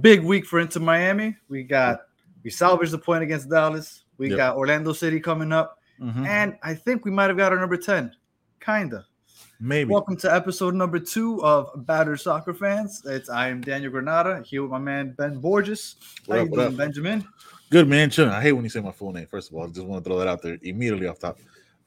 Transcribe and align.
Big 0.00 0.22
week 0.22 0.44
for 0.44 0.60
Inter 0.60 0.80
Miami. 0.80 1.34
We 1.48 1.62
got 1.62 2.00
we 2.44 2.50
salvaged 2.50 2.92
the 2.92 2.98
point 2.98 3.22
against 3.22 3.48
Dallas. 3.48 4.04
We 4.18 4.28
Yep. 4.28 4.36
got 4.36 4.56
Orlando 4.56 4.92
City 4.92 5.18
coming 5.18 5.50
up, 5.50 5.78
Mhm. 6.00 6.26
and 6.26 6.58
I 6.62 6.74
think 6.74 7.04
we 7.04 7.10
might 7.10 7.28
have 7.28 7.36
got 7.38 7.52
our 7.52 7.58
number 7.58 7.76
ten. 7.78 8.14
Kinda. 8.60 9.06
Maybe. 9.60 9.90
Welcome 9.90 10.16
to 10.18 10.32
episode 10.32 10.74
number 10.74 10.98
two 10.98 11.42
of 11.42 11.86
Battered 11.86 12.20
Soccer 12.20 12.52
Fans. 12.52 13.02
It's 13.06 13.30
I 13.30 13.48
am 13.48 13.60
Daniel 13.62 13.90
Granada 13.90 14.42
here 14.44 14.62
with 14.62 14.70
my 14.70 14.78
man 14.78 15.14
Ben 15.16 15.40
Borges. 15.40 15.96
What 16.26 16.36
How 16.36 16.42
up, 16.42 16.48
you 16.50 16.54
doing, 16.54 16.66
up? 16.68 16.76
Benjamin? 16.76 17.24
Good 17.70 17.88
man, 17.88 18.10
chilling. 18.10 18.30
I 18.30 18.42
hate 18.42 18.52
when 18.52 18.64
you 18.64 18.70
say 18.70 18.80
my 18.80 18.92
full 18.92 19.12
name. 19.12 19.26
First 19.26 19.50
of 19.50 19.56
all, 19.56 19.64
I 19.64 19.68
just 19.68 19.86
want 19.86 20.04
to 20.04 20.08
throw 20.08 20.18
that 20.18 20.28
out 20.28 20.42
there 20.42 20.58
immediately 20.62 21.06
off 21.06 21.18
top. 21.18 21.38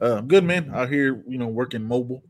Uh, 0.01 0.21
good 0.21 0.43
man. 0.43 0.71
Out 0.73 0.89
here, 0.89 1.23
you 1.27 1.37
know, 1.37 1.47
working 1.47 1.83
mobile. 1.83 2.23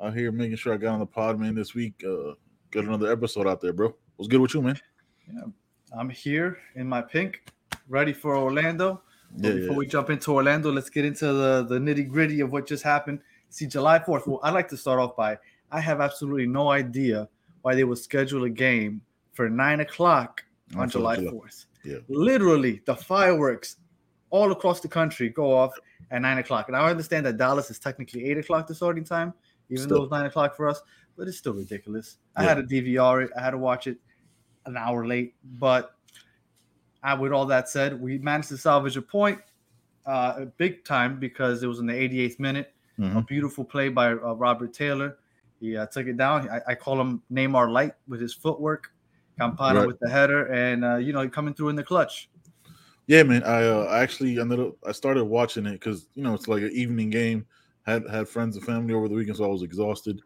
Out 0.00 0.14
here 0.14 0.32
making 0.32 0.56
sure 0.56 0.72
I 0.72 0.78
got 0.78 0.94
on 0.94 1.00
the 1.00 1.06
pod, 1.06 1.38
man, 1.38 1.54
this 1.54 1.74
week. 1.74 2.02
Uh, 2.02 2.32
got 2.70 2.84
another 2.84 3.12
episode 3.12 3.46
out 3.46 3.60
there, 3.60 3.72
bro. 3.74 3.94
What's 4.16 4.28
good 4.28 4.40
with 4.40 4.54
you, 4.54 4.62
man? 4.62 4.78
I'm 5.96 6.08
here 6.08 6.58
in 6.74 6.88
my 6.88 7.02
pink, 7.02 7.42
ready 7.88 8.12
for 8.12 8.36
Orlando. 8.36 9.02
Yeah, 9.36 9.52
before 9.52 9.72
yeah. 9.72 9.78
we 9.78 9.86
jump 9.86 10.10
into 10.10 10.32
Orlando, 10.32 10.70
let's 10.70 10.90
get 10.90 11.04
into 11.04 11.26
the, 11.32 11.66
the 11.68 11.78
nitty 11.78 12.08
gritty 12.08 12.40
of 12.40 12.52
what 12.52 12.66
just 12.66 12.82
happened. 12.82 13.20
See, 13.48 13.66
July 13.66 13.98
4th. 13.98 14.26
Well, 14.26 14.40
I'd 14.42 14.54
like 14.54 14.68
to 14.68 14.76
start 14.76 14.98
off 14.98 15.16
by 15.16 15.38
I 15.70 15.80
have 15.80 16.00
absolutely 16.00 16.46
no 16.46 16.70
idea 16.70 17.28
why 17.62 17.74
they 17.74 17.84
would 17.84 17.98
schedule 17.98 18.44
a 18.44 18.50
game 18.50 19.00
for 19.32 19.48
nine 19.48 19.80
o'clock 19.80 20.44
on 20.76 20.88
July 20.88 21.16
July. 21.16 21.32
4th. 21.32 21.66
Yeah. 21.84 21.98
Literally, 22.08 22.82
the 22.84 22.94
fireworks 22.94 23.76
all 24.30 24.52
across 24.52 24.80
the 24.80 24.88
country 24.88 25.28
go 25.28 25.54
off 25.54 25.72
at 26.10 26.22
nine 26.22 26.38
o'clock. 26.38 26.68
And 26.68 26.76
I 26.76 26.88
understand 26.90 27.26
that 27.26 27.36
Dallas 27.36 27.70
is 27.70 27.78
technically 27.78 28.24
eight 28.24 28.38
o'clock 28.38 28.66
the 28.66 28.74
starting 28.74 29.04
time, 29.04 29.32
even 29.70 29.88
though 29.88 30.04
it's 30.04 30.10
nine 30.10 30.26
o'clock 30.26 30.56
for 30.56 30.68
us, 30.68 30.82
but 31.16 31.28
it's 31.28 31.38
still 31.38 31.54
ridiculous. 31.54 32.18
I 32.36 32.42
had 32.42 32.54
to 32.56 32.62
DVR 32.62 33.24
it, 33.24 33.30
I 33.36 33.42
had 33.42 33.50
to 33.50 33.58
watch 33.58 33.86
it 33.86 33.98
an 34.66 34.76
hour 34.76 35.06
late, 35.06 35.34
but 35.58 35.96
uh, 37.02 37.16
with 37.20 37.32
all 37.32 37.46
that 37.46 37.68
said, 37.68 38.00
we 38.00 38.18
managed 38.18 38.48
to 38.50 38.56
salvage 38.56 38.96
a 38.96 39.02
point 39.02 39.40
uh, 40.06 40.46
big 40.56 40.84
time 40.84 41.18
because 41.18 41.62
it 41.62 41.66
was 41.66 41.78
in 41.78 41.86
the 41.86 41.92
88th 41.94 42.38
minute. 42.40 42.74
A 42.98 43.02
Mhm. 43.02 43.26
beautiful 43.26 43.64
play 43.64 43.88
by 43.88 44.10
uh, 44.12 44.34
Robert 44.34 44.72
Taylor. 44.74 45.18
He 45.60 45.76
uh, 45.76 45.86
took 45.86 46.06
it 46.06 46.16
down. 46.16 46.48
I, 46.50 46.60
I 46.68 46.74
call 46.74 47.00
him 47.00 47.22
Neymar 47.32 47.70
Light 47.72 47.94
with 48.08 48.20
his 48.20 48.34
footwork. 48.34 48.90
Campana 49.38 49.78
Right. 49.80 49.86
with 49.88 49.98
the 49.98 50.10
header, 50.10 50.52
and 50.52 50.84
uh, 50.84 50.96
you 50.96 51.12
know 51.12 51.26
coming 51.28 51.54
through 51.54 51.70
in 51.70 51.76
the 51.76 51.82
clutch. 51.82 52.28
Yeah, 53.06 53.22
man. 53.22 53.42
I 53.44 53.64
uh, 53.66 53.84
I 53.84 54.00
actually 54.00 54.38
ended 54.38 54.60
up 54.60 54.74
I 54.86 54.92
started 54.92 55.24
watching 55.24 55.64
it 55.66 55.72
because 55.72 56.06
you 56.14 56.22
know 56.22 56.34
it's 56.34 56.48
like 56.48 56.62
an 56.62 56.70
evening 56.72 57.08
game. 57.10 57.46
Had 57.84 58.06
had 58.10 58.28
friends 58.28 58.56
and 58.56 58.64
family 58.64 58.92
over 58.94 59.08
the 59.08 59.14
weekend, 59.14 59.38
so 59.38 59.44
I 59.44 59.48
was 59.48 59.62
exhausted. 59.62 60.20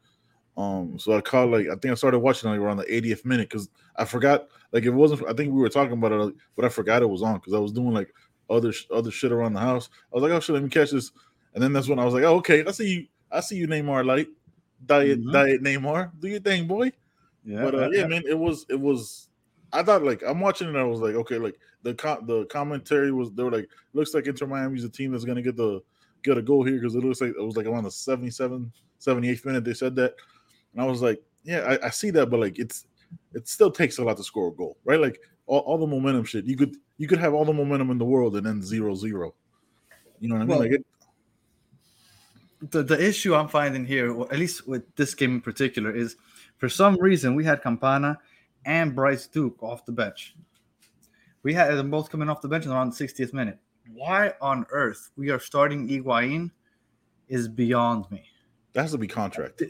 Um, 0.57 0.99
so 0.99 1.13
I 1.17 1.21
caught 1.21 1.51
like 1.51 1.67
I 1.67 1.75
think 1.77 1.93
I 1.93 1.95
started 1.95 2.21
watching 2.21 2.49
like 2.51 2.59
around 2.59 2.79
the 2.79 2.85
80th 2.85 3.25
minute 3.25 3.49
because 3.51 3.69
I 3.97 4.05
forgot 4.05 4.49
like 4.73 4.85
it 4.85 4.91
wasn't. 4.91 5.23
I 5.29 5.33
think 5.35 5.53
we 5.53 5.61
were 5.61 5.69
talking 5.69 5.93
about 5.93 6.13
it, 6.13 6.35
but 6.57 6.65
I 6.65 6.69
forgot 6.69 7.03
it 7.03 7.11
was 7.11 7.23
on 7.23 7.35
because 7.35 7.53
I 7.55 7.59
was 7.59 7.73
doing 7.73 7.93
like 7.93 8.13
other 8.49 8.73
sh- 8.73 8.87
other 8.91 9.11
shit 9.11 9.33
around 9.33 9.53
the 9.53 9.61
house. 9.61 9.91
I 10.13 10.17
was 10.17 10.23
like, 10.23 10.33
oh 10.33 10.41
shit, 10.41 10.55
let 10.55 10.63
me 10.63 10.71
catch 10.71 10.93
this, 10.93 11.13
and 11.55 11.63
then 11.63 11.73
that's 11.73 11.89
when 11.89 11.99
I 11.99 12.05
was 12.05 12.15
like, 12.15 12.25
oh 12.25 12.37
okay, 12.37 12.65
I 12.67 12.71
see 12.71 12.89
you, 12.89 13.07
I 13.31 13.41
see 13.41 13.57
you, 13.57 13.67
Neymar 13.69 14.07
Light, 14.07 14.29
diet 14.87 15.21
Mhm. 15.23 15.33
diet 15.33 15.63
Neymar, 15.63 16.13
do 16.21 16.29
your 16.29 16.41
thing, 16.41 16.67
boy. 16.67 16.93
Yeah, 17.45 17.63
But 17.63 17.75
uh, 17.75 17.91
yeah, 17.93 18.07
man, 18.07 18.23
it 18.27 18.39
was 18.39 18.65
it 18.71 18.81
was. 18.81 19.29
I 19.73 19.83
thought 19.83 20.03
like 20.03 20.23
I'm 20.27 20.41
watching 20.41 20.69
it. 20.69 20.77
I 20.77 20.85
was 20.85 21.01
like, 21.01 21.15
okay, 21.17 21.37
like 21.39 21.59
the 21.83 21.93
com- 21.95 22.27
the 22.27 22.47
commentary 22.47 23.13
was 23.13 23.31
they 23.33 23.43
were 23.43 23.51
like, 23.53 23.69
looks 23.93 24.15
like 24.15 24.27
Inter 24.27 24.47
Miami's 24.47 24.85
a 24.85 24.89
team 24.89 25.13
that's 25.13 25.25
gonna 25.25 25.43
get 25.43 25.57
the 25.57 25.83
get 26.23 26.39
a 26.39 26.43
goal 26.43 26.65
here 26.65 26.77
because 26.77 26.95
it 26.95 27.05
looks 27.05 27.21
like 27.21 27.31
it 27.39 27.45
was 27.45 27.57
like 27.57 27.67
around 27.67 27.85
the 27.85 27.91
77, 27.91 28.73
78th 29.01 29.45
minute 29.45 29.65
they 29.65 29.75
said 29.75 29.95
that, 29.97 30.15
and 30.77 30.85
I 30.85 30.87
was 30.87 31.01
like, 31.01 31.23
yeah, 31.43 31.61
I, 31.61 31.87
I 31.87 31.91
see 31.91 32.11
that, 32.11 32.27
but 32.27 32.39
like 32.39 32.59
it's 32.59 32.85
it 33.33 33.49
still 33.49 33.71
takes 33.71 33.97
a 33.99 34.05
lot 34.05 34.19
to 34.19 34.23
score 34.23 34.49
a 34.49 34.53
goal, 34.53 34.77
right? 34.85 35.01
Like 35.01 35.21
all, 35.47 35.61
all 35.61 35.79
the 35.79 35.87
momentum 35.87 36.25
shit. 36.25 36.45
You 36.45 36.57
could 36.57 36.77
you 36.99 37.09
could 37.09 37.19
have 37.19 37.33
all 37.33 37.47
the 37.47 37.53
momentum 37.53 37.91
in 37.91 37.99
the 37.99 38.05
world 38.05 38.37
and 38.37 38.45
then 38.45 38.63
zero 38.63 38.95
zero. 38.95 39.35
You 40.21 40.29
know 40.29 40.35
what 40.35 40.43
I 40.43 40.45
mean? 40.45 40.49
Well, 40.49 40.59
like 40.59 40.73
it, 40.73 40.87
the, 42.71 42.83
the 42.83 43.03
issue 43.03 43.35
I'm 43.35 43.49
finding 43.49 43.87
here, 43.87 44.13
or 44.13 44.31
at 44.31 44.39
least 44.39 44.69
with 44.69 44.83
this 44.97 45.15
game 45.15 45.33
in 45.33 45.41
particular, 45.41 45.95
is 45.95 46.17
for 46.59 46.69
some 46.69 46.97
reason 47.01 47.35
we 47.35 47.45
had 47.45 47.63
Campana 47.63 48.19
and 48.67 48.95
Bryce 48.95 49.27
Duke 49.27 49.63
off 49.63 49.87
the 49.87 49.93
bench. 49.93 50.37
We 51.43 51.55
had 51.55 51.75
them 51.75 51.91
both 51.91 52.11
coming 52.11 52.29
off 52.29 52.43
the 52.43 52.49
bench 52.49 52.67
around 52.67 52.93
the 52.93 53.07
60th 53.07 53.33
minute. 53.33 53.59
Why 53.95 54.35
on 54.43 54.67
earth 54.71 55.11
we 55.17 55.31
are 55.31 55.39
starting 55.39 55.89
Higuain 55.89 56.51
is 57.29 57.49
beyond 57.49 58.11
me. 58.11 58.25
that 58.73 58.83
has 58.83 58.93
to 58.93 58.99
be 58.99 59.07
contract. 59.07 59.63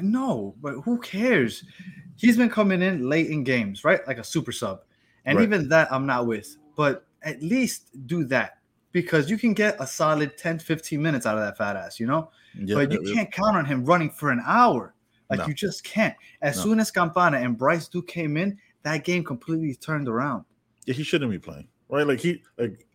No, 0.00 0.54
but 0.60 0.74
who 0.82 0.98
cares? 1.00 1.64
He's 2.16 2.36
been 2.36 2.50
coming 2.50 2.82
in 2.82 3.08
late 3.08 3.28
in 3.28 3.44
games, 3.44 3.84
right? 3.84 4.06
Like 4.06 4.18
a 4.18 4.24
super 4.24 4.52
sub. 4.52 4.80
And 5.24 5.38
Right. 5.38 5.44
even 5.44 5.68
that 5.68 5.92
I'm 5.92 6.06
not 6.06 6.26
with. 6.26 6.56
But 6.76 7.06
at 7.22 7.42
least 7.42 8.06
do 8.06 8.24
that 8.24 8.58
because 8.92 9.30
you 9.30 9.38
can 9.38 9.54
get 9.54 9.76
a 9.80 9.86
solid 9.86 10.36
10, 10.36 10.58
15 10.58 11.00
minutes 11.00 11.26
out 11.26 11.36
of 11.38 11.44
that 11.44 11.56
fat 11.56 11.76
ass, 11.76 11.98
you 12.00 12.06
know? 12.06 12.30
Yeah, 12.58 12.74
but 12.74 12.92
you 12.92 13.14
can't 13.14 13.30
count 13.32 13.56
on 13.56 13.64
him 13.64 13.84
running 13.84 14.10
for 14.10 14.30
an 14.30 14.42
hour. 14.44 14.94
Like 15.30 15.40
No. 15.40 15.46
you 15.46 15.54
just 15.54 15.84
can't. 15.84 16.14
As 16.42 16.56
No. 16.56 16.64
soon 16.64 16.80
as 16.80 16.90
Campana 16.90 17.38
and 17.38 17.56
Bryce 17.56 17.88
Duke 17.88 18.06
came 18.08 18.36
in, 18.36 18.58
that 18.82 19.04
game 19.04 19.24
completely 19.24 19.74
turned 19.76 20.08
around. 20.08 20.44
yeah, 20.84 20.94
he 20.94 21.02
shouldn't 21.04 21.30
be 21.30 21.38
playing, 21.38 21.68
right? 21.88 22.06
Like 22.06 22.18
he 22.18 22.42
like 22.58 22.86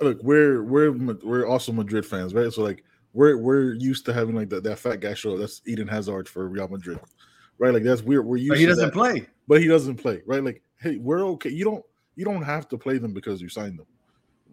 look, 0.00 0.22
we're 0.22 0.62
we're 0.64 0.90
we're 1.22 1.46
also 1.46 1.70
Madrid 1.72 2.04
fans, 2.06 2.34
right? 2.34 2.52
So 2.52 2.62
like 2.62 2.82
we're 3.14 3.38
we're 3.38 3.72
used 3.74 4.04
to 4.06 4.12
having 4.12 4.34
like 4.34 4.50
that, 4.50 4.64
that 4.64 4.78
fat 4.78 5.00
guy 5.00 5.14
show. 5.14 5.38
That's 5.38 5.62
Eden 5.66 5.88
Hazard 5.88 6.28
for 6.28 6.48
Real 6.48 6.68
Madrid, 6.68 7.00
right? 7.58 7.72
Like 7.72 7.84
that's 7.84 8.02
we're 8.02 8.22
we're 8.22 8.36
used. 8.36 8.50
But 8.50 8.58
he 8.58 8.66
doesn't 8.66 8.86
that, 8.86 8.92
play. 8.92 9.26
but 9.48 9.62
he 9.62 9.68
doesn't 9.68 9.96
play, 9.96 10.20
right? 10.26 10.44
Like 10.44 10.62
hey, 10.80 10.96
we're 10.96 11.24
okay. 11.28 11.50
You 11.50 11.64
don't 11.64 11.84
you 12.16 12.24
don't 12.24 12.42
have 12.42 12.68
to 12.68 12.78
play 12.78 12.98
them 12.98 13.12
because 13.14 13.40
you 13.40 13.48
signed 13.48 13.78
them. 13.78 13.86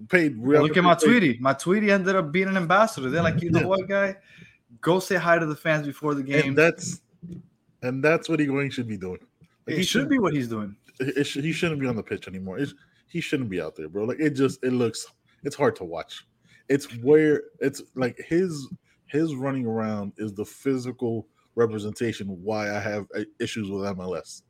Paid 0.09 0.37
Real 0.37 0.61
Look 0.63 0.77
at 0.77 0.83
my 0.83 0.93
Madrid 0.93 1.19
Tweety. 1.19 1.37
My 1.41 1.53
Tweety 1.53 1.91
ended 1.91 2.15
up 2.15 2.31
being 2.31 2.47
an 2.47 2.57
ambassador. 2.57 3.09
They're 3.09 3.21
like, 3.21 3.41
you 3.41 3.51
know 3.51 3.59
Yeah. 3.59 3.65
what, 3.67 3.87
guy? 3.87 4.15
Go 4.79 4.99
say 4.99 5.15
hi 5.15 5.37
to 5.37 5.45
the 5.45 5.55
fans 5.55 5.85
before 5.85 6.15
the 6.15 6.23
game. 6.23 6.49
and 6.49 6.57
that's 6.57 7.01
and 7.83 8.03
that's 8.03 8.29
what 8.29 8.39
Higuain 8.39 8.71
should 8.71 8.87
be 8.87 8.97
doing. 8.97 9.19
Like, 9.67 9.75
he 9.77 9.83
should 9.83 10.09
be 10.09 10.17
what 10.17 10.33
he's 10.33 10.47
doing. 10.47 10.75
it, 10.99 11.17
it 11.17 11.23
should, 11.25 11.43
he 11.43 11.51
shouldn't 11.51 11.79
be 11.79 11.87
on 11.87 11.95
the 11.95 12.03
pitch 12.03 12.27
anymore. 12.27 12.57
It's, 12.57 12.73
he 13.07 13.21
shouldn't 13.21 13.49
be 13.49 13.61
out 13.61 13.75
there, 13.75 13.89
bro. 13.89 14.05
Like 14.05 14.19
it 14.19 14.31
just 14.31 14.63
it 14.63 14.71
looks 14.71 15.05
it's 15.43 15.55
hard 15.55 15.75
to 15.77 15.83
watch. 15.83 16.25
It's 16.71 16.85
where 16.99 17.43
it's 17.59 17.81
like 17.95 18.17
his 18.17 18.69
his 19.07 19.35
running 19.35 19.65
around 19.65 20.13
is 20.17 20.33
the 20.33 20.45
physical 20.45 21.27
representation 21.55 22.27
why 22.41 22.73
I 22.73 22.79
have 22.79 23.07
uh, 23.15 23.23
issues 23.39 23.69
with 23.69 23.83
MLS. 23.97 24.43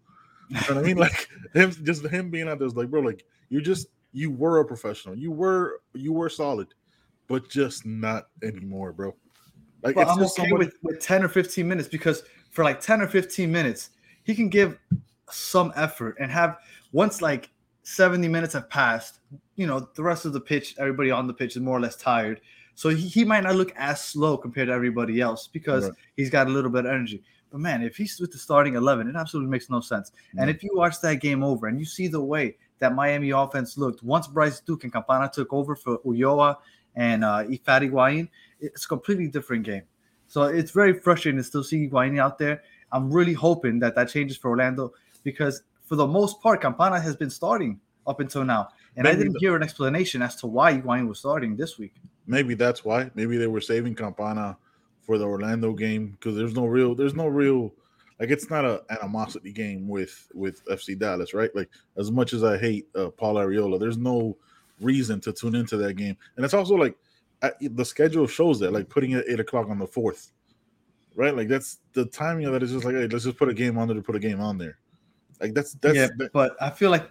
You 0.50 0.56
know 0.58 0.76
what 0.76 0.78
I 0.78 0.82
mean? 0.82 0.98
Like 1.06 1.28
him 1.54 1.72
just 1.84 2.06
him 2.06 2.30
being 2.30 2.48
out 2.48 2.59
there 2.59 2.68
is 2.68 2.76
like, 2.76 2.90
bro, 2.90 3.02
like 3.02 3.26
you 3.50 3.59
just 3.59 3.88
you 4.14 4.30
were 4.30 4.59
a 4.59 4.66
professional. 4.66 5.16
You 5.16 5.32
were 5.32 5.82
you 5.94 6.14
were 6.14 6.30
solid, 6.30 6.68
but 7.28 7.50
just 7.50 7.86
not 7.86 8.28
anymore, 8.44 8.94
bro. 8.94 9.16
Like 9.82 9.98
it's 9.98 10.12
I'm 10.12 10.20
just 10.20 10.38
okay 10.40 10.48
somebody- 10.50 10.72
with, 10.84 10.96
with 10.96 11.02
10 11.02 11.24
or 11.24 11.28
15 11.28 11.68
minutes 11.68 11.88
because 11.88 12.24
for 12.52 12.64
like 12.64 12.80
10 12.80 13.02
or 13.02 13.08
15 13.08 13.52
minutes, 13.52 13.90
he 14.24 14.36
can 14.36 14.48
give 14.48 14.78
some 15.32 15.74
effort 15.76 16.18
and 16.20 16.30
have 16.32 16.58
once 16.92 17.22
like 17.22 17.50
70 17.84 18.28
minutes 18.28 18.53
have 18.53 18.69
passed, 18.69 19.19
you 19.56 19.66
know, 19.68 19.88
the 19.96 20.03
rest 20.03 20.25
of 20.25 20.34
the 20.34 20.40
pitch, 20.42 20.75
everybody 20.78 21.12
on 21.12 21.28
the 21.28 21.34
pitch 21.34 21.56
is 21.56 21.62
more 21.62 21.78
or 21.78 21.81
less 21.81 21.96
tired. 21.96 22.42
So 22.75 22.90
he, 22.90 23.08
he 23.08 23.24
might 23.25 23.44
not 23.44 23.56
look 23.56 23.74
as 23.75 24.02
slow 24.02 24.38
compared 24.38 24.68
to 24.68 24.74
everybody 24.74 25.19
else 25.19 25.47
because 25.47 25.86
Right. 25.86 25.94
he's 26.16 26.30
got 26.30 26.47
a 26.47 26.50
little 26.50 26.72
bit 26.72 26.86
of 26.86 26.91
energy. 26.91 27.24
But 27.52 27.59
man, 27.59 27.81
if 27.81 27.97
he's 27.97 28.18
with 28.20 28.31
the 28.31 28.38
starting 28.38 28.75
11, 28.75 29.09
it 29.09 29.16
absolutely 29.16 29.52
makes 29.52 29.70
no 29.70 29.81
sense. 29.81 30.12
And 30.38 30.50
if 30.50 30.64
you 30.64 30.70
watch 30.74 31.02
that 31.02 31.16
game 31.16 31.44
over 31.44 31.68
and 31.68 31.78
you 31.78 31.86
see 31.86 32.08
the 32.08 32.22
way 32.22 32.56
that 32.80 32.96
Miami 32.96 33.31
offense 33.31 33.78
looked 33.78 34.03
once 34.03 34.25
Bryce 34.28 34.62
Duke 34.62 34.86
and 34.86 34.94
Campana 34.94 35.30
took 35.31 35.52
over 35.52 35.75
for 35.75 35.97
Ulloa 36.00 36.56
and 36.96 37.25
uh, 37.25 37.44
Ifat 37.44 37.90
Higuain, 37.90 38.30
it's 38.62 38.86
a 38.86 38.88
completely 38.88 39.28
different 39.28 39.64
game. 39.64 39.84
So 40.28 40.44
it's 40.44 40.72
very 40.72 40.94
frustrating 40.94 41.38
to 41.40 41.44
still 41.44 41.64
see 41.64 41.90
Higuain 41.90 42.20
out 42.20 42.38
there. 42.38 42.64
I'm 42.94 43.12
really 43.12 43.34
hoping 43.34 43.80
that 43.80 43.96
that 43.96 44.09
changes 44.09 44.38
for 44.38 44.50
Orlando 44.50 44.94
because 45.24 45.64
for 45.91 45.97
the 45.97 46.08
most 46.08 46.40
part, 46.41 46.61
Campana 46.61 47.02
has 47.02 47.17
been 47.17 47.29
starting 47.29 47.78
up 48.08 48.22
until 48.22 48.46
now. 48.46 48.70
And 48.96 49.05
I 49.05 49.11
didn't 49.14 49.34
the- 49.34 49.40
hear 49.40 49.58
an 49.58 49.61
explanation 49.61 50.22
as 50.22 50.38
to 50.38 50.47
why 50.47 50.72
Higuain 50.73 51.05
was 51.05 51.20
starting 51.20 51.58
this 51.58 51.78
week. 51.78 51.96
maybe 52.26 52.53
that's 52.53 52.85
why. 52.85 53.11
Maybe 53.14 53.35
they 53.35 53.47
were 53.47 53.59
saving 53.59 53.96
Campana 53.96 54.58
for 55.02 55.17
the 55.17 55.26
Orlando 55.26 55.73
game 55.73 56.11
because 56.11 56.38
there's 56.38 56.53
no 56.53 56.66
real, 56.66 56.96
there's 56.96 57.14
no 57.14 57.28
real, 57.28 57.73
like 58.22 58.29
it's 58.29 58.49
not 58.49 58.64
a 58.64 58.84
animosity 58.90 59.52
game 59.52 59.85
with 59.90 60.29
with 60.34 60.64
FC 60.67 60.97
Dallas, 60.97 61.34
right? 61.34 61.53
Like 61.53 61.70
as 61.97 62.09
much 62.09 62.32
as 62.32 62.41
I 62.46 62.58
hate 62.58 62.88
uh, 62.96 63.09
Paul 63.09 63.35
Arriola, 63.35 63.78
there's 63.78 63.97
no 63.97 64.38
reason 64.79 65.20
to 65.22 65.34
tune 65.34 65.55
into 65.55 65.76
that 65.76 65.96
game, 65.96 66.16
and 66.38 66.46
it's 66.46 66.53
also 66.53 66.76
like 66.76 66.96
I, 67.41 67.52
the 67.59 67.84
schedule 67.84 68.28
shows 68.28 68.59
that, 68.59 68.72
like 68.72 68.88
putting 68.88 69.11
it 69.11 69.26
at 69.26 69.29
eight 69.29 69.41
o'clock 69.41 69.67
on 69.70 69.78
the 69.78 69.88
fourth, 69.88 70.32
right? 71.16 71.35
Like 71.35 71.49
that's 71.49 71.79
the 71.91 72.05
timing 72.05 72.46
of 72.46 72.53
that 72.53 72.64
is 72.64 72.72
just 72.72 72.85
like, 72.85 72.96
hey, 72.96 73.08
let's 73.08 73.26
just 73.26 73.38
put 73.38 73.49
a 73.49 73.53
game 73.53 73.78
on 73.78 73.90
there 73.90 73.97
to 73.97 74.02
put 74.03 74.16
a 74.16 74.20
game 74.20 74.40
on 74.40 74.58
there. 74.58 74.78
Like 75.41 75.53
that's 75.53 75.73
that's 75.73 75.96
yeah, 75.96 76.08
that- 76.17 76.32
but 76.34 76.55
I 76.61 76.70
feel 76.70 76.91
like 76.91 77.09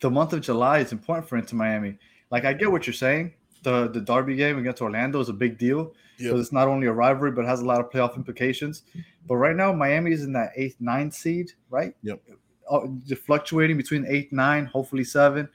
the 0.00 0.10
month 0.10 0.32
of 0.32 0.40
July 0.40 0.78
is 0.78 0.92
important 0.92 1.28
for 1.28 1.36
Inter 1.36 1.56
Miami. 1.56 1.98
Like 2.30 2.44
I 2.44 2.52
get 2.52 2.70
what 2.70 2.86
you're 2.86 2.94
saying. 2.94 3.34
The 3.62 3.88
the 3.88 4.00
Derby 4.00 4.36
game 4.36 4.58
against 4.58 4.80
Orlando 4.82 5.20
is 5.20 5.28
a 5.28 5.32
big 5.32 5.58
deal 5.58 5.92
because 6.18 6.40
it's 6.40 6.52
not 6.52 6.68
only 6.68 6.86
a 6.86 6.92
rivalry 6.92 7.32
but 7.32 7.44
has 7.44 7.60
a 7.60 7.64
lot 7.64 7.80
of 7.80 7.90
playoff 7.90 8.16
implications. 8.16 8.82
But 9.26 9.36
right 9.36 9.56
now, 9.56 9.72
Miami 9.72 10.12
is 10.12 10.22
in 10.22 10.32
that 10.34 10.52
eighth, 10.56 10.76
ninth 10.80 11.14
seed, 11.14 11.52
right? 11.68 11.94
Yep. 12.02 12.20
uh, 12.70 12.86
fluctuating 13.24 13.76
between 13.76 14.06
eight, 14.08 14.32
nine, 14.32 14.66
hopefully 14.66 15.04
seven. 15.04 15.48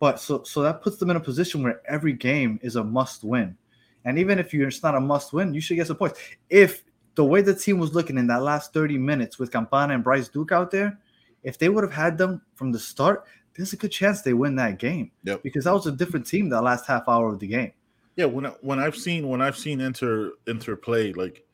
But 0.00 0.20
so 0.20 0.42
so 0.44 0.62
that 0.62 0.82
puts 0.82 0.96
them 0.98 1.10
in 1.10 1.16
a 1.16 1.20
position 1.20 1.62
where 1.62 1.80
every 1.86 2.12
game 2.12 2.58
is 2.62 2.76
a 2.76 2.84
must 2.84 3.24
win. 3.24 3.56
And 4.04 4.18
even 4.18 4.38
if 4.38 4.52
you're 4.54 4.68
it's 4.68 4.82
not 4.82 4.94
a 4.94 5.00
must 5.00 5.32
win, 5.32 5.54
you 5.54 5.60
should 5.60 5.76
get 5.76 5.86
some 5.86 5.96
points. 5.96 6.18
If 6.50 6.84
the 7.14 7.24
way 7.24 7.42
the 7.42 7.54
team 7.54 7.78
was 7.78 7.94
looking 7.94 8.16
in 8.16 8.26
that 8.28 8.42
last 8.42 8.72
30 8.72 8.96
minutes 8.96 9.38
with 9.38 9.50
Campana 9.50 9.94
and 9.94 10.04
Bryce 10.04 10.28
Duke 10.28 10.52
out 10.52 10.70
there, 10.70 10.98
if 11.42 11.58
they 11.58 11.68
would 11.68 11.84
have 11.84 11.92
had 11.92 12.18
them 12.18 12.42
from 12.54 12.72
the 12.72 12.78
start, 12.78 13.24
there's 13.56 13.72
a 13.72 13.76
good 13.76 13.90
chance 13.90 14.22
they 14.22 14.34
win 14.34 14.54
that 14.56 14.78
game. 14.78 15.10
Yep. 15.24 15.42
Because 15.42 15.64
that 15.64 15.74
was 15.74 15.86
a 15.86 15.92
different 15.92 16.26
team 16.26 16.48
that 16.50 16.62
last 16.62 16.86
half 16.86 17.08
hour 17.08 17.32
of 17.32 17.40
the 17.40 17.48
game. 17.48 17.72
Yeah, 18.16 18.24
when 18.24 18.46
I, 18.46 18.50
when 18.62 18.80
I've 18.80 18.96
seen 18.96 19.28
when 19.28 19.40
I've 19.40 19.56
seen 19.56 19.80
Inter 19.80 20.32
Inter 20.48 20.74
play 20.74 21.12
like 21.12 21.44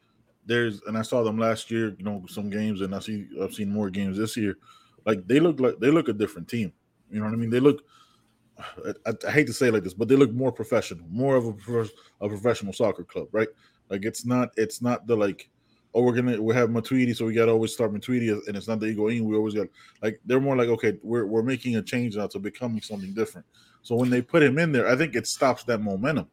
there's 0.46 0.80
and 0.86 0.96
I 0.96 1.02
saw 1.02 1.22
them 1.22 1.38
last 1.38 1.70
year, 1.70 1.94
you 1.98 2.04
know, 2.04 2.24
some 2.28 2.48
games, 2.48 2.80
and 2.80 2.94
I 2.94 3.00
see 3.00 3.26
I've 3.42 3.54
seen 3.54 3.70
more 3.70 3.90
games 3.90 4.16
this 4.16 4.36
year. 4.36 4.56
Like 5.04 5.26
they 5.26 5.40
look 5.40 5.60
like 5.60 5.78
they 5.78 5.90
look 5.90 6.08
a 6.08 6.14
different 6.14 6.48
team. 6.48 6.72
You 7.10 7.18
know 7.18 7.26
what 7.26 7.34
I 7.34 7.36
mean? 7.36 7.50
They 7.50 7.60
look. 7.60 7.82
I, 9.06 9.12
I 9.26 9.30
hate 9.30 9.46
to 9.48 9.52
say 9.52 9.68
it 9.68 9.74
like 9.74 9.82
this, 9.82 9.94
but 9.94 10.08
they 10.08 10.16
look 10.16 10.32
more 10.32 10.52
professional, 10.52 11.04
more 11.10 11.36
of 11.36 11.46
a, 11.46 11.88
a 12.24 12.28
professional 12.28 12.72
soccer 12.72 13.02
club, 13.04 13.28
right? 13.32 13.48
Like 13.90 14.04
it's 14.04 14.24
not 14.24 14.50
it's 14.56 14.80
not 14.80 15.06
the 15.06 15.16
like 15.16 15.50
oh, 15.94 16.02
we're 16.02 16.14
gonna 16.14 16.40
we 16.40 16.54
have 16.54 16.70
Matuidi, 16.70 17.16
so 17.16 17.24
we 17.24 17.34
gotta 17.34 17.52
always 17.52 17.72
start 17.72 17.92
Matuidi, 17.92 18.30
and 18.46 18.56
it's 18.56 18.68
not 18.68 18.80
the 18.80 18.86
ego 18.86 19.08
in. 19.08 19.24
We 19.24 19.36
always 19.36 19.54
got 19.54 19.68
like 20.02 20.20
they're 20.24 20.40
more 20.40 20.56
like 20.56 20.68
okay, 20.68 20.98
we're 21.02 21.26
we're 21.26 21.42
making 21.42 21.76
a 21.76 21.82
change 21.82 22.16
now 22.16 22.26
to 22.28 22.38
becoming 22.38 22.80
something 22.80 23.14
different. 23.14 23.46
So 23.82 23.94
when 23.94 24.10
they 24.10 24.22
put 24.22 24.42
him 24.42 24.58
in 24.58 24.72
there, 24.72 24.88
I 24.88 24.96
think 24.96 25.14
it 25.14 25.26
stops 25.26 25.62
that 25.64 25.80
momentum, 25.80 26.28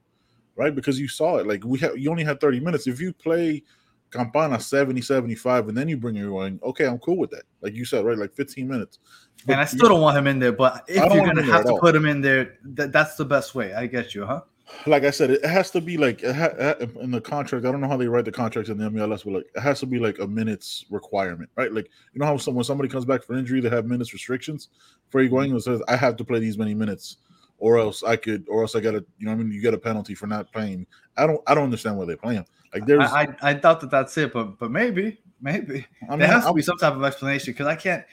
right? 0.56 0.74
Because 0.74 1.00
you 1.00 1.08
saw 1.08 1.38
it. 1.38 1.48
Like 1.48 1.63
we 1.63 1.80
have, 1.80 1.98
you 1.98 2.10
only 2.10 2.24
had 2.24 2.40
30 2.40 2.60
minutes. 2.62 2.88
If 2.88 3.00
you 3.00 3.13
play 3.13 3.62
Campana 4.10 4.60
70, 4.60 5.02
75, 5.02 5.68
and 5.68 5.78
then 5.78 5.90
you 5.90 5.98
bring 5.98 6.16
your 6.16 6.48
in, 6.48 6.60
okay, 6.63 6.88
I'm 6.88 7.00
cool 7.00 7.18
with 7.18 7.30
that. 7.31 7.44
Like 7.62 7.74
you 7.74 7.86
said, 7.86 8.06
right? 8.06 8.18
Like 8.18 8.34
15 8.34 8.68
minutes. 8.68 9.00
But 9.46 9.54
and 9.54 9.62
I 9.62 9.66
still 9.66 9.90
don't 9.90 10.02
want 10.02 10.18
him 10.18 10.28
in 10.28 10.40
there, 10.40 10.52
but 10.52 10.86
if 10.88 10.98
you're 11.13 11.25
gonna 11.25 11.44
have 11.44 11.66
to 11.66 11.78
put 11.80 11.96
him 11.96 12.06
in 12.06 12.22
there, 12.22 12.58
that, 12.63 12.92
that's 12.92 13.16
the 13.16 13.25
best 13.25 13.54
way. 13.54 13.74
I 13.74 13.86
get 13.86 14.16
you, 14.16 14.25
huh? 14.25 14.42
Like 14.86 15.04
I 15.04 15.12
said, 15.12 15.32
it 15.32 15.46
has 15.46 15.72
to 15.72 15.82
be 15.82 15.98
like 15.98 16.22
ha- 16.24 16.76
in 17.00 17.12
the 17.12 17.22
contract. 17.22 17.66
I 17.66 17.72
don't 17.72 17.82
know 17.82 17.88
how 17.88 17.98
they 17.98 18.08
write 18.08 18.26
the 18.26 18.32
contracts 18.32 18.70
in 18.70 18.78
the 18.78 18.90
MLS, 18.90 19.24
but 19.24 19.34
like 19.34 19.46
it 19.56 19.60
has 19.60 19.80
to 19.82 19.86
be 19.86 20.00
like 20.00 20.20
a 20.20 20.28
minutes 20.28 20.86
requirement, 20.90 21.50
right? 21.56 21.72
Like 21.72 21.90
you 22.14 22.20
know 22.20 22.26
how 22.26 22.38
some, 22.38 22.56
when 22.56 22.64
somebody 22.64 22.90
comes 22.90 23.06
back 23.06 23.24
for 23.24 23.36
injury, 23.36 23.62
they 23.62 23.70
have 23.70 23.86
minutes 23.86 24.14
restrictions. 24.14 24.70
For 25.10 25.22
you 25.22 25.30
going, 25.30 25.50
mm-hmm. 25.50 25.58
it 25.58 25.62
says 25.62 25.82
I 25.88 25.96
have 25.96 26.16
to 26.18 26.24
play 26.24 26.40
these 26.40 26.58
many 26.58 26.74
minutes, 26.74 27.18
or 27.58 27.78
else 27.78 28.04
I 28.04 28.16
could, 28.16 28.46
or 28.50 28.62
else 28.62 28.76
I 28.76 28.80
got 28.80 28.92
to, 28.92 29.06
you 29.20 29.26
know, 29.26 29.32
I 29.32 29.36
mean, 29.36 29.52
you 29.52 29.62
get 29.62 29.74
a 29.74 29.78
penalty 29.78 30.16
for 30.16 30.28
not 30.28 30.52
playing. 30.52 30.88
I 31.18 31.28
don't, 31.28 31.42
I 31.48 31.54
don't 31.54 31.66
understand 31.66 31.98
why 31.98 32.06
they 32.06 32.16
play 32.16 32.36
him. 32.36 32.46
Like 32.74 32.86
there's, 32.86 33.12
I, 33.12 33.24
I, 33.42 33.52
I 33.52 33.54
thought 33.54 33.82
that 33.82 33.92
that's 33.92 34.18
it, 34.18 34.34
but 34.34 34.58
but 34.58 34.72
maybe, 34.72 35.20
maybe 35.42 35.86
I 36.08 36.12
mean, 36.12 36.20
there 36.20 36.28
has 36.30 36.46
to 36.46 36.54
be 36.54 36.62
some 36.62 36.78
type 36.78 36.94
of 36.94 37.04
explanation 37.04 37.54
because 37.54 37.68
I 37.68 37.76
can't. 37.76 38.04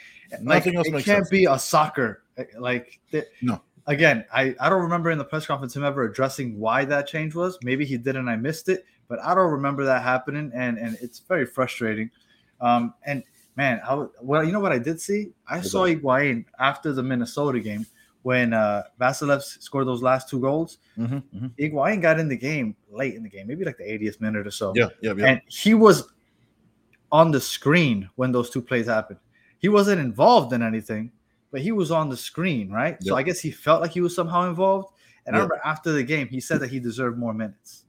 Like, 0.43 0.67
it 0.67 0.75
can't 0.75 1.05
sense. 1.05 1.31
be 1.31 1.47
a 1.47 1.59
soccer 1.59 2.23
eh, 2.37 2.45
like 2.59 3.01
no 3.41 3.63
again, 3.89 4.25
I, 4.33 4.55
I 4.61 4.69
don't 4.69 4.83
remember 4.83 5.11
in 5.11 5.19
the 5.19 5.25
press 5.25 5.47
conference 5.47 5.75
him 5.75 5.83
ever 5.83 6.05
addressing 6.05 6.59
why 6.59 6.85
that 6.85 7.09
change 7.09 7.35
was. 7.35 7.59
Maybe 7.65 7.85
he 7.85 7.97
did 7.97 8.15
and 8.15 8.31
I 8.31 8.37
missed 8.37 8.69
it, 8.69 8.85
but 9.09 9.19
I 9.21 9.35
don't 9.35 9.51
remember 9.51 9.85
that 9.85 10.03
happening, 10.03 10.53
and 10.55 10.79
and 10.79 10.97
it's 11.01 11.19
very 11.19 11.47
frustrating. 11.47 12.11
Um, 12.61 12.95
and 13.05 13.25
man, 13.57 13.81
I, 13.85 14.07
well, 14.23 14.45
you 14.45 14.53
know 14.53 14.61
what 14.61 14.73
I 14.73 14.79
did 14.79 15.01
see? 15.01 15.33
I 15.49 15.61
saw 15.61 15.87
Higuain 15.87 16.45
after 16.61 16.93
the 16.93 17.03
Minnesota 17.03 17.59
game 17.59 17.87
when 18.23 18.53
uh, 18.53 18.83
Vassilev 19.01 19.43
scored 19.43 19.87
those 19.87 20.03
last 20.03 20.29
two 20.29 20.41
goals. 20.41 20.79
Mm-hmm, 20.99 21.17
mm-hmm. 21.17 21.47
Higuain 21.59 22.03
got 22.03 22.21
in 22.21 22.29
the 22.29 22.37
game 22.37 22.77
late 22.91 23.15
in 23.15 23.23
the 23.23 23.29
game, 23.29 23.47
maybe 23.47 23.65
like 23.65 23.79
the 23.79 23.85
80th 23.85 24.21
minute 24.21 24.47
or 24.47 24.51
so. 24.51 24.73
Yeah, 24.77 24.89
yeah, 25.01 25.15
yeah. 25.17 25.27
And 25.27 25.41
he 25.47 25.75
was 25.75 26.09
on 27.11 27.31
the 27.31 27.41
screen 27.41 28.11
when 28.17 28.33
those 28.33 28.51
two 28.51 28.61
plays 28.61 28.87
happened. 28.87 29.19
He 29.61 29.69
wasn't 29.69 30.01
involved 30.01 30.53
in 30.53 30.63
anything, 30.63 31.11
but 31.51 31.61
he 31.61 31.73
was 31.73 31.91
on 31.91 32.09
the 32.09 32.17
screen, 32.17 32.71
right? 32.71 32.97
Yep. 33.01 33.03
So 33.03 33.17
I 33.17 33.23
guess 33.23 33.41
he 33.41 33.51
felt 33.51 33.81
like 33.81 33.93
he 33.93 34.01
was 34.01 34.15
somehow 34.15 34.49
involved. 34.49 34.89
And 35.27 35.35
yep. 35.35 35.41
I 35.41 35.45
remember 35.45 35.61
after 35.65 35.93
the 35.93 36.03
game, 36.03 36.29
he 36.29 36.41
said 36.41 36.61
that 36.61 36.71
he 36.71 36.81
deserved 36.81 37.19
more 37.19 37.35
minutes. 37.35 37.85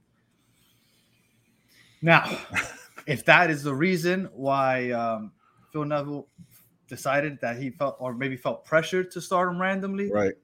Now, 2.02 2.38
if 3.06 3.24
that 3.26 3.50
is 3.50 3.62
the 3.62 3.74
reason 3.74 4.28
why 4.32 4.90
um, 4.92 5.32
Phil 5.72 5.84
Neville 5.84 6.28
decided 6.88 7.38
that 7.40 7.58
he 7.58 7.70
felt, 7.70 7.96
or 7.98 8.14
maybe 8.14 8.36
felt 8.36 8.64
pressured 8.64 9.10
to 9.12 9.20
start 9.20 9.48
him 9.48 9.60
randomly, 9.60 10.10
right? 10.10 10.34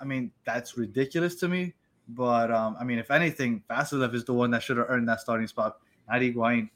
I 0.00 0.04
mean, 0.04 0.32
that's 0.44 0.76
ridiculous 0.76 1.36
to 1.36 1.48
me. 1.48 1.74
But 2.08 2.50
um, 2.50 2.76
I 2.78 2.84
mean, 2.84 2.98
if 2.98 3.10
anything, 3.10 3.62
Vassilev 3.70 4.14
is 4.14 4.24
the 4.24 4.34
one 4.34 4.50
that 4.50 4.62
should 4.62 4.76
have 4.76 4.86
earned 4.88 5.08
that 5.08 5.20
starting 5.20 5.46
spot, 5.46 5.78
not 6.08 6.20
Higuain. 6.20 6.68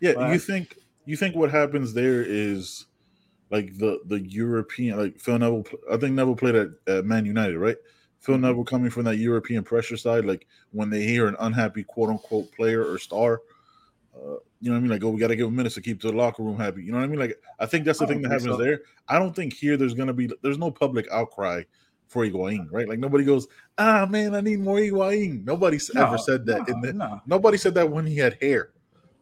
Yeah, 0.00 0.14
but, 0.14 0.32
you 0.32 0.38
think 0.38 0.76
you 1.04 1.16
think 1.16 1.34
what 1.34 1.50
happens 1.50 1.92
there 1.92 2.22
is 2.22 2.86
like 3.50 3.76
the 3.78 4.00
the 4.06 4.20
European 4.20 4.98
like 4.98 5.18
Phil 5.18 5.38
Neville. 5.38 5.64
I 5.90 5.96
think 5.96 6.14
Neville 6.14 6.36
played 6.36 6.54
at, 6.54 6.68
at 6.86 7.04
Man 7.04 7.24
United, 7.24 7.58
right? 7.58 7.76
Phil 8.20 8.34
mm-hmm. 8.34 8.42
Neville 8.42 8.64
coming 8.64 8.90
from 8.90 9.04
that 9.04 9.16
European 9.16 9.62
pressure 9.62 9.96
side, 9.96 10.24
like 10.24 10.46
when 10.72 10.90
they 10.90 11.02
hear 11.02 11.26
an 11.26 11.36
unhappy 11.40 11.84
quote 11.84 12.10
unquote 12.10 12.52
player 12.52 12.84
or 12.84 12.98
star, 12.98 13.40
uh, 14.14 14.36
you 14.60 14.70
know 14.70 14.72
what 14.72 14.78
I 14.78 14.80
mean? 14.80 14.90
Like, 14.90 15.04
oh, 15.04 15.10
we 15.10 15.20
got 15.20 15.28
to 15.28 15.36
give 15.36 15.46
him 15.46 15.56
minutes 15.56 15.76
to 15.76 15.80
keep 15.80 16.00
the 16.00 16.12
locker 16.12 16.42
room 16.42 16.58
happy. 16.58 16.82
You 16.82 16.92
know 16.92 16.98
what 16.98 17.04
I 17.04 17.08
mean? 17.08 17.20
Like, 17.20 17.40
I 17.58 17.66
think 17.66 17.84
that's 17.84 18.00
the 18.00 18.06
thing 18.06 18.22
that 18.22 18.30
happens 18.30 18.50
so. 18.50 18.56
there. 18.56 18.80
I 19.08 19.18
don't 19.18 19.34
think 19.34 19.52
here 19.52 19.76
there's 19.76 19.94
gonna 19.94 20.12
be 20.12 20.30
there's 20.42 20.58
no 20.58 20.70
public 20.70 21.06
outcry 21.10 21.62
for 22.08 22.24
Higuain, 22.24 22.66
right? 22.70 22.88
Like 22.88 22.98
nobody 22.98 23.24
goes, 23.24 23.46
ah 23.76 24.06
man, 24.08 24.34
I 24.34 24.40
need 24.40 24.60
more 24.60 24.78
Higuain. 24.78 25.44
Nobody's 25.44 25.90
no, 25.94 26.06
ever 26.06 26.18
said 26.18 26.46
that. 26.46 26.66
No, 26.68 26.74
in 26.74 26.80
the, 26.80 26.92
no. 26.92 27.20
Nobody 27.26 27.58
said 27.58 27.74
that 27.74 27.88
when 27.90 28.06
he 28.06 28.16
had 28.16 28.38
hair. 28.40 28.70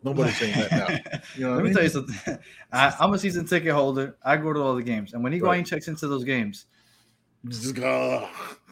Nobody's 0.07 0.39
saying 0.39 0.55
that 0.55 0.71
now. 0.71 1.21
You 1.35 1.47
know 1.47 1.55
Let 1.55 1.59
me 1.59 1.65
mean? 1.65 1.75
tell 1.75 1.83
you 1.83 1.89
something. 1.89 2.39
I, 2.73 2.95
am 3.01 3.13
a 3.13 3.19
season 3.19 3.45
ticket 3.45 3.73
holder. 3.73 4.17
I 4.23 4.37
go 4.37 4.53
to 4.53 4.61
all 4.61 4.77
the 4.77 4.83
games, 4.83 5.15
and 5.15 5.23
when 5.23 5.33
Higuain 5.33 5.47
right. 5.49 5.67
checks 5.67 5.89
into 5.89 6.07
those 6.07 6.23
games, 6.23 6.67
just 7.49 7.75
go. 7.75 8.29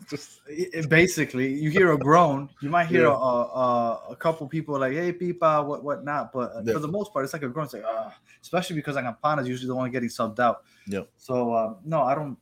Just 0.08 0.42
it, 0.46 0.88
basically, 0.88 1.52
you 1.52 1.70
hear 1.70 1.90
a 1.90 1.98
groan. 1.98 2.50
You 2.62 2.68
might 2.70 2.86
hear 2.86 3.06
yeah. 3.06 3.08
a, 3.08 3.12
a, 3.12 4.02
a, 4.10 4.16
couple 4.16 4.46
people 4.46 4.78
like, 4.78 4.92
"Hey, 4.92 5.12
Pipa, 5.12 5.66
what 5.66 5.82
what 5.82 6.04
not?" 6.04 6.32
But 6.32 6.52
yeah. 6.64 6.74
for 6.74 6.78
the 6.78 6.88
most 6.88 7.12
part, 7.12 7.24
it's 7.24 7.32
like 7.32 7.42
a 7.42 7.48
groan. 7.48 7.64
It's 7.64 7.74
like, 7.74 7.84
ah, 7.84 8.14
especially 8.40 8.76
because 8.76 8.94
like 8.94 9.04
Campana 9.04 9.42
is 9.42 9.48
usually 9.48 9.68
the 9.68 9.74
one 9.74 9.90
getting 9.90 10.10
subbed 10.10 10.38
out. 10.38 10.62
Yeah. 10.86 11.00
So 11.16 11.52
uh, 11.52 11.74
no, 11.84 12.02
I 12.02 12.14
don't. 12.14 12.38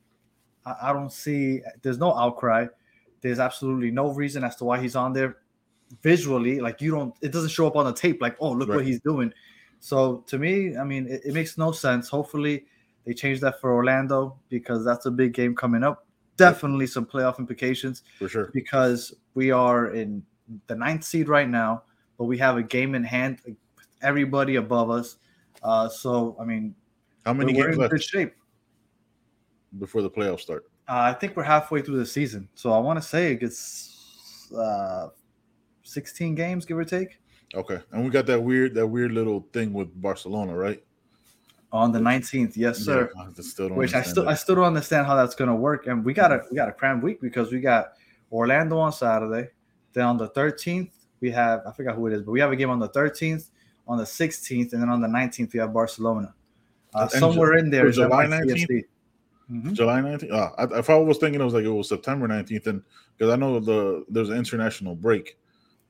I, 0.66 0.76
I 0.82 0.92
don't 0.92 1.12
see. 1.12 1.62
There's 1.80 1.98
no 1.98 2.14
outcry. 2.14 2.66
There's 3.22 3.38
absolutely 3.38 3.90
no 3.90 4.12
reason 4.12 4.44
as 4.44 4.56
to 4.56 4.64
why 4.64 4.80
he's 4.80 4.96
on 4.96 5.14
there 5.14 5.38
visually 6.00 6.60
like 6.60 6.80
you 6.80 6.90
don't 6.90 7.14
it 7.20 7.32
doesn't 7.32 7.50
show 7.50 7.66
up 7.66 7.76
on 7.76 7.84
the 7.84 7.92
tape 7.92 8.22
like 8.22 8.36
oh 8.40 8.50
look 8.50 8.68
right. 8.68 8.76
what 8.76 8.86
he's 8.86 9.00
doing. 9.00 9.32
So 9.80 10.18
to 10.28 10.38
me 10.38 10.76
i 10.76 10.84
mean 10.84 11.06
it, 11.06 11.22
it, 11.24 11.34
makes 11.34 11.58
no 11.58 11.72
sense. 11.72 12.08
Hopefully 12.08 12.64
they 13.04 13.12
change 13.12 13.40
that 13.40 13.60
for 13.60 13.72
orlando 13.74 14.38
because 14.48 14.84
that's 14.84 15.06
a 15.06 15.10
big 15.10 15.34
game 15.34 15.54
coming 15.54 15.82
up. 15.82 16.06
Definitely 16.36 16.86
some 16.86 17.04
playoff 17.04 17.38
implications 17.38 18.02
for 18.18 18.28
sure. 18.28 18.50
because 18.54 19.14
we 19.34 19.50
are 19.50 19.92
in 19.92 20.22
the 20.66 20.74
ninth 20.74 21.04
seed 21.04 21.28
right 21.28 21.48
now 21.48 21.82
but 22.18 22.24
we 22.24 22.38
have 22.38 22.56
a 22.56 22.62
game 22.62 22.94
in 22.94 23.04
hand 23.04 23.40
everybody 24.00 24.56
above 24.56 24.90
us. 24.90 25.16
Uh 25.62 25.88
so 25.88 26.36
i 26.40 26.44
mean 26.44 26.74
how 27.26 27.32
many 27.32 27.52
games 27.52 27.76
left 27.76 27.92
good 27.92 28.02
shape. 28.02 28.34
before 29.78 30.02
the 30.02 30.10
playoffs 30.10 30.40
start? 30.40 30.64
Uh, 30.88 31.00
i 31.00 31.12
think 31.12 31.36
we're 31.36 31.42
halfway 31.42 31.82
through 31.82 31.98
the 31.98 32.06
season. 32.06 32.48
So 32.54 32.72
i 32.72 32.78
want 32.78 33.00
to 33.00 33.06
say 33.06 33.32
it 33.32 33.40
gets 33.40 34.50
uh 34.56 35.08
16 35.92 36.34
games, 36.34 36.64
give 36.64 36.78
or 36.78 36.84
take. 36.84 37.18
Okay, 37.54 37.78
and 37.90 38.04
we 38.04 38.10
got 38.10 38.26
that 38.26 38.42
weird 38.42 38.74
that 38.74 38.86
weird 38.86 39.12
little 39.12 39.46
thing 39.52 39.72
with 39.72 40.00
Barcelona, 40.00 40.56
right? 40.56 40.82
On 41.70 41.92
the 41.92 41.98
19th, 41.98 42.56
yes, 42.56 42.78
sir. 42.78 43.10
Yeah, 43.16 43.22
I 43.22 43.42
still 43.42 43.68
Which 43.70 43.94
I 43.94 44.02
still 44.02 44.24
that. 44.24 44.30
I 44.30 44.34
still 44.34 44.56
don't 44.56 44.64
understand 44.64 45.06
how 45.06 45.16
that's 45.16 45.34
gonna 45.34 45.54
work. 45.54 45.86
And 45.86 46.04
we 46.04 46.14
got 46.14 46.32
a 46.32 46.42
we 46.50 46.56
got 46.56 46.68
a 46.68 46.72
cram 46.72 47.00
week 47.00 47.20
because 47.20 47.52
we 47.52 47.60
got 47.60 47.92
Orlando 48.30 48.78
on 48.78 48.92
Saturday. 48.92 49.48
Then 49.92 50.06
on 50.06 50.16
the 50.16 50.30
13th, 50.30 50.90
we 51.20 51.30
have 51.30 51.62
I 51.66 51.72
forgot 51.72 51.94
who 51.94 52.06
it 52.06 52.14
is, 52.14 52.22
but 52.22 52.32
we 52.32 52.40
have 52.40 52.52
a 52.52 52.56
game 52.56 52.70
on 52.70 52.78
the 52.78 52.88
13th, 52.88 53.50
on 53.86 53.98
the 53.98 54.04
16th, 54.04 54.72
and 54.72 54.82
then 54.82 54.88
on 54.88 55.00
the 55.00 55.08
19th 55.08 55.52
we 55.52 55.60
have 55.60 55.72
Barcelona. 55.72 56.34
Uh, 56.94 57.08
somewhere 57.08 57.56
in 57.56 57.70
there, 57.70 57.90
July 57.90 58.26
19th. 58.26 58.84
Mm-hmm. 59.50 59.72
July 59.72 60.00
19th. 60.00 60.32
Uh, 60.32 60.50
I, 60.58 60.78
if 60.78 60.90
I 60.90 60.96
was 60.96 61.18
thinking, 61.18 61.40
it 61.40 61.44
was 61.44 61.54
like 61.54 61.64
it 61.64 61.70
was 61.70 61.88
September 61.88 62.28
19th, 62.28 62.66
and 62.66 62.82
because 63.16 63.32
I 63.32 63.36
know 63.36 63.60
the 63.60 64.04
there's 64.08 64.30
an 64.30 64.36
international 64.36 64.94
break, 64.94 65.38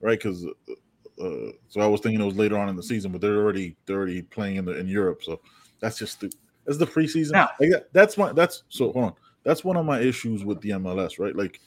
right? 0.02 0.18
Because 0.18 0.44
uh, 0.44 1.22
uh, 1.22 1.52
so 1.68 1.80
I 1.80 1.86
was 1.86 2.00
thinking 2.00 2.20
it 2.20 2.26
was 2.26 2.36
later 2.36 2.58
on 2.58 2.68
in 2.68 2.76
the 2.76 2.82
season, 2.82 3.12
but 3.12 3.20
they're 3.20 3.38
already 3.38 3.76
they're 3.86 3.96
already 3.96 4.22
playing 4.22 4.56
in 4.56 4.64
the 4.64 4.78
in 4.78 4.86
Europe, 4.86 5.22
so 5.22 5.40
that's 5.80 5.98
just 5.98 6.20
the 6.20 6.32
that's 6.66 6.78
the 6.78 6.86
preseason. 6.86 7.32
Like 7.60 7.70
that's 7.92 8.18
my 8.18 8.32
that's 8.32 8.64
so 8.68 8.92
hold 8.92 9.04
on. 9.06 9.12
That's 9.44 9.64
one 9.64 9.76
of 9.76 9.86
my 9.86 10.00
issues 10.00 10.44
with 10.44 10.60
the 10.60 10.70
MLS, 10.70 11.18
right? 11.18 11.34
Like 11.34 11.60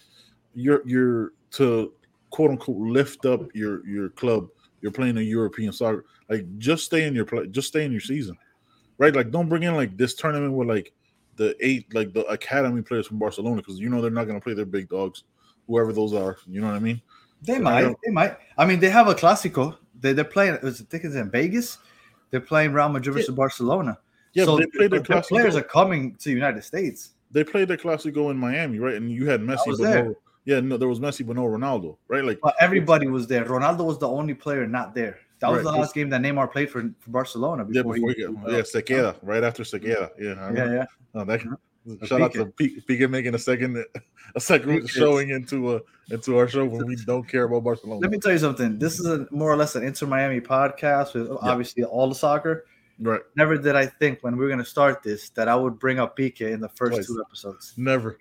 you're 0.54 0.82
you're 0.86 1.34
to 1.51 1.94
quote 2.30 2.51
unquote 2.51 2.77
lift 2.77 3.25
up 3.25 3.44
your 3.54 3.86
your 3.88 4.10
club. 4.10 4.50
You're 4.82 4.92
playing 4.92 5.18
a 5.18 5.22
European 5.22 5.74
soccer. 5.74 6.06
Like 6.30 6.46
just 6.58 6.86
stay 6.86 7.06
in 7.06 7.15
your 7.15 7.25
play. 7.25 7.48
Just 7.48 7.70
stay 7.70 7.86
in 7.86 7.92
your 7.92 8.01
season, 8.01 8.38
right? 8.98 9.15
Like 9.15 9.32
don't 9.32 9.50
bring 9.50 9.63
in 9.63 9.75
like 9.75 9.98
this 9.98 10.15
tournament 10.15 10.54
with 10.54 10.68
like 10.68 10.94
the 11.38 11.56
eight 11.60 11.94
like 11.94 12.13
the 12.13 12.25
academy 12.25 12.82
players 12.82 13.08
from 13.08 13.20
Barcelona 13.20 13.58
because 13.58 13.80
you 13.80 13.89
know 13.89 14.01
they're 14.01 14.12
not 14.12 14.25
going 14.25 14.39
to 14.39 14.44
play 14.44 14.54
their 14.54 14.65
big 14.65 14.89
dogs, 14.89 15.24
whoever 15.68 15.92
those 15.92 16.13
are. 16.13 16.38
You 16.48 16.62
know 16.62 16.68
what 16.68 16.75
I 16.75 16.80
mean? 16.80 17.01
They 17.45 17.59
might. 17.59 17.95
They 18.03 18.11
might. 18.11 18.37
I 18.57 18.65
mean, 18.65 18.79
they 18.79 18.89
have 18.89 19.07
a 19.07 19.15
Clásico. 19.15 19.77
They, 19.99 20.13
they're 20.13 20.23
playing. 20.23 20.55
It 20.55 20.63
was, 20.63 20.81
I 20.81 20.85
think 20.85 21.03
it's 21.03 21.15
in 21.15 21.29
Vegas. 21.29 21.77
They're 22.31 22.41
playing 22.41 22.73
Real 22.73 22.89
Madrid 22.89 23.15
versus 23.15 23.33
Barcelona. 23.35 23.97
Yeah, 24.33 24.45
so 24.45 24.57
they 24.57 24.65
played 24.65 24.91
the 24.91 24.99
the 24.99 25.21
players 25.21 25.55
are 25.55 25.63
coming 25.63 26.15
to 26.15 26.25
the 26.25 26.35
United 26.35 26.63
States. 26.63 27.11
They 27.31 27.43
played 27.43 27.69
the 27.69 27.77
Clasico 27.77 28.31
in 28.31 28.37
Miami, 28.37 28.79
right? 28.79 28.95
And 28.95 29.11
you 29.11 29.25
had 29.25 29.41
Messi, 29.41 29.65
but 29.65 29.77
there. 29.77 30.05
no, 30.05 30.15
yeah, 30.45 30.59
no, 30.59 30.77
there 30.77 30.87
was 30.87 30.99
Messi, 30.99 31.25
but 31.25 31.35
no 31.35 31.43
Ronaldo, 31.43 31.97
right? 32.07 32.23
Like 32.23 32.39
But 32.41 32.55
everybody 32.59 33.07
was 33.07 33.27
there. 33.27 33.45
Ronaldo 33.45 33.85
was 33.85 33.97
the 33.97 34.07
only 34.07 34.33
player 34.33 34.67
not 34.67 34.93
there. 34.93 35.19
That 35.39 35.51
was 35.51 35.63
Right. 35.63 35.73
the 35.73 35.79
last 35.79 35.93
game 35.93 36.09
that 36.09 36.21
Neymar 36.21 36.51
played 36.51 36.69
for, 36.69 36.81
for 36.99 37.09
Barcelona 37.09 37.65
yeah, 37.69 37.81
before, 37.81 37.95
before 37.95 38.11
he, 38.11 38.25
he 38.25 38.55
yeah, 38.55 38.61
Sequeira, 38.61 39.17
right 39.21 39.43
after 39.43 39.63
Sequeira. 39.63 40.09
Yeah, 40.17 40.51
yeah, 40.53 40.73
yeah. 40.73 40.85
Oh, 41.13 41.25
that, 41.25 41.41
uh-huh. 41.41 41.55
The 41.86 42.08
shout 42.08 42.22
out 42.22 42.34
to 42.34 42.46
Pique 42.48 43.10
making 43.10 43.36
a 43.36 43.39
second 43.39 43.84
a 44.36 44.39
second 44.39 44.89
showing 44.89 45.30
into 45.30 45.75
a 45.75 45.82
into 46.10 46.38
our 46.38 46.48
show 46.48 46.65
when 46.65 46.86
we 46.88 46.96
don't 47.06 47.27
care 47.27 47.44
about 47.44 47.63
Barcelona. 47.63 48.01
Let 48.01 48.10
me 48.12 48.18
tell 48.18 48.32
you 48.32 48.39
something. 48.39 48.80
This 48.80 49.00
is 49.00 49.06
a 49.06 49.27
more 49.30 49.51
or 49.51 49.56
less 49.56 49.75
an 49.75 49.84
Inter 49.84 50.08
Miami 50.08 50.42
podcast 50.42 51.13
with 51.13 51.30
obviously 51.42 51.84
all 51.84 52.10
the 52.10 52.15
soccer. 52.15 52.65
right. 53.00 53.22
Never 53.36 53.58
did 53.58 53.75
I 53.75 53.86
think 53.86 54.20
when 54.24 54.36
we 54.36 54.44
were 54.44 54.50
going 54.50 54.60
to 54.60 54.65
start 54.65 55.04
this 55.04 55.30
that 55.32 55.48
I 55.48 55.56
would 55.56 55.77
bring 55.77 56.00
up 56.00 56.15
Pique 56.15 56.42
in 56.42 56.60
the 56.60 56.70
first 56.70 56.94
Twice. 56.96 57.08
two 57.08 57.24
episodes. 57.25 57.74
Never. 57.77 58.20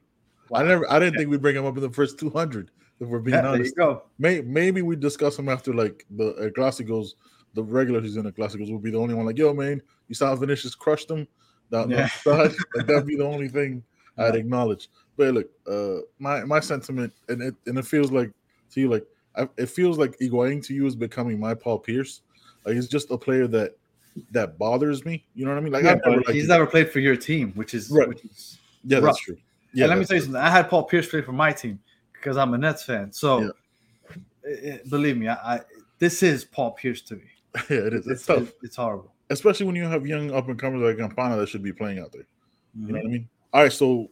Wow. 0.50 0.60
I 0.60 0.64
never 0.64 0.92
I 0.92 0.98
didn't 0.98 1.16
think 1.16 1.30
we'd 1.30 1.40
bring 1.40 1.56
him 1.56 1.64
up 1.64 1.76
in 1.76 1.82
the 1.82 1.90
first 1.90 2.18
200 2.18 2.70
if 3.00 3.08
we're 3.08 3.18
being 3.18 3.34
Yeah, 3.34 3.42
there 3.42 3.50
you 3.52 3.56
honest. 3.60 3.76
go. 3.76 4.02
May, 4.18 4.42
maybe 4.42 4.82
we 4.82 4.94
discuss 4.94 5.38
him 5.38 5.48
after 5.48 5.72
like 5.72 6.04
the 6.10 6.34
uh, 6.34 6.48
Clásicos, 6.50 7.14
the 7.54 7.62
regular 7.62 8.02
season 8.02 8.26
of 8.26 8.34
Clásicos 8.34 8.70
will 8.70 8.78
be 8.78 8.90
the 8.90 8.98
only 8.98 9.14
one 9.14 9.24
like, 9.24 9.38
yo, 9.38 9.54
man, 9.54 9.80
you 10.08 10.14
saw 10.14 10.34
Vinicius 10.36 10.74
crushed 10.74 11.10
him 11.10 11.26
down 11.70 11.90
Yeah. 11.90 12.08
Like, 12.26 12.52
that'd 12.86 13.06
be 13.06 13.16
the 13.16 13.24
only 13.24 13.48
thing 13.48 13.82
I'd 14.18 14.36
acknowledge. 14.36 14.88
But 15.16 15.34
look, 15.34 15.50
uh, 15.66 16.02
my 16.18 16.44
my 16.44 16.60
sentiment, 16.60 17.12
and 17.28 17.42
it 17.42 17.54
and 17.66 17.78
it 17.78 17.86
feels 17.86 18.10
like 18.10 18.32
to 18.72 18.80
you, 18.80 18.88
like 18.90 19.06
I, 19.36 19.48
it 19.56 19.66
feels 19.66 19.98
like 19.98 20.18
Higuain 20.18 20.64
to 20.66 20.74
you 20.74 20.86
is 20.86 20.96
becoming 20.96 21.38
my 21.38 21.54
Paul 21.54 21.78
Pierce. 21.78 22.20
Like 22.64 22.74
he's 22.74 22.88
just 22.88 23.10
a 23.10 23.18
player 23.18 23.46
that 23.48 23.76
that 24.32 24.58
bothers 24.58 25.04
me. 25.04 25.24
You 25.34 25.44
know 25.44 25.52
what 25.52 25.58
I 25.58 25.60
mean? 25.60 25.72
Like 25.72 25.84
Yeah, 25.84 25.94
never 26.04 26.22
but 26.24 26.34
he's 26.34 26.48
never 26.48 26.66
played 26.66 26.90
for 26.90 27.00
your 27.00 27.16
team, 27.16 27.52
which 27.54 27.74
is 27.74 27.90
Right. 27.90 28.08
which 28.08 28.24
is 28.24 28.58
yeah, 28.84 28.98
rough. 28.98 29.06
that's 29.06 29.20
true. 29.20 29.36
Yeah, 29.72 29.84
and 29.84 29.90
let 29.90 29.98
me 29.98 30.04
tell 30.04 30.16
you 30.16 30.22
something. 30.22 30.40
I 30.40 30.50
had 30.50 30.68
Paul 30.68 30.84
Pierce 30.84 31.08
play 31.08 31.22
for 31.22 31.32
my 31.32 31.52
team 31.52 31.80
because 32.12 32.36
I'm 32.36 32.54
a 32.54 32.58
Nets 32.58 32.84
fan. 32.84 33.12
So 33.12 33.40
Yeah. 33.40 33.48
eh, 34.46 34.70
eh, 34.70 34.78
believe 34.88 35.16
me, 35.16 35.28
I, 35.28 35.34
I 35.56 35.60
this 35.98 36.22
is 36.22 36.44
Paul 36.44 36.72
Pierce 36.72 37.00
to 37.02 37.16
me. 37.16 37.24
yeah, 37.70 37.78
it 37.78 37.94
is. 37.94 38.06
It's, 38.06 38.08
It's, 38.08 38.26
tough. 38.26 38.38
it's, 38.42 38.52
it's 38.62 38.76
horrible. 38.76 39.13
Especially 39.34 39.66
when 39.66 39.76
you 39.76 39.84
have 39.84 40.06
young 40.06 40.32
up 40.32 40.48
and 40.48 40.58
comers 40.58 40.80
like 40.80 40.96
Campana 40.96 41.36
that 41.36 41.48
should 41.48 41.62
be 41.62 41.72
playing 41.72 41.98
out 41.98 42.12
there. 42.12 42.26
You 42.74 42.86
Mm-hmm. 42.86 42.92
know 42.92 42.98
what 43.00 43.06
I 43.06 43.10
mean? 43.10 43.28
All 43.52 43.62
right, 43.62 43.72
so 43.72 44.08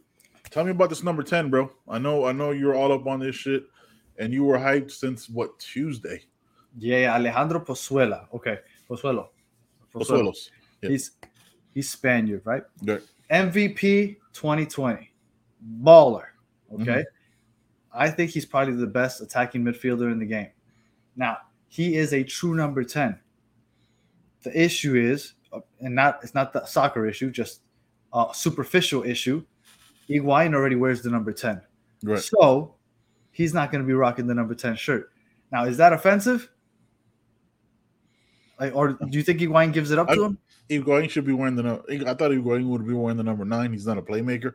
tell 0.51 0.63
me 0.63 0.71
about 0.71 0.89
this 0.89 1.03
number 1.03 1.23
10, 1.23 1.49
bro. 1.49 1.71
I 1.89 1.97
know 1.99 2.25
I 2.25 2.31
know 2.31 2.51
you're 2.51 2.75
all 2.75 2.91
up 2.93 3.07
on 3.07 3.19
this 3.19 3.35
shit 3.35 3.63
and 4.19 4.31
you 4.31 4.43
were 4.45 4.57
hyped 4.57 4.91
since 4.91 5.29
what 5.29 5.57
Tuesday. 5.59 6.21
Yeah, 6.77 7.13
Alejandro 7.15 7.59
Pozuela. 7.59 8.27
Okay, 8.33 8.59
Pozuelo. 8.89 9.29
Pozuelos. 9.93 10.49
Yeah. 10.81 10.89
He's 10.89 11.11
he's 11.73 11.89
Spaniard, 11.89 12.41
right? 12.45 12.63
Yeah. 12.81 12.97
MVP 13.31 14.17
2020, 14.33 15.11
baller. 15.81 16.25
Okay, 16.73 17.01
Mhm. 17.01 17.05
I 17.91 18.09
think 18.09 18.31
he's 18.31 18.45
probably 18.45 18.75
the 18.75 18.87
best 18.87 19.21
attacking 19.21 19.63
midfielder 19.63 20.11
in 20.11 20.19
the 20.19 20.25
game. 20.25 20.49
Now 21.15 21.37
he 21.67 21.95
is 21.95 22.13
a 22.13 22.23
true 22.23 22.55
number 22.55 22.83
10. 22.83 23.19
The 24.43 24.61
issue 24.61 24.95
is, 24.95 25.33
uh, 25.51 25.61
and 25.79 25.95
not 25.95 26.19
it's 26.23 26.33
not 26.35 26.53
the 26.53 26.65
soccer 26.65 27.07
issue, 27.07 27.31
just 27.31 27.61
a 28.13 28.27
superficial 28.33 29.03
issue. 29.03 29.43
Higuain 30.09 30.53
already 30.53 30.75
wears 30.75 31.01
the 31.01 31.09
number 31.09 31.31
10. 31.31 31.61
Right. 32.03 32.19
So 32.19 32.75
he's 33.31 33.53
not 33.53 33.71
going 33.71 33.81
to 33.81 33.87
be 33.87 33.93
rocking 33.93 34.27
the 34.27 34.33
number 34.33 34.53
10 34.53 34.75
shirt. 34.75 35.11
Now, 35.51 35.63
is 35.65 35.77
that 35.77 35.93
offensive? 35.93 36.49
Like, 38.59 38.75
or 38.75 38.93
do 38.93 39.17
you 39.17 39.23
think 39.23 39.39
Higuain 39.39 39.73
gives 39.73 39.91
it 39.91 39.99
up 39.99 40.09
I- 40.09 40.15
to 40.15 40.23
him? 40.25 40.37
Higuain 40.69 41.09
should 41.09 41.25
be 41.25 41.33
wearing 41.33 41.55
the 41.55 41.63
number. 41.63 41.83
I 41.89 42.13
thought 42.13 42.31
Higuain 42.31 42.65
would 42.67 42.87
be 42.87 42.93
wearing 42.93 43.17
the 43.17 43.23
number 43.23 43.43
nine. 43.43 43.73
He's 43.73 43.85
not 43.85 43.97
a 43.97 44.01
playmaker, 44.01 44.53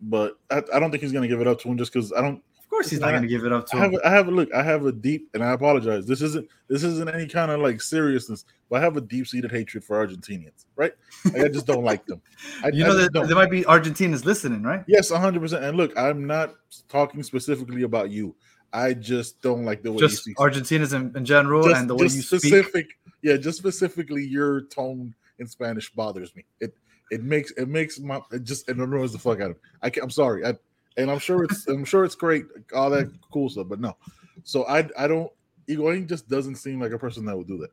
but 0.00 0.38
I, 0.50 0.62
I 0.72 0.80
don't 0.80 0.90
think 0.90 1.02
he's 1.02 1.12
going 1.12 1.22
to 1.22 1.28
give 1.28 1.40
it 1.40 1.46
up 1.46 1.60
to 1.60 1.68
him 1.68 1.76
just 1.76 1.92
because 1.92 2.12
I 2.12 2.22
don't. 2.22 2.42
Of 2.72 2.76
course, 2.76 2.88
he's 2.88 3.00
not 3.00 3.10
going 3.10 3.20
to 3.20 3.28
give 3.28 3.44
it 3.44 3.52
up 3.52 3.66
to 3.66 3.76
I 3.76 3.80
have 3.80 3.92
him. 3.92 4.00
a, 4.02 4.08
I 4.08 4.12
have 4.12 4.28
a 4.28 4.30
look. 4.30 4.54
I 4.54 4.62
have 4.62 4.86
a 4.86 4.92
deep, 4.92 5.28
and 5.34 5.44
I 5.44 5.52
apologize. 5.52 6.06
This 6.06 6.22
isn't 6.22 6.48
this 6.68 6.82
isn't 6.82 7.06
any 7.14 7.26
kind 7.26 7.50
of 7.50 7.60
like 7.60 7.82
seriousness, 7.82 8.46
but 8.70 8.80
I 8.80 8.80
have 8.80 8.96
a 8.96 9.02
deep 9.02 9.26
seated 9.26 9.50
hatred 9.50 9.84
for 9.84 10.02
Argentinians. 10.06 10.64
Right? 10.74 10.94
Like, 11.26 11.36
I 11.36 11.48
just 11.48 11.66
don't 11.66 11.84
like 11.84 12.06
them. 12.06 12.22
I, 12.64 12.68
You 12.68 12.84
know 12.84 12.98
just 12.98 13.12
that 13.12 13.26
there 13.26 13.36
might 13.36 13.50
be 13.50 13.60
Argentinians 13.64 14.24
listening, 14.24 14.62
right? 14.62 14.84
Yes, 14.88 15.10
hundred 15.10 15.40
percent. 15.40 15.64
And 15.64 15.76
look, 15.76 15.92
I'm 15.98 16.26
not 16.26 16.54
talking 16.88 17.22
specifically 17.22 17.82
about 17.82 18.08
you. 18.08 18.34
I 18.72 18.94
just 18.94 19.42
don't 19.42 19.66
like 19.66 19.82
the 19.82 19.92
way 19.92 19.98
Just 19.98 20.26
you 20.26 20.32
see 20.32 20.34
Argentinians 20.36 20.94
in, 20.94 21.14
in 21.14 21.26
general 21.26 21.64
just, 21.64 21.78
and 21.78 21.90
the 21.90 21.94
way 21.94 22.04
you 22.04 22.22
speak. 22.22 22.86
Yeah, 23.20 23.36
just 23.36 23.58
specifically 23.58 24.24
your 24.24 24.62
tone 24.62 25.14
in 25.38 25.46
Spanish 25.46 25.92
bothers 25.92 26.34
me. 26.34 26.46
It 26.58 26.74
it 27.10 27.22
makes 27.22 27.50
it 27.52 27.68
makes 27.68 28.00
my 28.00 28.22
it 28.32 28.44
just 28.44 28.66
it 28.70 28.78
annoys 28.78 29.12
the 29.12 29.18
fuck 29.18 29.42
out 29.42 29.50
of 29.50 29.56
me. 29.56 29.62
I 29.82 29.92
I'm 30.02 30.08
sorry. 30.08 30.46
I 30.46 30.54
and 30.96 31.10
I'm 31.10 31.18
sure 31.18 31.44
it's 31.44 31.66
I'm 31.68 31.84
sure 31.84 32.04
it's 32.04 32.14
great, 32.14 32.46
all 32.74 32.90
that 32.90 33.10
cool 33.32 33.48
stuff, 33.48 33.68
but 33.68 33.80
no. 33.80 33.96
So 34.44 34.64
I 34.66 34.88
I 34.98 35.06
don't 35.06 35.30
Higuain 35.68 36.08
just 36.08 36.28
doesn't 36.28 36.56
seem 36.56 36.80
like 36.80 36.92
a 36.92 36.98
person 36.98 37.24
that 37.26 37.36
would 37.36 37.46
do 37.48 37.58
that. 37.58 37.70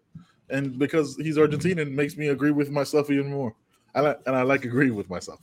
And 0.49 0.79
because 0.79 1.15
he's 1.17 1.37
Argentinian, 1.37 1.77
it 1.79 1.91
makes 1.91 2.17
me 2.17 2.29
agree 2.29 2.51
with 2.51 2.71
myself 2.71 3.09
even 3.11 3.29
more. 3.29 3.55
I 3.95 4.01
like 4.01 4.19
and 4.25 4.35
I 4.35 4.43
like 4.43 4.65
agree 4.65 4.91
with 4.91 5.09
myself. 5.09 5.39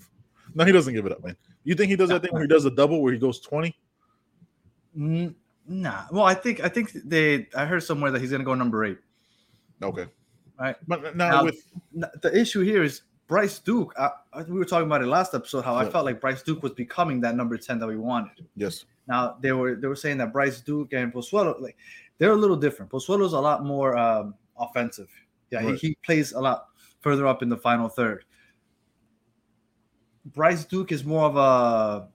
No, 0.54 0.64
he 0.64 0.73
doesn't 0.73 0.95
give 0.95 1.06
it 1.06 1.12
up, 1.12 1.23
man. 1.25 1.37
You 1.64 1.75
think 1.75 1.90
he 1.90 1.97
does 1.97 2.09
that 2.11 2.23
thing 2.23 2.33
where 2.33 2.42
he 2.42 2.49
does 2.49 2.64
a 2.64 2.71
double 2.71 3.02
where 3.02 3.12
he 3.12 3.18
goes 3.18 3.40
20? 3.40 3.76
Mm, 4.97 5.35
Nah. 5.68 6.04
Well, 6.12 6.25
I 6.25 6.35
think 6.35 6.61
I 6.61 6.68
think 6.68 6.92
they. 6.92 7.49
I 7.56 7.64
heard 7.64 7.83
somewhere 7.83 8.11
that 8.12 8.21
he's 8.21 8.30
going 8.30 8.40
to 8.40 8.45
go 8.45 8.54
number 8.54 8.85
eight. 8.85 8.99
Okay. 9.83 10.06
Right. 10.59 10.76
But 10.87 11.16
now, 11.16 11.30
Now- 11.30 11.45
with 11.45 11.62
The 12.23 12.30
issue 12.38 12.62
here 12.62 12.83
is 12.83 13.02
Bryce 13.26 13.59
Duke. 13.59 13.92
I, 13.99 14.11
I- 14.33 14.42
we 14.45 14.59
were 14.59 14.64
talking 14.64 14.87
about 14.87 15.02
it 15.02 15.06
last 15.06 15.35
episode. 15.35 15.64
How 15.64 15.75
I 15.75 15.88
felt 15.88 16.04
like 16.04 16.21
Bryce 16.21 16.42
Duke 16.42 16.62
was 16.62 16.73
becoming 16.73 17.21
that 17.23 17.35
number 17.35 17.56
ten 17.56 17.78
that 17.80 17.87
we 17.88 17.97
wanted. 17.97 18.47
yes, 18.56 18.85
Now 19.09 19.37
they 19.40 19.52
were 19.52 19.75
they 19.75 19.88
were 19.88 19.97
saying 19.97 20.18
that 20.18 20.33
Bryce 20.33 20.61
Duke 20.61 20.92
and 20.92 21.12
Pozuelo 21.12 21.61
like 21.61 21.76
they're 22.18 22.33
a 22.33 22.37
little 22.37 22.56
different. 22.56 22.90
Pozuelo's 22.90 23.33
a 23.33 23.40
lot 23.40 23.64
more 23.64 23.97
um, 23.97 24.35
offensive. 24.59 25.09
Yeah, 25.50 25.64
Right. 25.64 25.78
he, 25.78 25.88
he 25.88 25.99
plays 26.04 26.33
a 26.33 26.40
lot 26.40 26.66
further 27.00 27.26
up 27.26 27.42
in 27.42 27.49
the 27.49 27.56
final 27.56 27.88
third. 27.88 28.25
Bryce 30.26 30.64
Duke 30.64 30.90
is 30.92 31.04
more 31.04 31.25
of 31.26 31.37
a, 31.37 32.09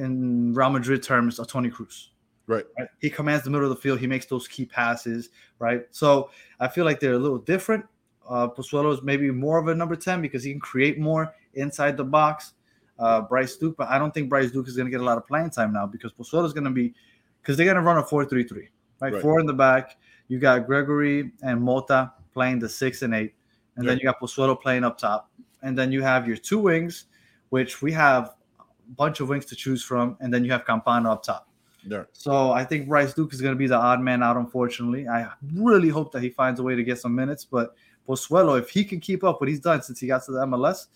in 0.00 0.54
Real 0.54 0.70
Madrid 0.70 1.02
terms, 1.02 1.38
a 1.40 1.44
Toni 1.46 1.70
Kroos. 1.70 2.08
right. 2.46 2.64
Right? 2.78 2.88
He 3.00 3.10
commands 3.10 3.44
the 3.44 3.50
middle 3.50 3.64
of 3.70 3.74
the 3.74 3.80
field. 3.80 3.98
He 3.98 4.06
makes 4.06 4.26
those 4.26 4.46
key 4.46 4.64
passes. 4.66 5.30
Right. 5.58 5.82
So 5.90 6.30
I 6.60 6.68
feel 6.68 6.84
like 6.84 7.00
they're 7.00 7.14
a 7.14 7.18
little 7.18 7.38
different. 7.38 7.84
Uh, 8.28 8.48
Pozuelo 8.48 8.92
is 8.92 9.02
maybe 9.02 9.30
more 9.30 9.58
of 9.58 9.68
a 9.68 9.74
number 9.74 9.96
ten 9.96 10.20
because 10.20 10.42
he 10.44 10.50
can 10.50 10.60
create 10.60 10.98
more 10.98 11.34
inside 11.54 11.96
the 11.96 12.04
box. 12.04 12.52
Uh, 12.98 13.20
Bryce 13.20 13.56
Duke, 13.56 13.76
but 13.76 13.88
I 13.88 13.98
don't 13.98 14.12
think 14.14 14.30
Bryce 14.30 14.50
Duke 14.50 14.68
is 14.68 14.76
going 14.76 14.86
to 14.86 14.90
get 14.90 15.00
a 15.00 15.04
lot 15.04 15.18
of 15.18 15.26
playing 15.26 15.50
time 15.50 15.72
now 15.72 15.86
because 15.86 16.12
Pozuelo 16.12 16.46
is 16.46 16.54
going 16.54 16.64
to 16.64 16.70
be 16.70 16.94
because 17.42 17.56
they're 17.56 17.66
going 17.66 17.76
to 17.76 17.82
run 17.82 17.98
a 17.98 18.02
4-3-3, 18.02 18.68
right? 19.00 19.12
Right. 19.12 19.22
Four 19.22 19.38
in 19.38 19.46
the 19.46 19.52
back. 19.52 19.98
You 20.28 20.38
got 20.38 20.66
Gregore 20.66 21.30
and 21.42 21.62
Mota 21.62 22.12
playing 22.32 22.58
the 22.58 22.68
six 22.68 23.02
and 23.02 23.14
eight, 23.14 23.34
and 23.76 23.86
then 23.86 23.98
you 23.98 24.04
got 24.04 24.18
Pozuelo 24.18 24.60
playing 24.60 24.82
up 24.82 24.98
top, 24.98 25.30
and 25.62 25.78
then 25.78 25.92
you 25.92 26.02
have 26.02 26.26
your 26.26 26.36
two 26.36 26.58
wings, 26.58 27.04
which 27.50 27.82
we 27.82 27.92
have 27.92 28.34
a 28.58 28.64
bunch 28.96 29.20
of 29.20 29.28
wings 29.28 29.44
to 29.46 29.56
choose 29.56 29.82
from, 29.82 30.16
and 30.20 30.32
then 30.32 30.44
you 30.44 30.50
have 30.50 30.66
Campana 30.66 31.12
up 31.12 31.22
top. 31.22 31.48
Yeah. 31.86 32.04
So 32.12 32.50
I 32.50 32.64
think 32.64 32.88
Bryce 32.88 33.14
Duke 33.14 33.32
is 33.32 33.40
going 33.40 33.54
to 33.54 33.58
be 33.58 33.66
the 33.66 33.76
odd 33.76 34.00
man 34.00 34.22
out, 34.22 34.36
unfortunately. 34.36 35.08
I 35.08 35.28
really 35.54 35.88
hope 35.88 36.12
that 36.12 36.22
he 36.22 36.30
finds 36.30 36.58
a 36.60 36.62
way 36.62 36.74
to 36.74 36.82
get 36.82 36.98
some 36.98 37.14
minutes, 37.14 37.44
but 37.44 37.74
Pozuelo, 38.06 38.58
if 38.58 38.70
he 38.70 38.84
can 38.84 39.00
keep 39.00 39.24
up 39.24 39.40
what 39.40 39.48
he's 39.48 39.60
done 39.60 39.82
since 39.82 40.00
he 40.00 40.06
got 40.06 40.24
to 40.24 40.32
the 40.32 40.46
MLS, 40.46 40.86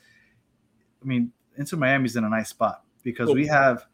I 1.03 1.05
mean, 1.05 1.33
Inter 1.57 1.77
Miami's 1.77 2.17
in 2.17 2.25
a 2.25 2.29
nice 2.29 2.49
spot 2.51 2.85
because 3.03 3.33
we 3.33 3.47
have 3.47 3.87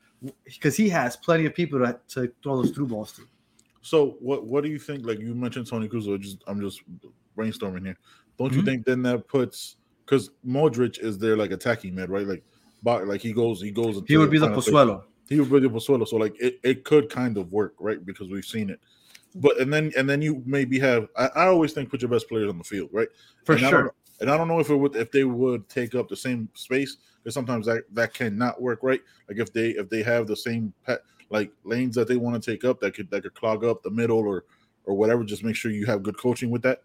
because 0.44 0.76
he 0.76 0.88
has 0.88 1.16
plenty 1.16 1.46
of 1.46 1.54
people 1.54 1.78
to, 1.78 1.99
to 2.08 2.32
throw 2.42 2.56
those 2.62 2.70
through 2.70 2.87
balls 2.87 3.12
to. 3.12 3.23
So 3.82 4.16
what 4.20 4.44
what 4.44 4.64
do 4.64 4.70
you 4.70 4.78
think? 4.78 5.06
Like 5.06 5.20
you 5.20 5.35
mentioned 5.35 5.66
Toni 5.68 5.88
Kroos, 5.88 6.20
just 6.20 6.42
I'm 6.46 6.61
just 6.61 6.82
brainstorming 7.37 7.85
here. 7.85 7.99
Don't 8.38 8.52
you 8.52 8.62
Mhm. 8.62 8.64
think 8.64 8.85
then 8.87 9.02
that 9.02 9.28
puts 9.28 9.76
because 10.04 10.30
Modric 10.46 10.99
is 10.99 11.18
there 11.18 11.37
like 11.37 11.50
attacking 11.50 11.94
mid, 11.94 12.11
right? 12.11 12.26
Like, 12.26 12.44
but 12.82 13.06
like 13.06 13.20
he 13.20 13.32
goes, 13.32 13.61
he 13.61 13.70
goes. 13.70 14.02
He 14.06 14.16
would 14.16 14.30
be 14.30 14.38
the. 14.38 14.49
Pozuelo. 14.49 15.04
He 15.28 15.40
would 15.40 15.50
be 15.50 15.61
the 15.61 15.68
Pozuelo. 15.68 16.06
So 16.06 16.16
like 16.16 16.40
it, 16.40 16.61
it 16.62 16.85
could 16.85 17.11
kind 17.11 17.37
of 17.37 17.52
work, 17.52 17.75
right? 17.78 18.04
Because 18.04 18.28
we've 18.28 18.44
seen 18.44 18.70
it. 18.70 18.80
But 19.38 19.59
and 19.61 19.73
then 19.73 19.93
and 19.97 20.09
then 20.09 20.23
you 20.23 20.43
maybe 20.47 20.78
have. 20.81 21.09
I, 21.16 21.26
I 21.37 21.47
always 21.47 21.73
think 21.73 21.90
put 21.90 22.00
your 22.02 22.11
best 22.11 22.28
players 22.28 22.49
on 22.49 22.59
the 22.59 22.64
field, 22.64 22.90
right? 22.93 23.09
For 23.45 23.55
And 23.55 23.66
I 23.66 23.71
sure. 23.71 23.83
know- 23.85 23.90
and 24.19 24.31
I 24.31 24.38
don't 24.38 24.49
know 24.49 24.61
if 24.61 24.71
it 24.71 24.76
would 24.76 24.97
if 24.97 25.12
they 25.12 25.25
would 25.25 25.69
take 25.69 25.95
up 25.95 26.09
the 26.09 26.16
same 26.16 26.49
space 26.55 26.97
because 27.23 27.35
sometimes 27.35 27.66
that 27.66 27.83
that 27.93 28.14
cannot 28.14 28.62
work, 28.62 28.78
right? 28.83 29.02
Like 29.28 29.38
if 29.38 29.52
they 29.52 29.71
if 29.71 29.90
they 29.90 30.02
have 30.02 30.26
the 30.26 30.35
same 30.35 30.73
pa- 30.87 30.97
like 31.28 31.50
lanes 31.64 31.95
that 31.97 32.09
they 32.09 32.16
want 32.16 32.43
to 32.43 32.50
take 32.50 32.64
up 32.64 32.81
that 32.81 32.95
could 32.95 33.11
that 33.11 33.25
could 33.25 33.35
clog 33.35 33.62
up 33.62 33.83
the 33.83 33.90
middle 33.90 34.19
or 34.19 34.45
or 34.87 34.95
whatever. 34.95 35.23
Just 35.23 35.45
make 35.45 35.55
sure 35.55 35.71
you 35.71 35.85
have 35.85 36.02
good 36.02 36.16
coaching 36.16 36.49
with 36.50 36.62
that. 36.62 36.81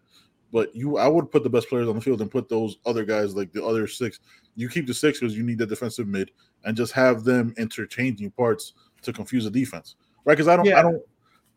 But 0.52 0.76
you, 0.76 0.98
I 0.98 1.08
would 1.08 1.30
put 1.30 1.42
the 1.44 1.48
best 1.48 1.70
players 1.70 1.88
on 1.88 1.94
the 1.94 2.00
field 2.02 2.20
and 2.20 2.30
put 2.30 2.50
those 2.50 2.76
other 2.84 3.06
guys 3.06 3.34
like 3.34 3.50
the 3.52 3.64
other 3.64 3.86
six. 3.86 4.20
You 4.54 4.68
keep 4.68 4.86
the 4.86 4.92
six 4.92 5.18
because 5.18 5.34
you 5.34 5.42
need 5.42 5.56
the 5.56 5.64
defensive 5.64 6.06
mid 6.06 6.30
and 6.64 6.76
just 6.76 6.92
have 6.92 7.24
them 7.24 7.54
interchanging 7.56 8.30
parts 8.32 8.74
to 9.00 9.12
confuse 9.14 9.44
the 9.44 9.50
defense, 9.50 9.96
right? 10.26 10.34
Because 10.34 10.48
I 10.48 10.56
don't, 10.56 10.66
I 10.76 10.82
don't. 10.82 11.02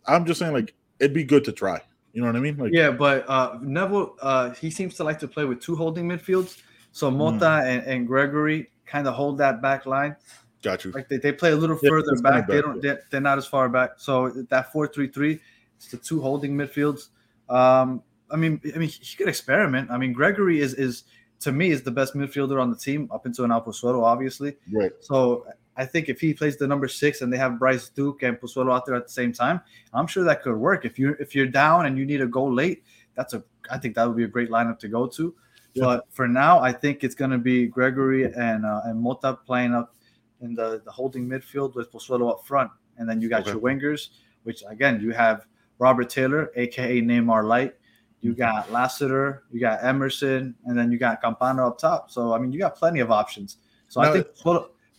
I'm 0.05 0.25
just 0.25 0.39
saying 0.39 0.53
like 0.53 0.73
it'd 0.99 1.13
be 1.13 1.23
good 1.23 1.43
to 1.45 1.51
try. 1.51 1.81
You 2.13 2.21
know 2.21 2.27
what 2.27 2.35
I 2.37 2.39
mean? 2.39 2.57
Like 2.57 2.71
Yeah, 2.73 2.91
but 2.91 3.29
uh, 3.29 3.57
Neville, 3.61 4.15
uh, 4.21 4.51
he 4.51 4.69
seems 4.69 4.95
to 4.95 5.03
like 5.03 5.19
to 5.19 5.27
play 5.27 5.43
with 5.45 5.59
two 5.59 5.75
holding 5.75 6.07
midfields. 6.07 6.61
So 6.91 7.11
Mota 7.11 7.45
mm. 7.45 7.65
and, 7.65 7.83
and 7.85 8.07
Gregore 8.07 8.67
kind 8.85 9.07
of 9.07 9.13
hold 9.13 9.37
that 9.39 9.61
back 9.61 9.85
line. 9.85 10.15
Got 10.61 10.85
you. 10.85 10.91
Like 10.91 11.09
they, 11.09 11.17
they 11.17 11.31
play 11.31 11.51
a 11.51 11.55
little 11.55 11.77
yeah, 11.81 11.89
further 11.89 12.15
back. 12.21 12.47
They 12.47 12.61
don't. 12.61 12.81
They're, 12.81 13.03
they're, 13.11 13.21
not 13.21 13.37
as 13.37 13.45
far 13.45 13.67
back. 13.69 13.91
So 13.97 14.29
that 14.49 14.71
four 14.71 14.87
three 14.87 15.09
three, 15.09 15.39
it's 15.75 15.89
the 15.89 15.97
two 15.97 16.21
holding 16.21 16.55
midfields. 16.55 17.09
Um, 17.49 18.01
I 18.31 18.37
mean, 18.37 18.61
I 18.73 18.77
mean, 18.77 18.89
he 18.89 19.15
could 19.17 19.27
experiment. 19.27 19.91
I 19.91 19.97
mean, 19.97 20.15
Gregore 20.15 20.57
is 20.57 20.73
is 20.73 21.03
to 21.41 21.51
me 21.51 21.69
is 21.69 21.83
the 21.83 21.91
best 21.91 22.15
midfielder 22.15 22.61
on 22.61 22.71
the 22.71 22.77
team 22.77 23.09
up 23.13 23.25
until 23.25 23.47
now 23.47 23.59
Pozuelo, 23.59 24.03
obviously. 24.03 24.55
Right. 24.71 24.91
So 25.01 25.45
I 25.77 25.85
think 25.85 26.09
if 26.09 26.21
he 26.21 26.33
plays 26.33 26.57
the 26.57 26.67
number 26.67 26.87
six 26.87 27.21
and 27.21 27.31
they 27.31 27.37
have 27.37 27.59
Bryce 27.59 27.89
Duke 27.89 28.23
and 28.23 28.39
Pozuelo 28.39 28.73
out 28.73 28.85
there 28.85 28.95
at 28.95 29.07
the 29.07 29.13
same 29.13 29.33
time, 29.33 29.59
I'm 29.93 30.07
sure 30.07 30.23
that 30.23 30.41
could 30.41 30.55
work. 30.55 30.85
If 30.85 30.97
you 30.97 31.15
if 31.19 31.35
you're 31.35 31.47
down 31.47 31.85
and 31.85 31.97
you 31.97 32.05
need 32.05 32.21
a 32.21 32.27
goal 32.27 32.53
late, 32.53 32.83
that's 33.15 33.33
a 33.33 33.43
I 33.69 33.77
think 33.77 33.95
that 33.95 34.07
would 34.07 34.17
be 34.17 34.23
a 34.23 34.27
great 34.27 34.49
lineup 34.49 34.79
to 34.79 34.87
go 34.87 35.07
to. 35.07 35.35
Yeah. 35.73 35.83
But 35.83 36.05
for 36.11 36.27
now, 36.27 36.59
I 36.59 36.71
think 36.71 37.03
it's 37.03 37.15
going 37.15 37.31
to 37.31 37.37
be 37.37 37.69
Gregore 37.69 38.31
and 38.37 38.65
uh, 38.65 38.81
and 38.85 38.99
Mota 38.99 39.37
playing 39.45 39.73
up 39.73 39.95
in 40.41 40.53
the, 40.53 40.81
the 40.85 40.91
holding 40.91 41.27
midfield 41.27 41.75
with 41.75 41.91
Pozuelo 41.91 42.31
up 42.31 42.45
front, 42.45 42.71
and 42.97 43.09
then 43.09 43.19
you 43.19 43.27
got 43.27 43.41
okay. 43.41 43.51
your 43.51 43.59
wingers, 43.59 44.09
which 44.43 44.63
again 44.69 45.01
you 45.01 45.11
have 45.11 45.45
Robert 45.79 46.09
Taylor, 46.09 46.51
aka 46.55 47.01
Neymar 47.01 47.45
Light. 47.45 47.75
You 48.21 48.31
mm-hmm. 48.31 48.39
got 48.39 48.71
Lassiter, 48.71 49.43
you 49.51 49.59
got 49.59 49.83
Emerson, 49.83 50.55
and 50.65 50.77
then 50.77 50.91
you 50.91 50.97
got 50.97 51.21
Campana 51.21 51.67
up 51.67 51.77
top. 51.77 52.09
So 52.09 52.33
I 52.33 52.39
mean, 52.39 52.53
you 52.53 52.59
got 52.59 52.75
plenty 52.75 53.01
of 53.01 53.11
options. 53.11 53.57
So 53.87 54.01
I 54.01 54.11
think 54.11 54.27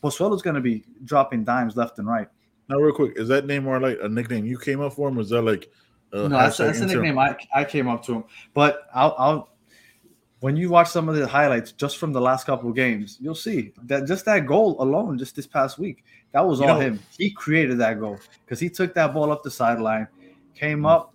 Pozuelo, 0.03 0.35
is 0.35 0.43
going 0.43 0.55
to 0.55 0.61
be 0.61 0.85
dropping 1.05 1.45
dimes 1.45 1.77
left 1.77 1.99
and 1.99 2.07
right. 2.07 2.29
Now, 2.69 2.77
real 2.77 2.95
quick, 2.95 3.13
is 3.17 3.29
that 3.29 3.47
Neymar 3.47 3.81
Light 3.81 4.01
a 4.01 4.09
nickname 4.09 4.45
you 4.45 4.59
came 4.59 4.81
up 4.81 4.93
for 4.93 5.09
him? 5.09 5.17
Was 5.17 5.31
that 5.31 5.43
like 5.43 5.71
no? 6.13 6.29
That's, 6.29 6.57
that's 6.57 6.81
a 6.81 6.87
nickname 6.87 7.19
I, 7.19 7.37
I 7.55 7.65
came 7.65 7.89
up 7.89 8.05
to 8.07 8.15
him. 8.15 8.25
But 8.55 8.89
I'll, 8.95 9.15
I'll 9.19 9.49
when 10.41 10.57
you 10.57 10.69
watch 10.69 10.89
some 10.89 11.09
of 11.09 11.17
the 11.17 11.27
highlights 11.27 11.73
just 11.73 11.99
from 11.99 12.13
the 12.13 12.21
last 12.21 12.45
couple 12.47 12.69
of 12.69 12.77
games, 12.77 13.19
you'll 13.21 13.35
see 13.35 13.73
that 13.85 14.07
just 14.07 14.25
that 14.27 14.47
goal 14.47 14.77
alone, 14.81 15.19
just 15.19 15.35
this 15.35 15.47
past 15.47 15.79
week, 15.79 16.05
that 16.33 16.47
was 16.47 16.61
you 16.61 16.67
all 16.67 16.75
know, 16.75 16.81
him. 16.81 17.01
He 17.17 17.31
created 17.31 17.79
that 17.79 17.99
goal 18.01 18.19
because 18.45 18.61
he 18.61 18.69
took 18.69 18.95
that 18.95 19.15
ball 19.15 19.33
up 19.33 19.43
the 19.43 19.51
sideline, 19.51 20.09
came 20.55 20.85
up, 20.85 21.15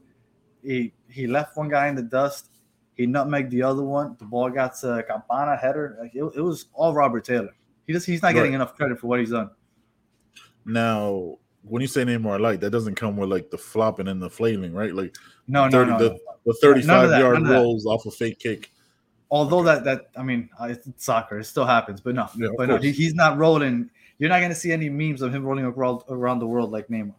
he 0.64 0.94
he 1.10 1.28
left 1.28 1.58
one 1.58 1.70
guy 1.70 1.88
in 1.88 1.96
the 1.96 2.02
dust, 2.02 2.50
he 2.96 3.06
nutmegged 3.06 3.50
the 3.50 3.62
other 3.62 3.84
one. 3.84 4.16
The 4.20 4.26
ball 4.26 4.50
got 4.50 4.76
to 4.80 5.04
Campana 5.08 5.56
header. 5.56 5.98
Like 6.00 6.16
it, 6.16 6.24
it 6.36 6.42
was 6.42 6.66
all 6.74 6.94
Robert 6.94 7.24
Taylor. 7.26 7.54
He 7.92 7.94
just 7.94 8.06
he's 8.06 8.22
not 8.22 8.34
getting 8.34 8.52
right. 8.52 8.56
enough 8.56 8.76
credit 8.76 9.00
for 9.00 9.08
what 9.08 9.20
he's 9.20 9.32
done. 9.32 9.50
Now, 10.66 11.38
when 11.64 11.82
you 11.82 11.88
say 11.88 12.04
Neymar 12.04 12.40
Light, 12.40 12.62
that 12.62 12.70
doesn't 12.70 12.96
come 12.96 13.18
with 13.18 13.30
like 13.30 13.50
the 13.50 13.58
flopping 13.58 14.08
and 14.08 14.22
the 14.22 14.30
flailing, 14.30 14.74
right? 14.74 14.96
Like 14.96 15.16
no, 15.48 15.70
30, 15.70 15.76
no, 15.92 15.98
no, 15.98 16.04
the, 16.04 16.20
the 16.46 16.54
35 16.62 17.20
yard 17.20 17.48
rolls 17.48 17.86
off 17.86 18.06
a 18.06 18.12
fake 18.12 18.40
kick 18.40 18.72
although 19.32 19.60
okay. 19.60 19.66
that 19.66 19.84
that 19.86 20.02
I 20.16 20.24
mean 20.24 20.50
uh, 20.60 20.66
it's 20.66 20.88
soccer, 20.98 21.40
it 21.40 21.46
still 21.46 21.66
happens, 21.66 22.02
but 22.02 22.14
no, 22.14 22.30
yeah, 22.36 22.50
but 22.58 22.70
no, 22.70 22.78
he, 22.78 22.92
he's 22.92 23.16
not 23.16 23.38
rolling. 23.38 23.90
You're 24.20 24.30
not 24.30 24.40
going 24.40 24.52
to 24.52 24.56
see 24.56 24.72
any 24.72 24.90
memes 24.90 25.24
of 25.24 25.34
him 25.34 25.44
rolling 25.44 25.66
around 25.66 26.02
around 26.10 26.40
the 26.40 26.48
world 26.48 26.72
like 26.72 26.90
Neymar. 26.90 27.16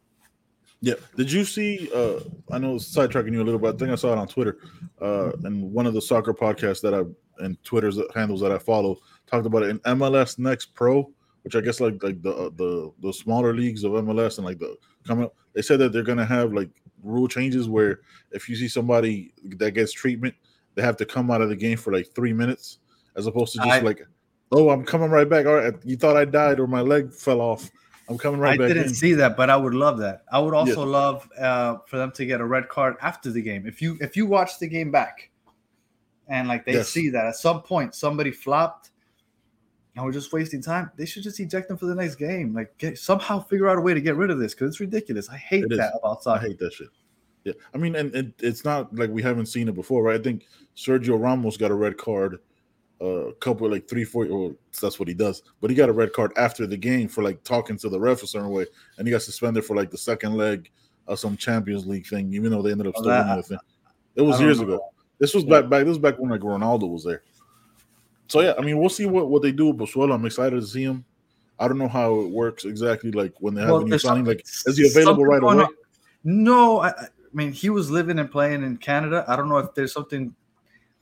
Yeah. 0.82 0.94
Did 1.16 1.32
you 1.32 1.44
see? 1.44 1.90
Uh, 1.94 2.20
I 2.50 2.58
know 2.58 2.74
sidetracking 2.74 3.32
you 3.32 3.42
a 3.42 3.44
little 3.44 3.58
bit. 3.58 3.74
I 3.74 3.78
think 3.78 3.90
I 3.90 3.94
saw 3.96 4.12
it 4.12 4.18
on 4.18 4.28
Twitter, 4.28 4.58
uh, 5.00 5.32
and 5.44 5.72
one 5.72 5.86
of 5.86 5.94
the 5.94 6.02
soccer 6.02 6.34
podcasts 6.34 6.80
that 6.82 6.94
I 6.94 7.02
and 7.42 7.62
Twitter's 7.64 7.98
handles 8.14 8.40
that 8.42 8.52
I 8.52 8.58
follow 8.58 8.98
talked 9.32 9.46
about 9.46 9.62
it 9.64 9.70
in 9.70 9.78
MLS 9.80 10.38
Next 10.38 10.74
Pro, 10.74 11.10
which 11.42 11.56
I 11.56 11.60
guess 11.60 11.80
like 11.80 12.02
like 12.02 12.22
the 12.22 12.32
uh, 12.32 12.50
the 12.56 12.92
the 13.00 13.12
smaller 13.12 13.54
leagues 13.54 13.84
of 13.84 13.92
MLS 13.92 14.38
and 14.38 14.46
like 14.46 14.58
the 14.58 14.76
coming 15.06 15.24
up. 15.24 15.34
They 15.54 15.62
said 15.62 15.78
that 15.80 15.92
they're 15.92 16.02
to 16.02 16.24
have 16.24 16.52
like 16.52 16.70
rule 17.02 17.28
changes 17.28 17.68
where 17.68 18.00
if 18.30 18.48
you 18.48 18.56
see 18.56 18.68
somebody 18.68 19.32
that 19.56 19.72
gets 19.72 19.92
treatment 19.92 20.34
they 20.74 20.82
have 20.82 20.96
to 20.98 21.04
come 21.04 21.30
out 21.30 21.42
of 21.42 21.48
the 21.48 21.56
game 21.56 21.76
for 21.76 21.92
like 21.92 22.08
three 22.14 22.32
minutes, 22.32 22.78
as 23.16 23.26
opposed 23.26 23.52
to 23.52 23.58
just 23.58 23.70
I, 23.70 23.80
like, 23.80 24.06
oh, 24.52 24.70
I'm 24.70 24.84
coming 24.84 25.10
right 25.10 25.28
back. 25.28 25.46
All 25.46 25.54
right, 25.54 25.74
you 25.84 25.96
thought 25.96 26.16
I 26.16 26.24
died 26.24 26.60
or 26.60 26.66
my 26.66 26.80
leg 26.80 27.12
fell 27.12 27.40
off. 27.40 27.70
I'm 28.08 28.18
coming 28.18 28.40
right 28.40 28.54
I 28.54 28.56
back. 28.56 28.64
I 28.70 28.74
didn't 28.74 28.88
in. 28.88 28.94
see 28.94 29.14
that, 29.14 29.36
but 29.36 29.48
I 29.50 29.56
would 29.56 29.74
love 29.74 29.98
that. 29.98 30.22
I 30.30 30.38
would 30.38 30.54
also 30.54 30.84
love 30.84 31.28
uh, 31.38 31.76
for 31.86 31.98
them 31.98 32.10
to 32.12 32.26
get 32.26 32.40
a 32.40 32.44
red 32.44 32.68
card 32.68 32.96
after 33.00 33.30
the 33.30 33.42
game. 33.42 33.66
If 33.66 33.80
you 33.80 33.96
if 34.00 34.16
you 34.16 34.26
watch 34.26 34.58
the 34.58 34.66
game 34.66 34.90
back, 34.90 35.30
and 36.28 36.48
like 36.48 36.64
they 36.64 36.74
yes. 36.74 36.88
see 36.88 37.10
that 37.10 37.26
at 37.26 37.36
some 37.36 37.62
point 37.62 37.94
somebody 37.94 38.30
flopped, 38.30 38.90
and 39.94 40.04
we're 40.04 40.12
just 40.12 40.32
wasting 40.32 40.62
time, 40.62 40.90
they 40.96 41.06
should 41.06 41.22
just 41.22 41.38
eject 41.40 41.68
them 41.68 41.76
for 41.76 41.86
the 41.86 41.94
next 41.94 42.16
game. 42.16 42.54
Like 42.54 42.76
get, 42.78 42.98
somehow 42.98 43.40
figure 43.40 43.68
out 43.68 43.78
a 43.78 43.80
way 43.80 43.94
to 43.94 44.00
get 44.00 44.16
rid 44.16 44.30
of 44.30 44.38
this 44.38 44.54
because 44.54 44.70
it's 44.70 44.80
ridiculous. 44.80 45.28
I 45.28 45.36
hate 45.36 45.64
it 45.64 45.70
that 45.70 45.92
is. 45.92 45.98
about 45.98 46.22
soccer. 46.22 46.44
I 46.44 46.48
hate 46.48 46.58
that 46.58 46.72
shit. 46.72 46.88
Yeah, 47.44 47.54
I 47.74 47.78
mean, 47.78 47.96
and 47.96 48.14
it, 48.14 48.34
it's 48.38 48.64
not 48.64 48.94
like 48.94 49.10
we 49.10 49.22
haven't 49.22 49.46
seen 49.46 49.68
it 49.68 49.74
before, 49.74 50.04
right? 50.04 50.20
I 50.20 50.22
think 50.22 50.46
Sergio 50.76 51.20
Ramos 51.20 51.56
got 51.56 51.72
a 51.72 51.74
red 51.74 51.98
card 51.98 52.38
uh, 53.02 53.26
a 53.28 53.34
couple 53.34 53.68
like 53.68 53.88
three, 53.88 54.04
four, 54.04 54.26
or 54.26 54.54
that's 54.80 54.98
what 55.00 55.08
he 55.08 55.14
does. 55.14 55.42
But 55.60 55.70
he 55.70 55.76
got 55.76 55.88
a 55.88 55.92
red 55.92 56.12
card 56.12 56.32
after 56.36 56.66
the 56.68 56.76
game 56.76 57.08
for 57.08 57.24
like 57.24 57.42
talking 57.42 57.76
to 57.78 57.88
the 57.88 57.98
ref 57.98 58.22
a 58.22 58.26
certain 58.28 58.50
way, 58.50 58.66
and 58.96 59.06
he 59.06 59.10
got 59.10 59.22
suspended 59.22 59.64
for 59.64 59.74
like 59.74 59.90
the 59.90 59.98
second 59.98 60.34
leg 60.34 60.70
of 61.08 61.18
some 61.18 61.36
Champions 61.36 61.84
League 61.84 62.06
thing, 62.06 62.32
even 62.32 62.52
though 62.52 62.62
they 62.62 62.70
ended 62.70 62.86
up 62.86 62.96
still 62.96 63.08
winning 63.08 63.36
the 63.36 63.42
thing. 63.42 63.58
It 64.14 64.22
was 64.22 64.40
years 64.40 64.58
know. 64.60 64.66
ago. 64.66 64.80
This 65.18 65.34
was 65.34 65.44
back 65.44 65.68
back. 65.68 65.80
This 65.80 65.88
was 65.88 65.98
back 65.98 66.18
when 66.18 66.30
like 66.30 66.42
Ronaldo 66.42 66.88
was 66.88 67.04
there. 67.04 67.22
So 68.28 68.40
yeah, 68.40 68.54
I 68.58 68.62
mean, 68.62 68.78
we'll 68.78 68.88
see 68.88 69.06
what 69.06 69.28
what 69.28 69.42
they 69.42 69.52
do 69.52 69.70
with 69.70 69.78
Pozuelo. 69.78 70.14
I'm 70.14 70.24
excited 70.24 70.60
to 70.60 70.66
see 70.66 70.82
him. 70.82 71.04
I 71.58 71.68
don't 71.68 71.78
know 71.78 71.88
how 71.88 72.20
it 72.20 72.30
works 72.30 72.64
exactly. 72.64 73.10
Like 73.10 73.34
when 73.40 73.54
they 73.54 73.60
have 73.60 73.70
well, 73.70 73.80
a 73.82 73.84
new 73.84 73.98
signing, 73.98 74.24
like 74.24 74.44
is 74.66 74.76
he 74.76 74.86
available 74.86 75.24
right 75.24 75.42
away? 75.42 75.64
On. 75.64 75.68
No, 76.24 76.80
I, 76.80 76.88
I 76.88 77.08
mean, 77.32 77.52
he 77.52 77.70
was 77.70 77.90
living 77.90 78.18
and 78.18 78.30
playing 78.30 78.62
in 78.62 78.76
Canada. 78.76 79.24
I 79.28 79.36
don't 79.36 79.48
know 79.48 79.58
if 79.58 79.74
there's 79.74 79.92
something 79.92 80.34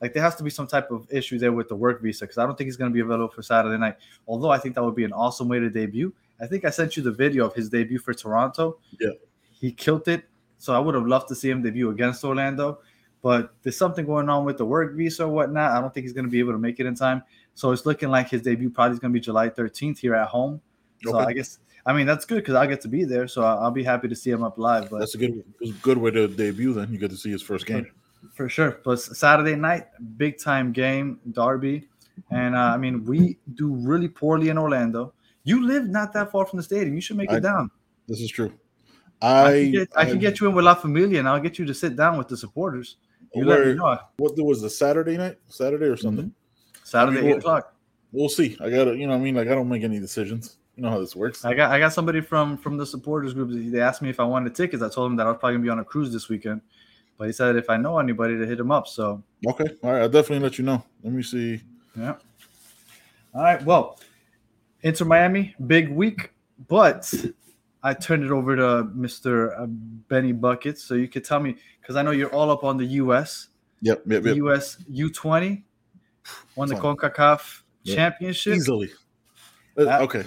like 0.01 0.13
there 0.13 0.23
has 0.23 0.35
to 0.35 0.43
be 0.43 0.49
some 0.49 0.67
type 0.67 0.91
of 0.91 1.07
issue 1.11 1.37
there 1.37 1.51
with 1.51 1.69
the 1.69 1.75
work 1.75 2.01
visa 2.01 2.25
because 2.25 2.37
I 2.37 2.45
don't 2.45 2.57
think 2.57 2.67
he's 2.67 2.77
going 2.77 2.91
to 2.91 2.93
be 2.93 3.01
available 3.01 3.33
for 3.33 3.41
Saturday 3.41 3.77
night. 3.77 3.97
Although 4.27 4.49
I 4.49 4.57
think 4.57 4.75
that 4.75 4.83
would 4.83 4.95
be 4.95 5.03
an 5.03 5.13
awesome 5.13 5.47
way 5.47 5.59
to 5.59 5.69
debut. 5.69 6.13
I 6.39 6.47
think 6.47 6.65
I 6.65 6.71
sent 6.71 6.97
you 6.97 7.03
the 7.03 7.11
video 7.11 7.45
of 7.45 7.53
his 7.53 7.69
debut 7.69 7.99
for 7.99 8.13
Toronto. 8.13 8.79
Yeah, 8.99 9.11
he 9.51 9.71
killed 9.71 10.07
it. 10.07 10.25
So 10.57 10.73
I 10.73 10.79
would 10.79 10.95
have 10.95 11.07
loved 11.07 11.27
to 11.29 11.35
see 11.35 11.49
him 11.49 11.61
debut 11.61 11.89
against 11.89 12.23
Orlando, 12.23 12.79
but 13.21 13.53
there's 13.61 13.77
something 13.77 14.05
going 14.05 14.29
on 14.29 14.45
with 14.45 14.57
the 14.57 14.65
work 14.65 14.95
visa 14.95 15.25
or 15.25 15.29
whatnot. 15.29 15.71
I 15.71 15.81
don't 15.81 15.93
think 15.93 16.05
he's 16.05 16.13
going 16.13 16.25
to 16.25 16.31
be 16.31 16.39
able 16.39 16.53
to 16.53 16.59
make 16.59 16.79
it 16.79 16.85
in 16.85 16.95
time. 16.95 17.23
So 17.53 17.71
it's 17.71 17.85
looking 17.85 18.09
like 18.09 18.29
his 18.29 18.41
debut 18.41 18.69
probably 18.69 18.93
is 18.93 18.99
going 18.99 19.11
to 19.11 19.19
be 19.19 19.23
July 19.23 19.49
13th 19.49 19.99
here 19.99 20.15
at 20.15 20.27
home. 20.27 20.61
Okay. 21.05 21.11
So 21.11 21.17
I 21.19 21.33
guess 21.33 21.59
I 21.85 21.93
mean, 21.93 22.05
that's 22.05 22.25
good 22.25 22.35
because 22.35 22.55
I 22.55 22.67
get 22.67 22.81
to 22.81 22.87
be 22.87 23.03
there, 23.05 23.27
so 23.27 23.43
I'll 23.43 23.71
be 23.71 23.83
happy 23.83 24.07
to 24.07 24.15
see 24.15 24.29
him 24.29 24.43
up 24.43 24.57
live. 24.57 24.89
But 24.89 24.99
that's 24.99 25.15
a 25.15 25.17
good, 25.17 25.43
good 25.81 25.97
way 25.97 26.11
to 26.11 26.27
debut. 26.27 26.73
Then 26.73 26.91
you 26.91 26.99
get 26.99 27.09
to 27.09 27.17
see 27.17 27.31
his 27.31 27.41
first 27.41 27.65
game 27.65 27.87
for, 28.33 28.47
sure. 28.47 28.71
Plus 28.71 29.17
Saturday 29.17 29.55
night, 29.55 29.87
big 30.17 30.37
time 30.37 30.71
game, 30.71 31.19
Derby, 31.31 31.87
and 32.29 32.55
uh, 32.55 32.59
I 32.59 32.77
mean, 32.77 33.03
we 33.03 33.37
do 33.55 33.73
really 33.73 34.07
poorly 34.07 34.49
in 34.49 34.57
Orlando. 34.57 35.13
You 35.43 35.65
live 35.65 35.87
not 35.87 36.13
that 36.13 36.31
far 36.31 36.45
from 36.45 36.57
the 36.57 36.63
stadium. 36.63 36.93
You 36.93 37.01
should 37.01 37.17
make 37.17 37.31
I, 37.31 37.37
it 37.37 37.41
down. 37.41 37.71
This 38.07 38.21
is 38.21 38.29
true. 38.29 38.53
I 39.21 39.43
I 39.43 39.51
can, 39.51 39.71
get, 39.71 39.89
I 39.95 40.05
can 40.05 40.19
get 40.19 40.39
you 40.39 40.47
in 40.47 40.55
with 40.55 40.65
La 40.65 40.75
Familia, 40.75 41.19
and 41.19 41.27
I'll 41.27 41.39
get 41.39 41.57
you 41.57 41.65
to 41.65 41.73
sit 41.73 41.95
down 41.95 42.17
with 42.17 42.27
the 42.27 42.37
supporters. 42.37 42.97
You 43.33 43.45
where, 43.45 43.59
let 43.59 43.67
me 43.67 43.73
know. 43.75 43.99
What 44.17 44.37
was 44.37 44.61
the 44.61 44.69
Saturday 44.69 45.17
night? 45.17 45.37
Saturday 45.47 45.85
or 45.85 45.97
something? 45.97 46.25
Mm-hmm. 46.25 46.83
Saturday, 46.83 47.19
I 47.19 47.21
mean, 47.21 47.31
eight 47.31 47.37
o'clock. 47.37 47.73
We'll 48.11 48.29
see. 48.29 48.57
I 48.59 48.69
gotta, 48.69 48.95
you 48.97 49.07
know, 49.07 49.13
I 49.13 49.17
mean, 49.17 49.35
like 49.35 49.47
I 49.47 49.55
don't 49.55 49.69
make 49.69 49.83
any 49.83 49.99
decisions. 49.99 50.57
You 50.75 50.83
know 50.83 50.89
how 50.89 50.99
this 50.99 51.15
works. 51.15 51.45
I 51.45 51.53
got 51.53 51.71
I 51.71 51.79
got 51.79 51.93
somebody 51.93 52.21
from 52.21 52.57
from 52.57 52.77
the 52.77 52.85
supporters 52.85 53.33
group. 53.33 53.49
They 53.51 53.79
asked 53.79 54.01
me 54.01 54.09
if 54.09 54.19
I 54.19 54.23
wanted 54.23 54.55
tickets. 54.55 54.81
I 54.81 54.89
told 54.89 55.09
them 55.09 55.15
that 55.17 55.27
I 55.27 55.29
was 55.29 55.39
probably 55.39 55.55
gonna 55.55 55.63
be 55.63 55.69
on 55.69 55.79
a 55.79 55.85
cruise 55.85 56.11
this 56.11 56.27
weekend. 56.27 56.61
But 57.17 57.27
he 57.27 57.33
said 57.33 57.55
if 57.55 57.69
I 57.69 57.77
know 57.77 57.99
anybody 57.99 58.37
to 58.37 58.47
hit 58.47 58.59
him 58.59 58.71
up. 58.71 58.87
So 58.87 59.21
okay, 59.47 59.65
all 59.83 59.91
right, 59.91 60.01
I'll 60.01 60.09
definitely 60.09 60.39
let 60.39 60.57
you 60.57 60.65
know. 60.65 60.83
Let 61.03 61.13
me 61.13 61.23
see. 61.23 61.61
Yeah. 61.95 62.15
All 63.33 63.43
right. 63.43 63.63
Well, 63.63 63.99
Inter 64.81 65.05
Miami, 65.05 65.55
big 65.67 65.89
week, 65.89 66.31
but 66.67 67.13
I 67.83 67.93
turned 67.93 68.23
it 68.23 68.31
over 68.31 68.55
to 68.55 68.89
Mr. 68.95 69.59
Uh, 69.59 69.65
Benny 69.67 70.31
Buckets. 70.31 70.83
So 70.83 70.93
you 70.93 71.07
could 71.07 71.25
tell 71.25 71.39
me 71.39 71.55
because 71.81 71.95
I 71.95 72.03
know 72.03 72.11
you're 72.11 72.33
all 72.33 72.51
up 72.51 72.63
on 72.63 72.77
the 72.77 72.85
US. 72.85 73.47
Yep. 73.81 74.03
yep, 74.05 74.23
yep. 74.25 74.35
US 74.37 74.77
U20 74.91 75.63
won 76.55 76.69
the 76.69 76.75
CONCACAF 76.75 77.61
yep. 77.83 77.95
championship 77.95 78.55
easily. 78.55 78.91
Uh, 79.77 79.99
okay. 80.01 80.23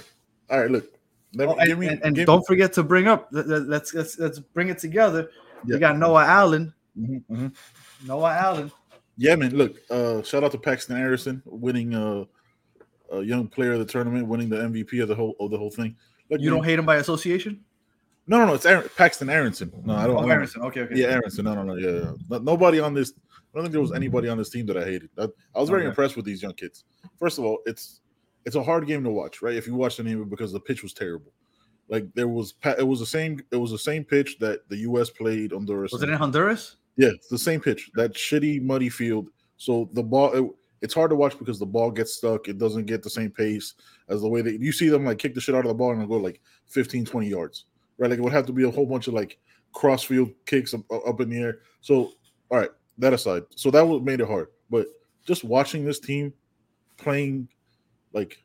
All 0.50 0.60
right. 0.60 0.70
Look. 0.70 0.90
Me, 1.34 1.44
oh, 1.44 1.54
and, 1.56 1.78
me, 1.78 1.88
and, 1.88 2.00
and 2.02 2.26
don't 2.26 2.40
me. 2.40 2.44
forget 2.46 2.72
to 2.74 2.82
bring 2.82 3.08
up. 3.08 3.28
Let's, 3.32 3.92
let's 3.92 4.18
let's 4.18 4.38
bring 4.38 4.68
it 4.68 4.78
together. 4.78 5.30
We 5.64 5.78
got 5.78 5.98
Noah 5.98 6.24
Allen. 6.24 6.72
Mm-hmm, 6.96 7.34
mm-hmm. 7.34 8.06
Noah 8.06 8.32
Allen. 8.32 8.72
Yeah, 9.16 9.34
man. 9.34 9.56
Look. 9.56 9.76
Uh, 9.90 10.22
shout 10.22 10.44
out 10.44 10.52
to 10.52 10.58
Paxten 10.58 10.96
Aaronson 10.96 11.42
winning 11.44 11.94
uh, 11.94 12.24
a 13.10 13.22
young 13.22 13.48
player 13.48 13.72
of 13.72 13.80
the 13.80 13.84
tournament, 13.84 14.28
winning 14.28 14.48
the 14.48 14.56
MVP 14.56 15.02
of 15.02 15.08
the 15.08 15.14
whole 15.14 15.34
of 15.40 15.50
the 15.50 15.58
whole 15.58 15.70
thing. 15.70 15.96
Look, 16.34 16.42
you 16.42 16.50
don't 16.50 16.64
hate 16.64 16.78
him 16.78 16.84
by 16.84 16.96
association. 16.96 17.60
No, 18.26 18.38
no, 18.38 18.46
no. 18.46 18.54
It's 18.54 18.66
Aaron, 18.66 18.88
Paxten 18.96 19.30
Aaronson. 19.30 19.72
No, 19.84 19.94
I 19.94 20.08
don't. 20.08 20.16
Oh, 20.16 20.28
Aaronson. 20.28 20.62
Okay, 20.62 20.80
okay. 20.80 20.96
Yeah, 20.96 21.06
Aaronson. 21.06 21.44
No, 21.44 21.54
no, 21.54 21.62
no. 21.62 21.74
Yeah, 21.76 22.10
yeah. 22.28 22.38
nobody 22.42 22.80
on 22.80 22.92
this. 22.92 23.12
I 23.30 23.58
don't 23.58 23.64
think 23.64 23.72
there 23.72 23.80
was 23.80 23.92
anybody 23.92 24.28
on 24.28 24.36
this 24.36 24.50
team 24.50 24.66
that 24.66 24.76
I 24.76 24.84
hated. 24.84 25.10
I, 25.16 25.28
I 25.54 25.60
was 25.60 25.68
very 25.68 25.82
okay. 25.82 25.90
impressed 25.90 26.16
with 26.16 26.24
these 26.24 26.42
young 26.42 26.54
kids. 26.54 26.82
First 27.20 27.38
of 27.38 27.44
all, 27.44 27.58
it's 27.66 28.00
it's 28.44 28.56
a 28.56 28.62
hard 28.62 28.88
game 28.88 29.04
to 29.04 29.10
watch, 29.10 29.42
right? 29.42 29.54
If 29.54 29.68
you 29.68 29.76
watch 29.76 29.96
the 29.96 30.02
name 30.02 30.28
because 30.28 30.52
the 30.52 30.58
pitch 30.58 30.82
was 30.82 30.92
terrible. 30.92 31.32
Like 31.88 32.12
there 32.14 32.26
was, 32.26 32.54
it 32.64 32.86
was 32.86 32.98
the 32.98 33.06
same. 33.06 33.40
It 33.52 33.56
was 33.56 33.70
the 33.70 33.78
same 33.78 34.02
pitch 34.02 34.38
that 34.40 34.68
the 34.68 34.78
U.S. 34.78 35.10
played 35.10 35.52
Honduras. 35.52 35.92
Was 35.92 36.02
it 36.02 36.08
in 36.08 36.16
Honduras? 36.16 36.76
Yeah, 36.96 37.10
it's 37.10 37.28
the 37.28 37.38
same 37.38 37.60
pitch. 37.60 37.90
That 37.94 38.14
shitty 38.14 38.60
muddy 38.62 38.88
field. 38.88 39.28
So 39.56 39.88
the 39.92 40.02
ball, 40.02 40.32
it, 40.32 40.50
it's 40.84 40.92
hard 40.92 41.08
to 41.08 41.16
watch 41.16 41.38
because 41.38 41.58
the 41.58 41.64
ball 41.64 41.90
gets 41.90 42.14
stuck. 42.14 42.46
It 42.46 42.58
doesn't 42.58 42.84
get 42.84 43.02
the 43.02 43.08
same 43.08 43.30
pace 43.30 43.72
as 44.10 44.20
the 44.20 44.28
way 44.28 44.42
that 44.42 44.60
you 44.60 44.70
see 44.70 44.90
them 44.90 45.06
like 45.06 45.18
kick 45.18 45.34
the 45.34 45.40
shit 45.40 45.54
out 45.54 45.64
of 45.64 45.68
the 45.68 45.74
ball 45.74 45.92
and 45.92 46.06
go 46.06 46.18
like 46.18 46.42
15, 46.66 47.06
20 47.06 47.26
yards, 47.26 47.64
right? 47.96 48.10
Like 48.10 48.18
it 48.18 48.22
would 48.22 48.34
have 48.34 48.44
to 48.46 48.52
be 48.52 48.64
a 48.64 48.70
whole 48.70 48.84
bunch 48.84 49.08
of 49.08 49.14
like 49.14 49.38
crossfield 49.72 50.30
kicks 50.44 50.74
up, 50.74 50.82
up 50.92 51.22
in 51.22 51.30
the 51.30 51.38
air. 51.38 51.60
So, 51.80 52.12
all 52.50 52.58
right, 52.58 52.68
that 52.98 53.14
aside, 53.14 53.44
so 53.56 53.70
that 53.70 53.88
what 53.88 54.02
made 54.02 54.20
it 54.20 54.28
hard. 54.28 54.48
But 54.68 54.88
just 55.26 55.42
watching 55.42 55.86
this 55.86 56.00
team 56.00 56.34
playing 56.98 57.48
like 58.12 58.44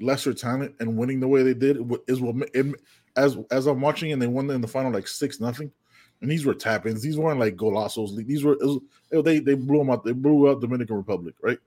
lesser 0.00 0.32
talent 0.32 0.76
and 0.78 0.96
winning 0.96 1.18
the 1.18 1.28
way 1.28 1.42
they 1.42 1.52
did 1.52 1.78
is 2.06 2.20
what 2.20 2.48
it, 2.54 2.76
as 3.16 3.38
as 3.50 3.66
I'm 3.66 3.80
watching 3.80 4.12
and 4.12 4.22
they 4.22 4.28
won 4.28 4.48
in 4.50 4.60
the 4.60 4.68
final 4.68 4.92
like 4.92 5.08
six 5.08 5.40
nothing. 5.40 5.72
And 6.20 6.30
these 6.30 6.46
were 6.46 6.54
tap-ins. 6.54 7.02
These 7.02 7.18
weren't 7.18 7.40
like 7.40 7.56
golazos. 7.56 8.14
These 8.24 8.44
were 8.44 8.56
was, 8.60 8.78
they 9.10 9.40
they 9.40 9.54
blew 9.54 9.78
them 9.78 9.90
out. 9.90 10.04
They 10.04 10.12
blew 10.12 10.48
out 10.48 10.60
Dominican 10.60 10.96
Republic, 10.96 11.34
right? 11.42 11.58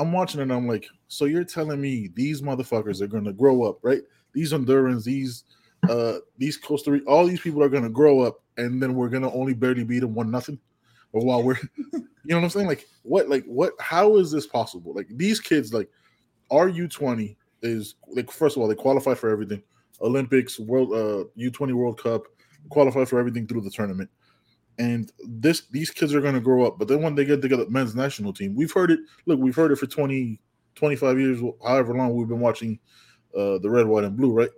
I'm 0.00 0.12
watching 0.12 0.40
and 0.40 0.52
I'm 0.52 0.66
like, 0.66 0.88
so 1.08 1.26
you're 1.26 1.44
telling 1.44 1.80
me 1.80 2.10
these 2.14 2.40
motherfuckers 2.40 3.02
are 3.02 3.06
gonna 3.06 3.34
grow 3.34 3.64
up, 3.64 3.78
right? 3.82 4.00
These 4.32 4.52
Hondurans, 4.52 5.04
these 5.04 5.44
uh 5.88 6.18
these 6.38 6.56
Costa 6.56 6.92
Rica, 6.92 7.04
all 7.06 7.26
these 7.26 7.40
people 7.40 7.62
are 7.62 7.68
gonna 7.68 7.90
grow 7.90 8.20
up, 8.20 8.42
and 8.56 8.82
then 8.82 8.94
we're 8.94 9.10
gonna 9.10 9.32
only 9.32 9.52
barely 9.52 9.84
beat 9.84 10.00
them 10.00 10.14
one 10.14 10.30
nothing. 10.30 10.58
Or 11.12 11.22
while 11.24 11.42
we're 11.42 11.58
you 11.92 12.00
know 12.24 12.36
what 12.36 12.44
I'm 12.44 12.50
saying? 12.50 12.66
Like 12.66 12.86
what 13.02 13.28
like 13.28 13.44
what 13.44 13.74
how 13.78 14.16
is 14.16 14.30
this 14.30 14.46
possible? 14.46 14.94
Like 14.94 15.08
these 15.10 15.38
kids, 15.38 15.74
like 15.74 15.90
our 16.50 16.70
U20 16.70 17.36
is 17.62 17.96
like 18.08 18.30
first 18.30 18.56
of 18.56 18.62
all, 18.62 18.68
they 18.68 18.74
qualify 18.74 19.14
for 19.14 19.28
everything. 19.28 19.62
Olympics, 20.00 20.58
World 20.58 20.92
uh 20.92 21.24
U20 21.38 21.74
World 21.74 22.02
Cup, 22.02 22.22
qualify 22.70 23.04
for 23.04 23.18
everything 23.18 23.46
through 23.46 23.60
the 23.60 23.70
tournament. 23.70 24.08
And 24.80 25.12
this 25.18 25.64
these 25.70 25.90
kids 25.90 26.14
are 26.14 26.22
gonna 26.22 26.40
grow 26.40 26.66
up, 26.66 26.78
but 26.78 26.88
then 26.88 27.02
when 27.02 27.14
they 27.14 27.26
get 27.26 27.42
together 27.42 27.66
men's 27.68 27.94
national 27.94 28.32
team, 28.32 28.54
we've 28.54 28.72
heard 28.72 28.90
it. 28.90 29.00
Look, 29.26 29.38
we've 29.38 29.54
heard 29.54 29.72
it 29.72 29.76
for 29.76 29.86
20, 29.86 30.40
25 30.74 31.20
years, 31.20 31.40
however 31.62 31.94
long 31.94 32.14
we've 32.14 32.28
been 32.28 32.40
watching 32.40 32.78
uh 33.36 33.58
the 33.58 33.68
red, 33.68 33.86
white, 33.86 34.04
and 34.04 34.16
blue, 34.16 34.32
right? 34.32 34.48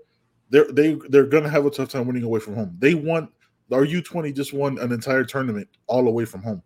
They're 0.51 0.71
they 0.71 0.97
they're 1.09 1.27
gonna 1.27 1.49
have 1.49 1.67
a 1.67 1.71
tough 1.71 1.89
time 1.89 2.07
winning 2.07 2.23
away 2.23 2.39
from 2.39 2.55
home. 2.55 2.77
They 2.79 2.95
want 2.95 3.31
our 3.73 3.85
U20 3.85 4.33
just 4.33 4.53
won 4.53 4.79
an 4.79 4.93
entire 4.93 5.25
tournament 5.25 5.69
all 5.89 6.07
away 6.07 6.25
from 6.25 6.43
home. 6.43 6.63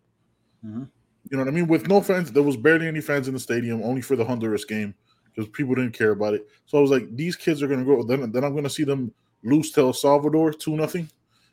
Mm-hmm. 0.64 0.84
You 1.30 1.36
know 1.36 1.44
what 1.44 1.48
I 1.48 1.52
mean? 1.52 1.66
With 1.66 1.88
no 1.88 2.02
fans, 2.02 2.30
there 2.30 2.42
was 2.42 2.58
barely 2.58 2.86
any 2.86 3.00
fans 3.00 3.26
in 3.26 3.34
the 3.34 3.40
stadium, 3.40 3.82
only 3.82 4.02
for 4.02 4.16
the 4.16 4.24
Honduras 4.24 4.64
game 4.66 4.94
because 5.34 5.48
people 5.50 5.74
didn't 5.74 5.92
care 5.92 6.10
about 6.10 6.34
it. 6.34 6.46
So 6.66 6.78
I 6.78 6.80
was 6.80 6.90
like, 6.90 7.14
these 7.14 7.36
kids 7.36 7.62
are 7.62 7.66
going 7.66 7.80
to 7.80 7.84
grow. 7.84 8.02
Then, 8.02 8.30
then 8.32 8.44
I'm 8.44 8.52
going 8.52 8.64
to 8.64 8.70
see 8.70 8.84
them 8.84 9.12
lose 9.42 9.70
to 9.72 9.80
El 9.80 9.92
Salvador 9.92 10.52
two 10.52 10.76
nothing 10.76 11.08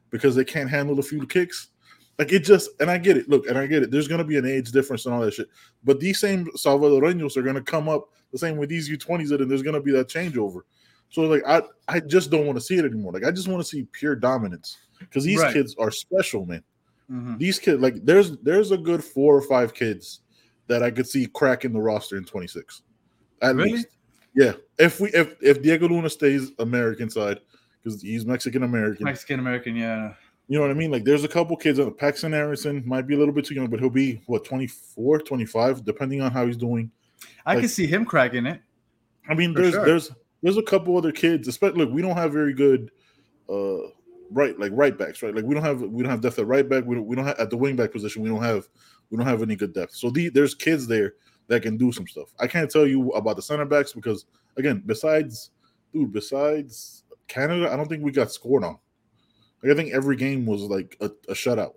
because 0.09 0.35
they 0.35 0.45
can't 0.45 0.69
handle 0.69 0.99
a 0.99 1.03
few 1.03 1.25
kicks. 1.25 1.69
Like 2.19 2.31
it 2.31 2.39
just, 2.39 2.69
and 2.79 2.91
I 2.91 2.97
get 2.99 3.17
it. 3.17 3.27
Look, 3.27 3.47
and 3.47 3.57
I 3.57 3.65
get 3.65 3.81
it. 3.83 3.91
There's 3.91 4.07
going 4.07 4.19
to 4.19 4.25
be 4.25 4.37
an 4.37 4.45
age 4.45 4.71
difference 4.71 5.05
and 5.05 5.15
all 5.15 5.21
that 5.21 5.33
shit. 5.33 5.47
But 5.83 5.99
these 5.99 6.19
same 6.19 6.45
Salvadoreños 6.57 7.37
are 7.37 7.41
going 7.41 7.55
to 7.55 7.61
come 7.61 7.89
up 7.89 8.09
the 8.31 8.37
same 8.37 8.57
with 8.57 8.69
these 8.69 8.89
U20s, 8.89 9.31
and 9.31 9.49
there's 9.49 9.63
going 9.63 9.75
to 9.75 9.81
be 9.81 9.91
that 9.93 10.09
changeover. 10.09 10.61
So 11.09 11.21
like, 11.23 11.43
I 11.47 11.61
I 11.87 11.99
just 11.99 12.31
don't 12.31 12.45
want 12.45 12.57
to 12.57 12.63
see 12.63 12.77
it 12.77 12.85
anymore. 12.85 13.13
Like 13.13 13.23
I 13.23 13.31
just 13.31 13.47
want 13.47 13.61
to 13.61 13.67
see 13.67 13.87
pure 13.91 14.15
dominance 14.15 14.77
because 14.99 15.23
these 15.23 15.41
right. 15.41 15.53
kids 15.53 15.75
are 15.79 15.91
special, 15.91 16.45
man. 16.45 16.63
Mm-hmm. 17.11 17.37
These 17.37 17.59
kids, 17.59 17.81
like, 17.81 18.03
there's 18.03 18.37
there's 18.39 18.71
a 18.71 18.77
good 18.77 19.03
four 19.03 19.35
or 19.35 19.41
five 19.41 19.73
kids 19.73 20.21
that 20.67 20.81
I 20.81 20.91
could 20.91 21.07
see 21.07 21.27
cracking 21.27 21.73
the 21.73 21.81
roster 21.81 22.17
in 22.17 22.23
26. 22.25 22.81
At 23.41 23.55
really? 23.55 23.73
least. 23.73 23.87
Yeah. 24.33 24.53
If 24.79 24.99
we 24.99 25.09
if 25.09 25.35
if 25.41 25.61
Diego 25.61 25.87
Luna 25.87 26.09
stays 26.09 26.51
American 26.59 27.09
side, 27.09 27.39
because 27.83 28.01
he's 28.01 28.25
Mexican 28.25 28.63
American. 28.63 29.05
Mexican 29.05 29.39
American, 29.39 29.75
yeah. 29.75 30.13
You 30.47 30.57
know 30.57 30.61
what 30.61 30.71
I 30.71 30.75
mean? 30.75 30.91
Like 30.91 31.05
there's 31.05 31.23
a 31.23 31.27
couple 31.29 31.55
kids 31.55 31.79
on 31.79 31.87
uh, 31.87 31.91
Paxten 31.91 32.33
Aaronson 32.33 32.83
might 32.85 33.07
be 33.07 33.15
a 33.15 33.17
little 33.17 33.33
bit 33.33 33.45
too 33.45 33.55
young, 33.55 33.67
but 33.67 33.79
he'll 33.79 33.89
be 33.89 34.21
what 34.25 34.43
24, 34.43 35.19
25, 35.19 35.85
depending 35.85 36.21
on 36.21 36.31
how 36.31 36.45
he's 36.45 36.57
doing. 36.57 36.91
I 37.45 37.53
like, 37.53 37.61
can 37.61 37.69
see 37.69 37.87
him 37.87 38.05
cracking 38.05 38.45
it. 38.45 38.61
I 39.29 39.35
mean, 39.35 39.53
there's 39.53 39.73
sure. 39.73 39.85
there's 39.85 40.11
there's 40.41 40.57
a 40.57 40.63
couple 40.63 40.97
other 40.97 41.11
kids. 41.11 41.47
Especially, 41.47 41.79
look, 41.79 41.91
we 41.91 42.01
don't 42.01 42.17
have 42.17 42.33
very 42.33 42.53
good 42.53 42.91
uh 43.49 43.87
right 44.31 44.59
like 44.59 44.71
right 44.73 44.97
backs, 44.97 45.21
right? 45.23 45.33
Like 45.33 45.45
we 45.45 45.53
don't 45.53 45.63
have 45.63 45.81
we 45.81 46.03
don't 46.03 46.11
have 46.11 46.21
depth 46.21 46.39
at 46.39 46.47
right 46.47 46.67
back. 46.67 46.85
We 46.85 46.95
don't 46.95 47.07
we 47.07 47.15
don't 47.15 47.25
have 47.25 47.39
at 47.39 47.49
the 47.49 47.57
wing 47.57 47.75
back 47.75 47.91
position. 47.91 48.21
We 48.21 48.29
don't 48.29 48.43
have 48.43 48.67
we 49.09 49.17
don't 49.17 49.27
have 49.27 49.41
any 49.41 49.55
good 49.55 49.73
depth. 49.73 49.95
So 49.95 50.09
the, 50.09 50.29
there's 50.29 50.55
kids 50.55 50.87
there 50.87 51.13
that 51.47 51.61
can 51.61 51.77
do 51.77 51.91
some 51.91 52.07
stuff. 52.07 52.33
I 52.39 52.47
can't 52.47 52.69
tell 52.69 52.85
you 52.85 53.09
about 53.11 53.35
the 53.35 53.41
center 53.41 53.65
backs 53.65 53.93
because 53.93 54.25
again, 54.57 54.83
besides 54.85 55.51
dude, 55.93 56.11
besides 56.11 57.03
Canada, 57.27 57.71
I 57.71 57.77
don't 57.77 57.87
think 57.87 58.03
we 58.03 58.11
got 58.11 58.31
scored 58.31 58.63
on. 58.63 58.77
Like, 59.63 59.71
I 59.71 59.75
think 59.75 59.93
every 59.93 60.15
game 60.15 60.45
was 60.45 60.63
like 60.63 60.97
a, 60.99 61.05
a 61.29 61.33
shutout. 61.33 61.75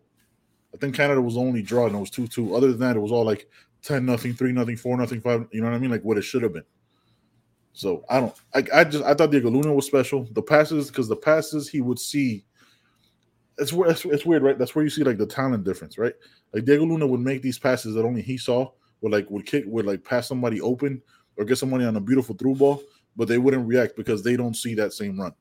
I 0.75 0.79
think 0.79 0.95
Canada 0.95 1.23
was 1.23 1.37
only 1.37 1.63
draw 1.63 1.87
and 1.87 1.95
it 1.95 1.99
was 1.99 2.11
two 2.11 2.27
two. 2.27 2.55
Other 2.55 2.71
than 2.71 2.81
that, 2.81 2.97
it 2.97 3.01
was 3.01 3.13
all 3.13 3.25
like 3.25 3.49
ten 3.83 4.05
nothing, 4.05 4.35
three 4.35 4.53
nothing, 4.53 4.77
four 4.77 4.97
nothing, 4.97 5.21
five. 5.21 5.47
You 5.53 5.61
know 5.63 5.69
what 5.69 5.77
I 5.77 5.79
mean? 5.79 5.91
Like 5.91 6.03
what 6.03 6.19
it 6.19 6.23
should 6.23 6.43
have 6.43 6.53
been. 6.53 6.65
So 7.73 8.05
I 8.09 8.21
don't. 8.21 8.35
I, 8.55 8.65
I 8.75 8.85
just 8.85 9.05
I 9.05 9.15
thought 9.15 9.31
Diego 9.31 9.51
Luna 9.51 9.73
was 9.73 9.87
special. 9.87 10.27
The 10.33 10.43
passes 10.43 10.89
because 10.89 11.09
the 11.09 11.17
passes 11.17 11.69
he 11.69 11.81
would 11.81 11.99
see. 11.99 12.45
It's, 13.59 13.73
it's 13.73 14.05
it's 14.05 14.27
weird, 14.27 14.43
right? 14.43 14.59
That's 14.59 14.75
where 14.75 14.85
you 14.85 14.91
see 14.91 15.05
like 15.05 15.19
the 15.19 15.27
talent 15.27 15.65
difference, 15.65 15.97
right? 15.97 16.15
Like 16.53 16.65
Diego 16.65 16.85
Luna 16.85 17.07
would 17.07 17.21
make 17.21 17.41
these 17.41 17.59
passes 17.59 17.95
that 17.95 18.05
only 18.05 18.21
he 18.21 18.37
saw, 18.37 18.71
would 19.01 19.13
like 19.13 19.31
would 19.31 19.47
kick 19.47 19.65
would 19.67 19.87
like 19.87 20.05
pass 20.05 20.29
somebody 20.29 20.61
open 20.61 21.01
or 21.37 21.45
get 21.45 21.57
somebody 21.57 21.85
on 21.85 21.97
a 21.97 22.01
beautiful 22.01 22.35
through 22.35 22.57
ball, 22.57 22.83
but 23.17 23.29
they 23.29 23.39
wouldn't 23.39 23.67
react 23.67 23.97
because 23.97 24.23
they 24.23 24.37
don't 24.37 24.57
see 24.57 24.75
that 24.75 24.93
same 24.93 25.19
run. 25.19 25.33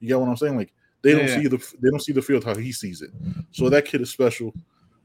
You 0.00 0.08
get 0.08 0.20
what 0.20 0.28
I'm 0.28 0.36
saying? 0.36 0.56
Like 0.56 0.72
they 1.04 1.12
don't 1.12 1.28
yeah. 1.28 1.40
see 1.40 1.46
the 1.46 1.58
they 1.80 1.90
don't 1.90 2.02
see 2.02 2.12
the 2.12 2.22
field 2.22 2.44
how 2.44 2.56
he 2.56 2.72
sees 2.72 3.02
it. 3.02 3.10
So 3.52 3.68
that 3.68 3.84
kid 3.84 4.00
is 4.00 4.10
special. 4.10 4.52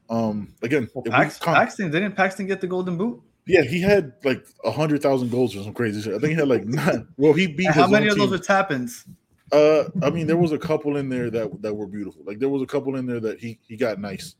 Um, 0.08 0.54
again, 0.62 0.88
well, 0.94 1.04
Paxten, 1.04 1.54
Paxten 1.54 1.92
didn't 1.92 2.16
Paxten 2.16 2.46
get 2.48 2.60
the 2.60 2.66
golden 2.66 2.96
boot? 2.96 3.22
Yeah, 3.46 3.62
he 3.62 3.80
had 3.80 4.14
like 4.24 4.44
a 4.64 4.70
hundred 4.70 5.02
thousand 5.02 5.30
goals 5.30 5.54
or 5.54 5.62
some 5.62 5.74
crazy 5.74 6.00
shit. 6.00 6.14
I 6.14 6.18
think 6.18 6.30
he 6.30 6.36
had 6.36 6.48
like 6.48 6.64
nine. 6.66 7.06
Well, 7.16 7.34
he 7.34 7.46
beat. 7.46 7.70
how 7.70 7.86
many 7.86 8.08
of 8.08 8.16
those 8.16 8.30
were 8.30 8.38
tap-ins? 8.38 9.04
Uh, 9.52 9.84
I 10.02 10.10
mean, 10.10 10.26
there 10.26 10.36
was 10.36 10.52
a 10.52 10.58
couple 10.58 10.96
in 10.96 11.08
there 11.08 11.30
that 11.30 11.62
that 11.62 11.74
were 11.74 11.86
beautiful. 11.86 12.22
Like 12.24 12.38
there 12.38 12.48
was 12.48 12.62
a 12.62 12.66
couple 12.66 12.96
in 12.96 13.06
there 13.06 13.20
that 13.20 13.38
he 13.38 13.58
he 13.68 13.76
got 13.76 14.00
nice, 14.00 14.36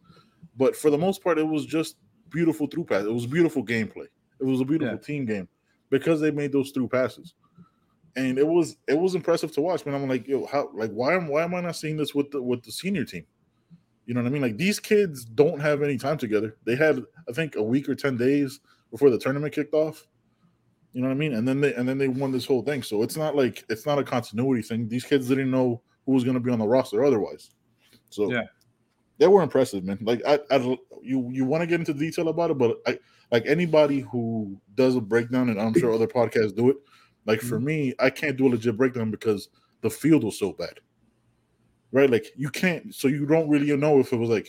but 0.57 0.75
for 0.75 0.90
the 0.90 0.99
most 0.99 1.23
part, 1.23 1.38
it 1.38 1.46
was 1.46 1.66
just 1.66 1.96
beautiful 2.31 2.66
through 2.66 2.85
pass. 2.85 3.05
It 3.05 3.12
was 3.12 3.27
beautiful 3.27 3.64
gameplay. 3.64 4.07
It 4.40 4.44
was 4.44 4.61
a 4.61 4.64
beautiful 4.64 4.94
yeah. 4.94 5.01
team 5.01 5.27
game 5.27 5.49
because 5.90 6.20
they 6.20 6.31
made 6.31 6.53
those 6.53 6.70
through 6.70 6.88
passes, 6.88 7.35
and 8.16 8.38
it 8.38 8.46
was 8.46 8.77
it 8.88 8.99
was 8.99 9.14
impressive 9.14 9.53
to 9.53 9.61
watch. 9.61 9.87
Man, 9.87 9.94
I'm 9.94 10.09
like, 10.09 10.27
yo, 10.27 10.46
how 10.46 10.70
like 10.75 10.90
why 10.90 11.14
am 11.14 11.29
why 11.29 11.42
am 11.42 11.55
I 11.55 11.61
not 11.61 11.77
seeing 11.77 11.96
this 11.96 12.14
with 12.14 12.31
the 12.31 12.42
with 12.42 12.62
the 12.62 12.73
senior 12.73 13.05
team? 13.05 13.27
You 14.07 14.14
know 14.14 14.23
what 14.23 14.29
I 14.29 14.31
mean? 14.31 14.42
Like 14.42 14.57
these 14.57 14.81
kids 14.81 15.25
don't 15.25 15.61
have 15.61 15.83
any 15.83 15.96
time 15.96 16.18
together. 16.18 16.57
They 16.64 16.77
had 16.77 17.03
I 17.29 17.33
think 17.33 17.57
a 17.57 17.62
week 17.62 17.88
or 17.88 17.94
ten 17.94 18.16
days 18.16 18.61
before 18.90 19.11
the 19.11 19.18
tournament 19.18 19.55
kicked 19.55 19.75
off. 19.75 20.07
You 20.92 21.01
know 21.01 21.09
what 21.09 21.14
I 21.14 21.18
mean? 21.18 21.35
And 21.35 21.46
then 21.46 21.61
they 21.61 21.75
and 21.75 21.88
then 21.88 21.99
they 21.99 22.09
won 22.09 22.33
this 22.33 22.46
whole 22.46 22.62
thing. 22.62 22.83
So 22.83 23.03
it's 23.03 23.16
not 23.16 23.37
like 23.37 23.64
it's 23.68 23.87
not 23.87 23.99
a 23.99 24.05
continuity 24.05 24.62
thing. 24.62 24.88
These 24.88 25.05
kids 25.05 25.29
didn't 25.29 25.51
know 25.51 25.83
who 26.07 26.12
was 26.12 26.25
going 26.25 26.35
to 26.35 26.40
be 26.40 26.51
on 26.51 26.59
the 26.59 26.66
roster 26.66 27.05
otherwise. 27.05 27.51
So 28.09 28.33
yeah, 28.33 28.46
they 29.18 29.29
were 29.29 29.42
impressive, 29.42 29.85
man. 29.85 29.99
Like 30.01 30.23
I, 30.27 30.40
I 30.51 30.57
you 31.03 31.31
you 31.31 31.44
want 31.44 31.62
to 31.62 31.66
get 31.66 31.79
into 31.79 31.94
detail 31.94 32.29
about 32.29 32.51
it, 32.51 32.59
but 32.59 32.79
I 32.87 32.99
like 33.31 33.46
anybody 33.46 34.01
who 34.01 34.61
does 34.75 34.96
a 34.96 35.01
breakdown, 35.01 35.51
and 35.51 35.61
I'm 35.61 35.75
sure 35.75 35.92
other 35.92 36.09
podcasts 36.09 36.57
do 36.57 36.70
it. 36.70 36.77
Like 37.31 37.40
for 37.40 37.57
mm-hmm. 37.57 37.64
me, 37.64 37.95
I 37.99 38.11
can't 38.11 38.37
do 38.37 38.47
a 38.47 38.51
legit 38.51 38.77
breakdown 38.77 39.11
because 39.11 39.49
the 39.83 39.90
field 39.90 40.25
was 40.25 40.38
so 40.38 40.53
bad, 40.53 40.81
right? 41.93 42.11
Like 42.11 42.27
you 42.37 42.51
can't, 42.51 42.95
so 42.95 43.09
you 43.09 43.27
don't 43.27 43.49
really 43.49 43.75
know 43.77 43.99
if 44.01 44.12
it 44.12 44.16
was 44.16 44.31
like 44.31 44.49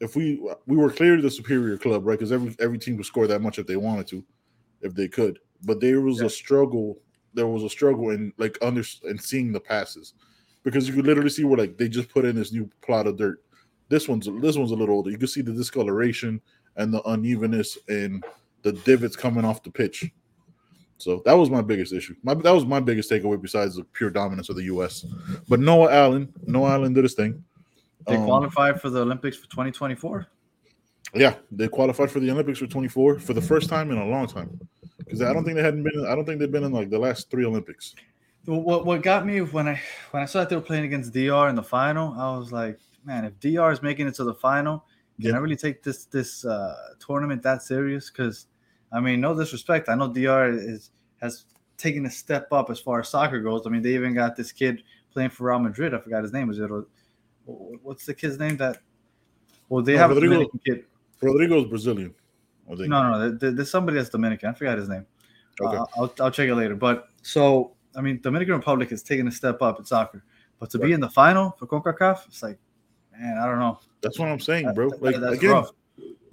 if 0.00 0.14
we 0.14 0.40
we 0.66 0.76
were 0.76 0.90
clearly 0.90 1.22
the 1.22 1.30
superior 1.30 1.78
club, 1.78 2.06
right? 2.06 2.18
Because 2.18 2.32
every 2.32 2.54
every 2.60 2.78
team 2.78 2.96
would 2.96 3.06
score 3.06 3.26
that 3.26 3.42
much 3.42 3.58
if 3.58 3.66
they 3.66 3.76
wanted 3.76 4.06
to, 4.08 4.24
if 4.82 4.94
they 4.94 5.08
could. 5.08 5.38
But 5.62 5.80
there 5.80 6.00
was 6.00 6.20
yeah. 6.20 6.26
a 6.26 6.30
struggle. 6.30 6.98
There 7.34 7.46
was 7.46 7.64
a 7.64 7.70
struggle 7.70 8.10
in 8.10 8.32
like 8.38 8.58
under 8.62 8.82
and 9.04 9.20
seeing 9.20 9.52
the 9.52 9.60
passes 9.60 10.14
because 10.62 10.88
you 10.88 10.94
could 10.94 11.06
literally 11.06 11.30
see 11.30 11.44
where 11.44 11.58
like 11.58 11.76
they 11.76 11.88
just 11.88 12.08
put 12.08 12.24
in 12.24 12.36
this 12.36 12.52
new 12.52 12.70
plot 12.82 13.06
of 13.06 13.16
dirt 13.16 13.42
this 13.88 14.08
one's 14.08 14.28
this 14.40 14.56
one's 14.56 14.72
a 14.72 14.76
little 14.76 14.96
older. 14.96 15.10
You 15.10 15.18
can 15.18 15.28
see 15.28 15.42
the 15.42 15.52
discoloration 15.52 16.40
and 16.76 16.92
the 16.92 17.02
unevenness 17.08 17.78
and 17.88 18.24
the 18.62 18.72
divots 18.72 19.16
coming 19.16 19.44
off 19.44 19.62
the 19.62 19.70
pitch. 19.70 20.10
So 20.98 21.22
that 21.24 21.34
was 21.34 21.50
my 21.50 21.62
biggest 21.62 21.92
issue. 21.92 22.14
My, 22.22 22.34
that 22.34 22.50
was 22.50 22.64
my 22.64 22.80
biggest 22.80 23.10
takeaway 23.10 23.40
besides 23.40 23.76
the 23.76 23.84
pure 23.84 24.10
dominance 24.10 24.48
of 24.48 24.56
the 24.56 24.64
U.S. 24.64 25.04
But 25.48 25.60
Noah 25.60 25.92
Allen, 25.92 26.32
Noah 26.46 26.70
Allen 26.70 26.92
did 26.94 27.04
his 27.04 27.14
thing. 27.14 27.44
They 28.06 28.16
um, 28.16 28.24
qualified 28.24 28.80
for 28.80 28.88
the 28.88 29.00
Olympics 29.00 29.36
for 29.36 29.44
2024. 29.44 30.26
Yeah, 31.14 31.34
they 31.50 31.68
qualified 31.68 32.10
for 32.10 32.20
the 32.20 32.30
Olympics 32.30 32.58
for 32.58 32.66
24 32.66 33.18
for 33.20 33.34
the 33.34 33.40
first 33.40 33.68
time 33.68 33.90
in 33.90 33.98
a 33.98 34.06
long 34.06 34.26
time. 34.26 34.58
Because 34.98 35.22
I 35.22 35.32
don't 35.32 35.44
think 35.44 35.56
they 35.56 35.62
hadn't 35.62 35.82
been. 35.82 36.06
I 36.06 36.14
don't 36.14 36.24
think 36.24 36.40
they've 36.40 36.50
been 36.50 36.64
in 36.64 36.72
like 36.72 36.90
the 36.90 36.98
last 36.98 37.30
three 37.30 37.44
Olympics. 37.44 37.94
What 38.44 38.86
what 38.86 39.02
got 39.02 39.26
me 39.26 39.40
when 39.40 39.68
I 39.68 39.80
when 40.10 40.22
I 40.22 40.26
saw 40.26 40.40
that 40.40 40.48
they 40.48 40.56
were 40.56 40.62
playing 40.62 40.84
against 40.84 41.12
DR 41.12 41.48
in 41.48 41.56
the 41.56 41.62
final, 41.62 42.14
I 42.14 42.36
was 42.36 42.52
like, 42.52 42.78
man, 43.04 43.24
if 43.24 43.38
DR 43.40 43.72
is 43.72 43.82
making 43.82 44.06
it 44.08 44.14
to 44.16 44.24
the 44.24 44.34
final, 44.34 44.84
can 45.20 45.30
yeah. 45.30 45.36
I 45.36 45.38
really 45.38 45.56
take 45.56 45.82
this 45.82 46.06
this 46.06 46.44
uh, 46.44 46.74
tournament 47.04 47.42
that 47.42 47.62
serious? 47.62 48.10
Because 48.10 48.46
I 48.92 49.00
mean, 49.00 49.20
no 49.20 49.36
disrespect, 49.36 49.88
I 49.88 49.94
know 49.94 50.08
DR 50.08 50.50
is 50.50 50.90
has 51.20 51.44
taken 51.76 52.06
a 52.06 52.10
step 52.10 52.52
up 52.52 52.70
as 52.70 52.78
far 52.80 53.00
as 53.00 53.08
soccer 53.08 53.40
goes. 53.40 53.62
I 53.66 53.70
mean, 53.70 53.82
they 53.82 53.94
even 53.94 54.14
got 54.14 54.36
this 54.36 54.52
kid 54.52 54.82
playing 55.12 55.30
for 55.30 55.48
Real 55.48 55.58
Madrid. 55.58 55.94
I 55.94 55.98
forgot 55.98 56.22
his 56.22 56.32
name. 56.32 56.48
Was 56.48 56.58
it 56.58 56.70
what's 57.44 58.06
the 58.06 58.14
kid's 58.14 58.38
name? 58.38 58.56
That 58.56 58.78
well, 59.68 59.82
they 59.82 59.96
have 59.96 60.10
Rodrigo, 60.10 60.42
a 60.42 60.58
kid. 60.58 60.84
Rodrigo's 61.20 61.66
Brazilian. 61.66 62.14
No, 62.68 62.76
no, 63.10 63.30
there- 63.30 63.52
there's 63.52 63.70
somebody 63.70 63.96
that's 63.96 64.10
Dominican. 64.10 64.48
I 64.50 64.52
forgot 64.52 64.78
his 64.78 64.88
name. 64.88 65.06
Okay. 65.60 65.76
Uh, 65.76 65.84
I'll, 65.96 66.12
I'll 66.20 66.30
check 66.30 66.48
it 66.48 66.54
later. 66.54 66.74
But 66.74 67.08
so, 67.22 67.72
I 67.94 68.00
mean, 68.00 68.20
Dominican 68.20 68.54
Republic 68.56 68.92
is 68.92 69.02
taking 69.02 69.26
a 69.28 69.30
step 69.32 69.62
up 69.62 69.78
in 69.78 69.84
soccer. 69.84 70.24
But 70.58 70.70
to 70.70 70.78
be 70.78 70.92
in 70.92 71.00
the 71.00 71.08
final 71.10 71.54
for 71.58 71.66
CONCACAF, 71.66 72.26
it's 72.26 72.42
like, 72.42 72.58
man, 73.18 73.38
I 73.38 73.46
don't 73.46 73.58
know. 73.58 73.78
That's 74.02 74.18
what 74.18 74.28
I'm 74.28 74.40
saying, 74.40 74.66
That- 74.66 74.74
bro. 74.74 74.90
that- 74.90 75.02
Like 75.02 75.16
that's 75.20 75.34
again, 75.34 75.50
rough. 75.50 75.70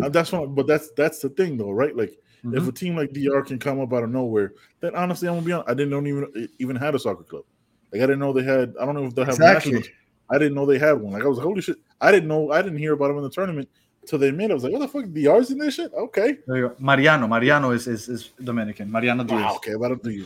uh, 0.01 0.09
that's 0.09 0.31
what. 0.31 0.55
But 0.55 0.65
that's 0.67 0.91
that's 0.91 1.19
the 1.19 1.29
thing, 1.29 1.57
though, 1.57 1.71
right? 1.71 1.95
Like 1.95 2.17
if 2.43 2.63
Mhm. 2.63 2.67
a 2.67 2.71
team 2.71 2.95
like 2.95 3.13
DR 3.13 3.41
can 3.41 3.57
come 3.59 3.79
up 3.79 3.93
out 3.93 4.03
of 4.03 4.09
nowhere, 4.09 4.53
then 4.81 4.95
honestly, 4.95 5.27
I'm 5.27 5.35
gonna 5.35 5.45
be 5.45 5.51
honest. 5.53 5.69
I 5.69 5.73
didn't 5.73 6.07
even 6.07 6.49
even 6.59 6.75
had 6.75 6.95
a 6.95 6.99
soccer 6.99 7.23
club. 7.23 7.43
Like 7.91 8.01
I 8.01 8.05
didn't 8.05 8.19
know 8.19 8.33
they 8.33 8.43
had. 8.43 8.73
I 8.79 8.85
don't 8.85 8.95
know 8.95 9.05
if 9.05 9.15
they 9.15 9.21
have 9.23 9.35
Exactly. 9.35 9.73
national. 9.73 9.93
I 10.29 10.37
didn't 10.37 10.55
know 10.55 10.65
they 10.65 10.79
had 10.79 10.93
one. 10.93 11.13
Like 11.13 11.23
I 11.23 11.27
was 11.27 11.37
like, 11.37 11.45
holy 11.45 11.61
shit! 11.61 11.77
I 12.01 12.11
didn't 12.11 12.27
know. 12.27 12.51
I 12.51 12.61
didn't 12.61 12.79
hear 12.79 12.93
about 12.93 13.07
them 13.09 13.17
in 13.17 13.23
the 13.23 13.29
tournament 13.29 13.69
until 14.01 14.19
they 14.19 14.31
made. 14.31 14.45
it. 14.45 14.51
I 14.51 14.53
was 14.55 14.63
like, 14.63 14.73
what 14.73 14.79
the 14.79 14.87
fuck? 14.87 15.05
DR's 15.13 15.51
in 15.51 15.57
this 15.57 15.75
shit? 15.75 15.93
Okay. 15.93 16.37
There 16.47 16.57
you 16.57 16.67
go. 16.69 16.75
Mariano. 16.79 17.27
Mariano 17.27 17.71
is, 17.71 17.87
is, 17.87 18.09
is 18.09 18.29
Dominican. 18.43 18.91
Mariano 18.91 19.23
Diaz. 19.23 19.39
Wow. 19.41 19.55
Okay. 19.57 19.75
But 19.75 19.85
I 19.85 19.87
don't 19.89 20.03
do 20.03 20.09
you. 20.09 20.25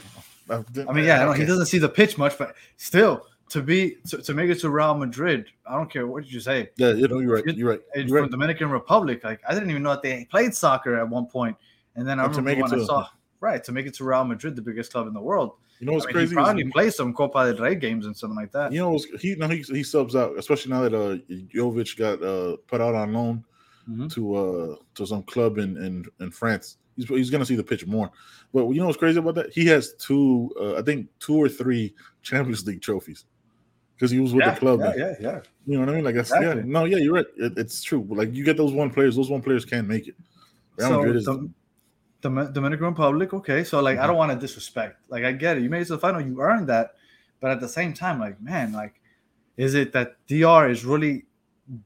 I 0.49 0.93
mean, 0.93 1.03
yeah, 1.06 1.34
he 1.36 1.45
doesn't 1.45 1.65
see 1.65 1.77
the 1.77 1.89
pitch 1.89 2.17
much, 2.17 2.38
but 2.38 2.56
still, 2.77 3.25
to 3.49 3.62
be 3.62 3.97
to, 4.08 4.17
to 4.21 4.34
make 4.34 4.49
it 4.49 4.60
to 4.62 4.69
Real 4.69 4.95
Madrid, 4.95 5.47
I 5.65 5.75
don't 5.75 5.91
care 5.91 6.08
what 6.08 6.23
did 6.23 6.32
you 6.32 6.39
say. 6.39 6.69
Yeah, 6.77 6.91
you 6.93 7.08
know, 7.08 7.19
you're 7.19 7.36
right. 7.36 7.45
You're 7.45 7.69
right. 7.71 7.82
You're 7.95 8.08
from 8.08 8.15
right. 8.21 8.32
Dominican 8.32 8.69
Republic, 8.69 9.23
like 9.25 9.41
I 9.47 9.53
didn't 9.53 9.69
even 9.71 9.84
know 9.84 9.89
that 9.91 10.01
they 10.03 10.25
played 10.32 10.56
soccer 10.56 10.95
at 10.97 11.08
one 11.10 11.25
point, 11.25 11.58
and 11.97 12.07
then 12.07 12.19
I 12.19 12.23
to 12.23 12.29
remember 12.29 12.49
make 12.49 12.57
it 12.60 12.62
when 12.62 12.73
I 12.73 12.75
to- 12.77 12.86
saw 12.86 13.07
right 13.41 13.63
to 13.65 13.71
make 13.71 13.86
it 13.86 13.93
to 13.95 14.03
Real 14.05 14.23
Madrid, 14.23 14.55
the 14.55 14.62
biggest 14.62 14.91
club 14.93 15.07
in 15.07 15.13
the 15.13 15.21
world. 15.21 15.51
You 15.79 15.86
know 15.86 15.93
what's 15.93 16.05
I 16.05 16.07
mean, 16.07 16.13
crazy? 16.13 16.36
He 16.36 16.39
is- 16.39 16.43
probably 16.45 16.63
plays 16.71 16.95
some 16.95 17.13
Copa 17.13 17.53
del 17.53 17.62
Rey 17.63 17.75
games 17.75 18.05
and 18.07 18.15
something 18.17 18.36
like 18.38 18.51
that. 18.53 18.71
You 18.71 18.79
know, 18.79 18.97
he 19.19 19.36
no, 19.36 19.47
he, 19.49 19.62
he 19.62 19.83
subs 19.83 20.15
out, 20.15 20.38
especially 20.39 20.71
now 20.71 20.81
that 20.83 20.93
uh 20.95 21.17
Jovic 21.53 21.97
got 21.97 22.23
uh 22.23 22.55
put 22.67 22.79
out 22.81 22.95
on 22.95 23.12
loan 23.13 23.43
Mhm. 23.89 24.12
to 24.13 24.36
uh 24.36 24.75
to 24.95 25.05
some 25.05 25.23
club 25.23 25.57
in 25.60 25.77
in, 25.77 26.05
in 26.19 26.31
France. 26.31 26.77
He's 26.95 27.07
he's 27.07 27.29
gonna 27.29 27.45
see 27.45 27.55
the 27.55 27.63
pitch 27.63 27.86
more. 27.86 28.10
But 28.53 28.67
you 28.69 28.79
know 28.79 28.88
what's 28.88 28.97
crazy 28.97 29.19
about 29.19 29.36
that? 29.36 29.53
He 29.53 29.65
has 29.67 29.93
two, 29.93 30.51
uh, 30.60 30.75
I 30.77 30.81
think 30.81 31.07
two 31.19 31.36
or 31.36 31.47
three 31.47 31.93
Champions 32.23 32.65
League 32.65 32.81
trophies 32.81 33.25
because 33.95 34.10
he 34.10 34.19
was 34.19 34.33
with 34.33 34.45
yeah, 34.45 34.53
the 34.55 34.60
club. 34.60 34.79
yeah, 34.79 34.93
yeah, 34.97 35.13
yeah. 35.19 35.39
You 35.67 35.73
know 35.75 35.79
what 35.81 35.89
I 35.89 35.93
mean? 35.95 36.03
Like 36.05 36.15
that's 36.15 36.31
yeah. 36.31 36.55
No, 36.65 36.86
yeah, 36.86 36.97
you're 36.97 37.13
right. 37.13 37.25
It, 37.38 37.53
it's 37.57 37.83
true. 37.83 38.03
Like 38.10 38.33
you 38.33 38.43
get 38.43 38.57
those 38.57 38.73
one 38.73 38.89
players, 38.89 39.15
those 39.15 39.29
one 39.29 39.41
players 39.43 39.63
can't 39.63 39.88
make 39.88 40.07
it. 40.07 40.15
Real 40.77 40.88
So 40.89 40.97
Madrid 40.97 41.15
is 41.17 41.25
Dom- 41.25 41.53
Dominican 42.21 42.86
Republic, 42.86 43.34
okay. 43.34 43.63
So 43.63 43.82
like, 43.82 43.97
I 43.97 44.03
Mhm. 44.03 44.08
don't 44.08 44.17
want 44.17 44.32
to 44.32 44.38
disrespect. 44.39 45.06
Like, 45.10 45.23
I 45.23 45.32
get 45.32 45.58
it. 45.58 45.63
You 45.63 45.69
made 45.69 45.82
it 45.82 45.86
to 45.86 45.93
the 45.93 45.99
final, 45.99 46.21
you 46.21 46.41
earned 46.41 46.67
that, 46.67 46.95
but 47.39 47.51
at 47.51 47.60
the 47.60 47.67
same 47.69 47.93
time, 47.93 48.19
like, 48.19 48.41
man, 48.41 48.73
like, 48.73 48.99
is 49.58 49.75
it 49.75 49.91
that 49.93 50.15
DR 50.27 50.69
is 50.69 50.86
really 50.86 51.25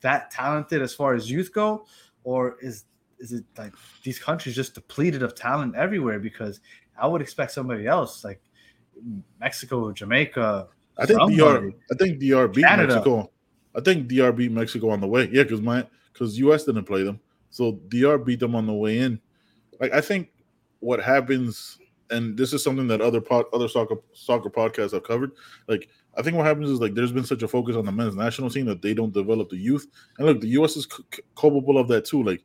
that 0.02 0.32
talented 0.32 0.82
as 0.82 0.94
far 0.94 1.14
as 1.14 1.30
youth 1.30 1.52
go, 1.54 1.86
or 2.24 2.58
is 2.62 2.86
is 3.20 3.34
it 3.34 3.46
like 3.58 3.74
these 4.04 4.18
countries 4.18 4.56
just 4.56 4.74
depleted 4.74 5.22
of 5.22 5.36
talent 5.36 5.76
everywhere? 5.76 6.20
Because 6.20 6.60
I 6.98 7.08
would 7.08 7.22
expect 7.22 7.52
somebody 7.52 7.86
else, 7.88 8.24
like 8.24 8.42
Mexico, 9.40 9.92
Jamaica. 9.92 10.68
I 10.98 11.06
think 11.06 11.20
somebody. 11.20 11.38
DR. 11.72 11.74
I 11.92 11.96
think 11.96 12.20
DR 12.20 12.48
beat 12.48 12.66
Canada. 12.66 12.96
Mexico. 12.96 13.32
I 13.76 13.82
think 13.82 14.08
DR 14.08 14.32
beat 14.36 14.52
Mexico 14.52 14.90
on 14.90 15.02
the 15.02 15.08
way. 15.08 15.30
Yeah, 15.32 15.44
because 15.44 15.62
my 15.62 15.86
because 16.14 16.38
US 16.40 16.64
didn't 16.66 16.86
play 16.86 17.04
them, 17.04 17.20
so 17.50 17.74
DR 17.90 18.18
beat 18.18 18.40
them 18.40 18.56
on 18.56 18.66
the 18.66 18.74
way 18.74 19.00
in. 19.00 19.20
Like 19.82 19.94
I 19.94 20.00
think 20.00 20.30
what 20.80 21.02
happens, 21.02 21.80
and 22.12 22.38
this 22.38 22.54
is 22.54 22.64
something 22.64 22.88
that 22.88 23.02
other 23.02 23.20
pod, 23.20 23.46
other 23.52 23.68
soccer 23.68 23.96
soccer 24.14 24.50
podcasts 24.50 24.94
have 24.94 25.04
covered. 25.04 25.32
Like 25.68 25.90
I 26.16 26.22
think 26.22 26.38
what 26.38 26.46
happens 26.46 26.70
is 26.70 26.80
like 26.80 26.94
there's 26.94 27.12
been 27.12 27.26
such 27.26 27.44
a 27.44 27.48
focus 27.48 27.76
on 27.76 27.86
the 27.86 27.92
men's 27.92 28.16
national 28.16 28.50
team 28.50 28.66
that 28.68 28.82
they 28.82 28.94
don't 28.94 29.14
develop 29.14 29.50
the 29.50 29.58
youth. 29.58 29.88
And 30.18 30.28
look, 30.28 30.40
the 30.40 30.50
US 30.50 30.78
is 30.78 30.88
c- 30.92 31.24
culpable 31.36 31.78
of 31.78 31.88
that 31.90 32.06
too. 32.06 32.24
Like 32.24 32.44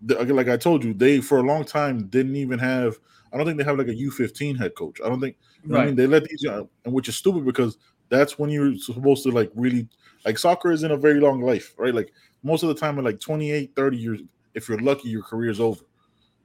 the, 0.00 0.16
like 0.24 0.48
I 0.48 0.56
told 0.56 0.82
you, 0.82 0.94
they 0.94 1.20
for 1.20 1.38
a 1.38 1.42
long 1.42 1.64
time 1.64 2.06
didn't 2.06 2.36
even 2.36 2.58
have. 2.58 2.98
I 3.32 3.36
don't 3.36 3.44
think 3.44 3.58
they 3.58 3.64
have 3.64 3.76
like 3.76 3.88
a 3.88 3.94
U15 3.94 4.58
head 4.58 4.74
coach. 4.74 5.00
I 5.04 5.08
don't 5.08 5.20
think 5.20 5.36
know 5.64 5.78
I 5.78 5.86
mean, 5.86 5.96
they 5.96 6.06
let 6.06 6.24
these, 6.24 6.44
and 6.44 6.66
which 6.84 7.08
is 7.08 7.16
stupid 7.16 7.44
because 7.44 7.76
that's 8.08 8.38
when 8.38 8.48
you're 8.48 8.76
supposed 8.76 9.22
to 9.24 9.30
like 9.30 9.50
really 9.54 9.86
like 10.24 10.38
soccer 10.38 10.72
is 10.72 10.82
in 10.82 10.92
a 10.92 10.96
very 10.96 11.20
long 11.20 11.42
life, 11.42 11.74
right? 11.76 11.94
Like 11.94 12.12
most 12.42 12.62
of 12.62 12.68
the 12.68 12.74
time 12.74 12.98
at 12.98 13.04
like 13.04 13.20
28, 13.20 13.74
30 13.76 13.96
years, 13.96 14.20
if 14.54 14.68
you're 14.68 14.78
lucky, 14.78 15.10
your 15.10 15.22
career's 15.22 15.60
over. 15.60 15.82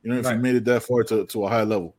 You 0.04 0.12
know, 0.12 0.20
if 0.20 0.26
Right. 0.26 0.36
you 0.36 0.42
made 0.42 0.56
it 0.56 0.66
that 0.66 0.84
far 0.84 1.04
to, 1.06 1.26
to 1.26 1.46
a 1.46 1.50
high 1.50 1.64
level. 1.64 1.96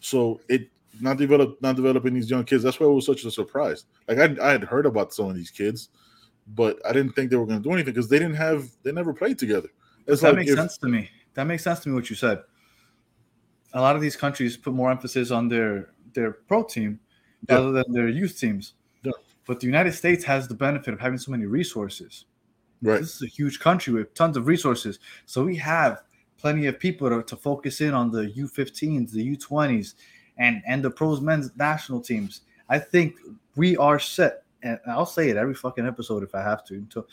So 0.00 0.40
it 0.48 0.68
not 1.00 1.16
develop 1.16 1.60
not 1.62 1.76
developing 1.76 2.14
these 2.14 2.28
young 2.30 2.44
kids. 2.44 2.62
That's 2.62 2.78
why 2.80 2.86
it 2.86 2.90
was 2.90 3.06
such 3.06 3.24
a 3.24 3.30
surprise. 3.30 3.84
Like 4.08 4.18
I, 4.18 4.36
I 4.48 4.52
had 4.52 4.64
heard 4.64 4.86
about 4.86 5.12
some 5.14 5.26
of 5.30 5.34
these 5.34 5.50
kids, 5.50 5.88
but 6.54 6.78
I 6.86 6.92
didn't 6.92 7.12
think 7.12 7.30
they 7.30 7.36
were 7.36 7.46
going 7.46 7.62
to 7.62 7.68
do 7.68 7.72
anything 7.72 7.94
because 7.94 8.08
they 8.08 8.18
didn't 8.18 8.34
have 8.36 8.68
they 8.82 8.92
never 8.92 9.12
played 9.14 9.38
together. 9.38 9.68
It's 10.06 10.20
that 10.22 10.28
like 10.28 10.36
makes 10.38 10.50
if- 10.52 10.58
sense 10.58 10.76
to 10.78 10.88
me. 10.88 11.10
That 11.34 11.44
makes 11.44 11.62
sense 11.64 11.80
to 11.80 11.88
me 11.88 11.94
what 11.94 12.10
you 12.10 12.16
said. 12.16 12.42
A 13.74 13.80
lot 13.80 13.96
of 13.96 14.02
these 14.02 14.16
countries 14.16 14.56
put 14.56 14.74
more 14.74 14.90
emphasis 14.90 15.30
on 15.30 15.48
their 15.48 15.90
their 16.14 16.32
pro 16.32 16.62
team 16.62 17.00
Yeah. 17.48 17.54
rather 17.56 17.72
than 17.72 17.92
their 17.92 18.08
youth 18.08 18.38
teams. 18.38 18.74
Yeah. 19.02 19.12
But 19.46 19.60
the 19.60 19.66
United 19.66 19.92
States 19.92 20.24
has 20.24 20.46
the 20.46 20.54
benefit 20.54 20.92
of 20.94 21.00
having 21.00 21.18
so 21.18 21.30
many 21.30 21.46
resources. 21.46 22.26
right. 22.82 23.00
This 23.00 23.16
is 23.16 23.22
a 23.22 23.26
huge 23.26 23.60
country 23.60 23.92
with 23.94 24.12
tons 24.14 24.36
of 24.36 24.46
resources. 24.46 24.98
So 25.26 25.44
we 25.44 25.56
have 25.56 26.02
plenty 26.42 26.66
of 26.66 26.78
people 26.78 27.08
to, 27.08 27.22
to 27.22 27.36
focus 27.36 27.80
in 27.80 27.94
on 27.94 28.10
the 28.10 28.26
U15s, 28.36 29.12
the 29.12 29.36
U20s, 29.36 29.94
and 30.36 30.60
and 30.66 30.84
the 30.84 30.90
pros 30.90 31.20
men's 31.20 31.50
national 31.56 32.00
teams. 32.00 32.42
I 32.68 32.78
think 32.78 33.14
we 33.54 33.76
are 33.76 33.98
set, 33.98 34.42
and 34.62 34.78
I'll 34.86 35.06
say 35.06 35.30
it 35.30 35.36
every 35.36 35.54
fucking 35.54 35.86
episode 35.86 36.22
if 36.22 36.34
I 36.34 36.42
have 36.42 36.64
to. 36.66 36.74
Until 36.74 37.06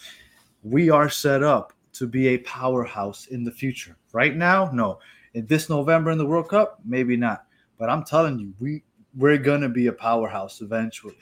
we 0.64 0.90
are 0.90 1.10
set 1.10 1.44
up 1.44 1.74
to 1.94 2.08
be 2.08 2.30
a 2.30 2.40
powerhouse 2.40 3.28
in 3.28 3.44
the 3.44 3.52
future. 3.52 3.96
Right 4.12 4.36
now, 4.36 4.72
no. 4.74 5.00
In 5.36 5.46
this 5.46 5.70
November 5.70 6.10
in 6.10 6.18
the 6.18 6.26
World 6.26 6.50
Cup, 6.50 6.80
maybe 6.84 7.16
not. 7.16 7.46
But 7.78 7.90
I'm 7.90 8.04
telling 8.04 8.40
you, 8.40 8.52
we 8.60 8.84
we're 9.16 9.38
gonna 9.38 9.70
be 9.70 9.88
a 9.88 9.94
powerhouse 9.94 10.62
eventually. 10.62 11.18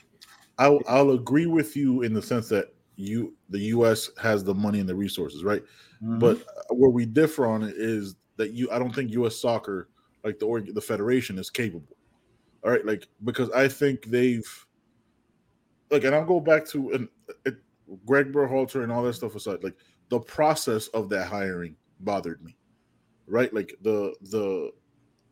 I'll 0.58 0.80
I'll 0.88 1.12
agree 1.12 1.46
with 1.46 1.76
you 1.76 2.04
in 2.04 2.14
the 2.14 2.22
sense 2.22 2.48
that 2.50 2.74
you 2.96 3.34
the 3.50 3.60
U.S. 3.76 4.10
has 4.22 4.46
the 4.46 4.54
money 4.54 4.80
and 4.80 4.88
the 4.88 4.96
resources, 4.96 5.44
right? 5.44 5.64
Mhm. 6.02 6.20
But 6.20 6.44
where 6.70 6.90
we 6.90 7.06
differ 7.06 7.46
on 7.48 7.64
it 7.64 7.76
is 7.78 8.16
that 8.38 8.52
you 8.52 8.70
I 8.72 8.80
don't 8.80 8.94
think 8.94 9.12
U.S. 9.12 9.36
Soccer, 9.38 9.90
like 10.24 10.40
the 10.40 10.72
the 10.74 10.82
federation, 10.82 11.38
is 11.40 11.50
capable. 11.50 11.98
All 12.64 12.72
right, 12.72 12.86
like 12.86 13.08
because 13.24 13.50
I 13.52 13.68
think 13.68 14.06
they've 14.06 14.68
like, 15.90 16.04
and 16.04 16.14
I'll 16.16 16.26
go 16.26 16.40
back 16.40 16.66
to 16.68 16.92
and 16.92 17.10
it, 17.46 17.58
Greg 18.06 18.32
Berhalter 18.32 18.84
and 18.84 18.92
all 18.92 19.04
that 19.04 19.14
stuff 19.14 19.36
aside, 19.36 19.64
like 19.64 19.76
the 20.10 20.20
process 20.20 20.88
of 20.90 21.10
that 21.10 21.28
hiring 21.28 21.76
bothered 22.02 22.44
me, 22.44 22.58
right? 23.28 23.54
Like 23.54 23.76
the 23.82 24.16
the 24.22 24.72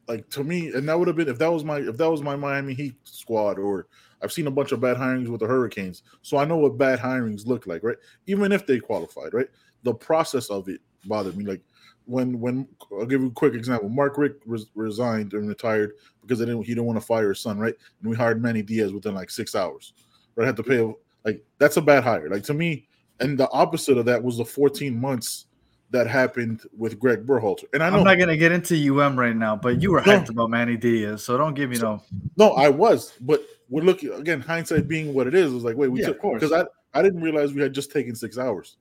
like 0.08 0.30
to 0.32 0.44
me, 0.44 0.74
and 0.74 0.88
that 0.90 0.98
would 1.00 1.08
have 1.08 1.18
been 1.18 1.30
if 1.30 1.40
that 1.40 1.52
was 1.52 1.64
my 1.64 1.80
if 1.80 1.98
that 1.98 2.12
was 2.12 2.22
my 2.24 2.36
Miami 2.36 2.74
Heat 2.76 2.96
squad, 3.06 3.60
or 3.60 3.88
I've 4.22 4.34
seen 4.34 4.48
a 4.48 4.52
bunch 4.52 4.72
of 4.72 4.82
bad 4.82 4.98
hirings 4.98 5.30
with 5.30 5.42
the 5.42 5.48
Hurricanes, 5.48 6.04
so 6.22 6.38
I 6.38 6.46
know 6.46 6.58
what 6.58 6.78
bad 6.78 7.00
hirings 7.00 7.48
look 7.48 7.68
like, 7.68 7.84
right? 7.84 7.98
Even 8.28 8.52
if 8.52 8.68
they 8.68 8.80
qualified, 8.80 9.34
right? 9.34 9.50
The 9.86 9.94
process 9.94 10.50
of 10.50 10.68
it 10.68 10.82
bothered 11.06 11.38
me. 11.38 11.46
Like 11.46 11.62
when 12.06 12.40
when 12.40 12.68
I'll 12.92 13.06
give 13.06 13.22
you 13.22 13.28
a 13.28 13.32
quick 13.32 13.54
example. 13.54 13.90
Mark 13.90 14.18
Richt 14.18 14.42
res- 14.46 14.68
resigned 14.76 15.34
and 15.34 15.48
retired 15.48 15.94
because 16.22 16.40
they 16.40 16.46
didn't 16.46 16.64
he 16.64 16.74
didn't 16.74 16.86
want 16.86 17.00
to 17.00 17.06
fire 17.06 17.30
his 17.30 17.40
son, 17.40 17.58
right? 17.58 17.76
And 18.02 18.10
we 18.10 18.16
hired 18.16 18.42
Manny 18.42 18.62
Diaz 18.62 18.92
within 18.92 19.16
like 19.16 19.30
six 19.30 19.56
hours. 19.56 19.94
Right, 20.36 20.44
I 20.44 20.48
had 20.48 20.58
to 20.58 20.64
pay 20.64 20.94
like 21.24 21.44
that's 21.58 21.78
a 21.78 21.82
bad 21.82 22.04
hire. 22.04 22.30
Like 22.30 22.44
to 22.44 22.54
me, 22.54 22.88
and 23.20 23.38
the 23.38 23.50
opposite 23.52 23.98
of 23.98 24.06
that 24.06 24.22
was 24.22 24.38
the 24.38 24.46
14 24.46 25.00
months 25.00 25.46
that 25.92 26.08
happened 26.08 26.64
with 26.78 27.00
Greg 27.00 27.26
Berhalter. 27.26 27.66
And 27.74 27.84
I 27.84 27.90
know 27.90 28.00
I'm 28.00 28.04
not 28.04 28.16
gonna 28.16 28.38
get 28.38 28.52
into 28.52 28.76
UM 28.76 29.18
right 29.18 29.36
now, 29.36 29.56
but 29.56 29.82
you 29.82 29.92
were 29.92 30.02
No. 30.02 30.14
hyped 30.14 30.30
about 30.30 30.50
Manny 30.50 30.78
Diaz, 30.78 31.24
so 31.24 31.38
don't 31.38 31.54
give 31.54 31.70
me 31.70 31.78
no. 31.78 32.02
No, 32.38 32.52
I 32.52 32.70
was, 32.70 33.14
but 33.22 33.46
we're 33.70 33.84
looking 33.84 34.12
again. 34.12 34.42
Hindsight 34.42 34.88
being 34.88 35.14
what 35.14 35.28
it 35.28 35.34
is, 35.34 35.52
it 35.52 35.56
was 35.56 35.64
like, 35.64 35.78
wait, 35.78 35.90
we 35.90 36.02
Yeah, 36.02 36.08
took 36.08 36.22
because 36.22 36.52
I 36.52 36.66
I 36.94 37.02
didn't 37.02 37.22
realize 37.22 37.54
we 37.54 37.62
had 37.62 37.74
just 37.74 37.92
taken 37.92 38.16
six 38.16 38.38
hours, 38.38 38.78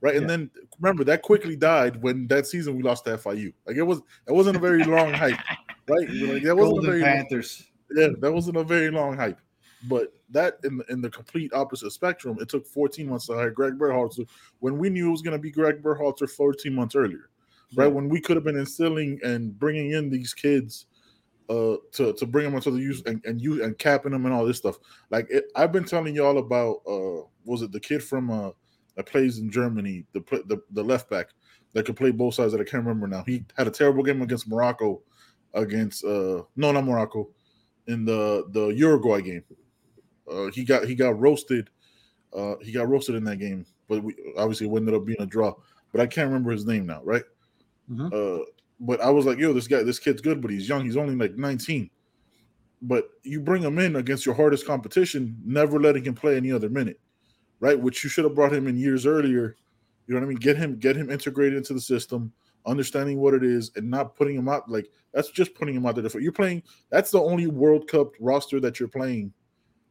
right? 0.00 0.14
And 0.14 0.22
Yeah. 0.22 0.28
then 0.28 0.50
remember 0.80 1.04
that 1.04 1.22
quickly 1.22 1.56
died 1.56 2.02
when 2.02 2.26
that 2.28 2.46
season 2.46 2.76
we 2.76 2.82
lost 2.82 3.04
to 3.04 3.18
FIU. 3.18 3.52
Like 3.66 3.76
it 3.76 3.82
was, 3.82 4.00
it 4.26 4.32
wasn't 4.32 4.56
a 4.56 4.60
very 4.60 4.84
long 4.84 5.12
hype, 5.12 5.38
right? 5.88 6.08
Like 6.08 6.42
that 6.42 6.56
wasn't 6.56 6.78
a 6.78 6.82
Golden 6.82 6.90
very 6.90 7.00
long, 7.02 7.18
Panthers. 7.18 7.66
yeah, 7.94 8.08
that 8.20 8.32
wasn't 8.32 8.56
a 8.56 8.64
very 8.64 8.90
long 8.90 9.16
hype. 9.16 9.40
But 9.84 10.12
that 10.30 10.58
in 10.64 10.78
the, 10.78 10.84
in 10.90 11.00
the 11.00 11.10
complete 11.10 11.52
opposite 11.52 11.92
spectrum, 11.92 12.38
it 12.40 12.48
took 12.48 12.66
14 12.66 13.08
months 13.08 13.26
to 13.26 13.34
hire 13.34 13.50
Greg 13.50 13.74
Berhalter 13.78 14.26
when 14.58 14.76
we 14.76 14.90
knew 14.90 15.08
it 15.08 15.12
was 15.12 15.22
going 15.22 15.36
to 15.36 15.40
be 15.40 15.52
Greg 15.52 15.82
Berhalter 15.82 16.28
14 16.28 16.74
months 16.74 16.96
earlier, 16.96 17.30
right? 17.76 17.86
Yeah. 17.86 17.92
When 17.92 18.08
we 18.08 18.20
could 18.20 18.36
have 18.36 18.44
been 18.44 18.58
instilling 18.58 19.20
and 19.22 19.56
bringing 19.58 19.92
in 19.92 20.10
these 20.10 20.34
kids 20.34 20.86
uh 21.48 21.76
to 21.92 22.12
to 22.12 22.26
bring 22.26 22.44
them 22.44 22.54
into 22.54 22.70
the 22.70 22.78
use 22.80 23.02
and 23.06 23.24
and 23.24 23.40
you 23.40 23.64
and 23.64 23.78
capping 23.78 24.12
them 24.12 24.26
and 24.26 24.34
all 24.34 24.44
this 24.44 24.58
stuff. 24.58 24.76
Like 25.10 25.28
it, 25.30 25.44
I've 25.56 25.72
been 25.72 25.84
telling 25.84 26.14
y'all 26.14 26.36
about 26.38 26.82
uh 26.86 27.26
was 27.44 27.62
it 27.62 27.72
the 27.72 27.80
kid 27.80 28.02
from 28.04 28.30
uh 28.30 28.50
that 28.98 29.06
plays 29.06 29.38
in 29.38 29.48
Germany, 29.50 30.04
the 30.12 30.20
the 30.46 30.60
the 30.72 30.82
left 30.82 31.08
back 31.08 31.28
that 31.72 31.86
could 31.86 31.96
play 31.96 32.10
both 32.10 32.34
sides 32.34 32.52
that 32.52 32.60
I 32.60 32.64
can't 32.64 32.84
remember 32.84 33.06
now. 33.06 33.22
He 33.24 33.44
had 33.56 33.68
a 33.68 33.70
terrible 33.70 34.02
game 34.02 34.22
against 34.22 34.48
Morocco 34.48 35.02
against 35.54 36.04
uh 36.04 36.42
no 36.56 36.72
not 36.72 36.84
Morocco 36.84 37.30
in 37.86 38.04
the 38.04 38.44
the 38.50 38.68
Uruguay 38.68 39.22
game. 39.22 39.44
Uh 40.30 40.50
he 40.50 40.64
got 40.64 40.86
he 40.86 40.96
got 40.96 41.18
roasted 41.18 41.70
uh 42.32 42.56
he 42.62 42.72
got 42.72 42.88
roasted 42.88 43.14
in 43.14 43.24
that 43.24 43.38
game, 43.38 43.66
but 43.88 44.02
we 44.02 44.16
obviously 44.36 44.66
it 44.68 44.76
ended 44.76 44.94
up 44.94 45.06
being 45.06 45.20
a 45.22 45.26
draw. 45.26 45.54
But 45.92 46.00
I 46.02 46.06
can't 46.08 46.28
remember 46.28 46.50
his 46.50 46.66
name 46.66 46.86
now, 46.86 47.02
right? 47.04 47.24
Mhm. 47.90 48.12
Uh 48.12 48.44
but 48.80 49.00
I 49.00 49.10
was 49.10 49.26
like, 49.26 49.38
yo, 49.38 49.52
this 49.52 49.68
guy, 49.68 49.82
this 49.82 49.98
kid's 49.98 50.20
good, 50.22 50.42
but 50.42 50.50
he's 50.50 50.68
young. 50.68 50.84
He's 50.84 50.96
only 50.96 51.16
like 51.16 51.36
19. 51.36 51.90
But 52.82 53.10
you 53.24 53.40
bring 53.40 53.62
him 53.62 53.78
in 53.78 53.96
against 53.96 54.26
your 54.26 54.36
hardest 54.36 54.66
competition, 54.66 55.40
never 55.44 55.80
letting 55.80 56.04
him 56.04 56.14
play 56.14 56.36
any 56.36 56.52
other 56.52 56.68
minute, 56.68 57.00
right? 57.60 57.78
Which 57.78 58.04
you 58.04 58.10
should 58.10 58.24
have 58.24 58.34
brought 58.34 58.52
him 58.52 58.66
in 58.66 58.76
years 58.76 59.06
earlier. 59.06 59.56
You 60.06 60.14
know 60.14 60.20
what 60.20 60.26
I 60.26 60.28
mean? 60.28 60.38
Get 60.38 60.56
him, 60.56 60.78
get 60.78 60.96
him 60.96 61.10
integrated 61.10 61.56
into 61.56 61.74
the 61.74 61.80
system, 61.80 62.32
understanding 62.66 63.18
what 63.18 63.34
it 63.34 63.44
is, 63.44 63.70
and 63.76 63.90
not 63.90 64.16
putting 64.16 64.36
him 64.36 64.48
out 64.48 64.70
like 64.70 64.90
that's 65.12 65.30
just 65.30 65.54
putting 65.54 65.74
him 65.74 65.86
out 65.86 65.96
there. 65.96 66.20
You're 66.20 66.32
playing. 66.32 66.62
That's 66.90 67.10
the 67.10 67.20
only 67.20 67.46
World 67.46 67.88
Cup 67.88 68.12
roster 68.20 68.60
that 68.60 68.78
you're 68.78 68.88
playing 68.88 69.32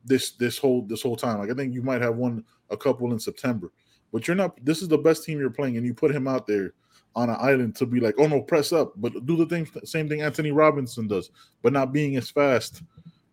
this 0.06 0.32
this 0.32 0.58
whole 0.58 0.84
this 0.84 1.02
whole 1.02 1.16
time. 1.16 1.40
Like 1.40 1.52
I 1.52 1.54
think 1.54 1.74
you 1.74 1.84
might 1.84 2.02
have 2.02 2.16
one 2.16 2.44
a 2.70 2.78
couple 2.78 3.12
in 3.12 3.20
September, 3.20 3.72
but 4.12 4.28
you're 4.28 4.36
not. 4.36 4.64
This 4.66 4.82
is 4.82 4.88
the 4.88 4.98
best 4.98 5.24
team 5.24 5.40
you're 5.40 5.50
playing, 5.50 5.78
and 5.78 5.86
you 5.86 5.94
put 5.94 6.12
him 6.12 6.28
out 6.28 6.48
there 6.48 6.74
on 7.16 7.32
an 7.32 7.38
island 7.40 7.76
to 7.76 7.86
be 7.86 8.00
like, 8.00 8.14
oh 8.20 8.28
no, 8.28 8.42
press 8.42 8.72
up, 8.72 8.94
but 8.98 9.26
do 9.26 9.36
the 9.36 9.46
thing, 9.48 9.68
same 9.84 10.08
thing 10.08 10.22
Antonee 10.22 10.52
Robinson 10.52 11.08
does, 11.08 11.32
but 11.64 11.74
not 11.74 11.92
being 11.92 12.16
as 12.16 12.30
fast 12.30 12.84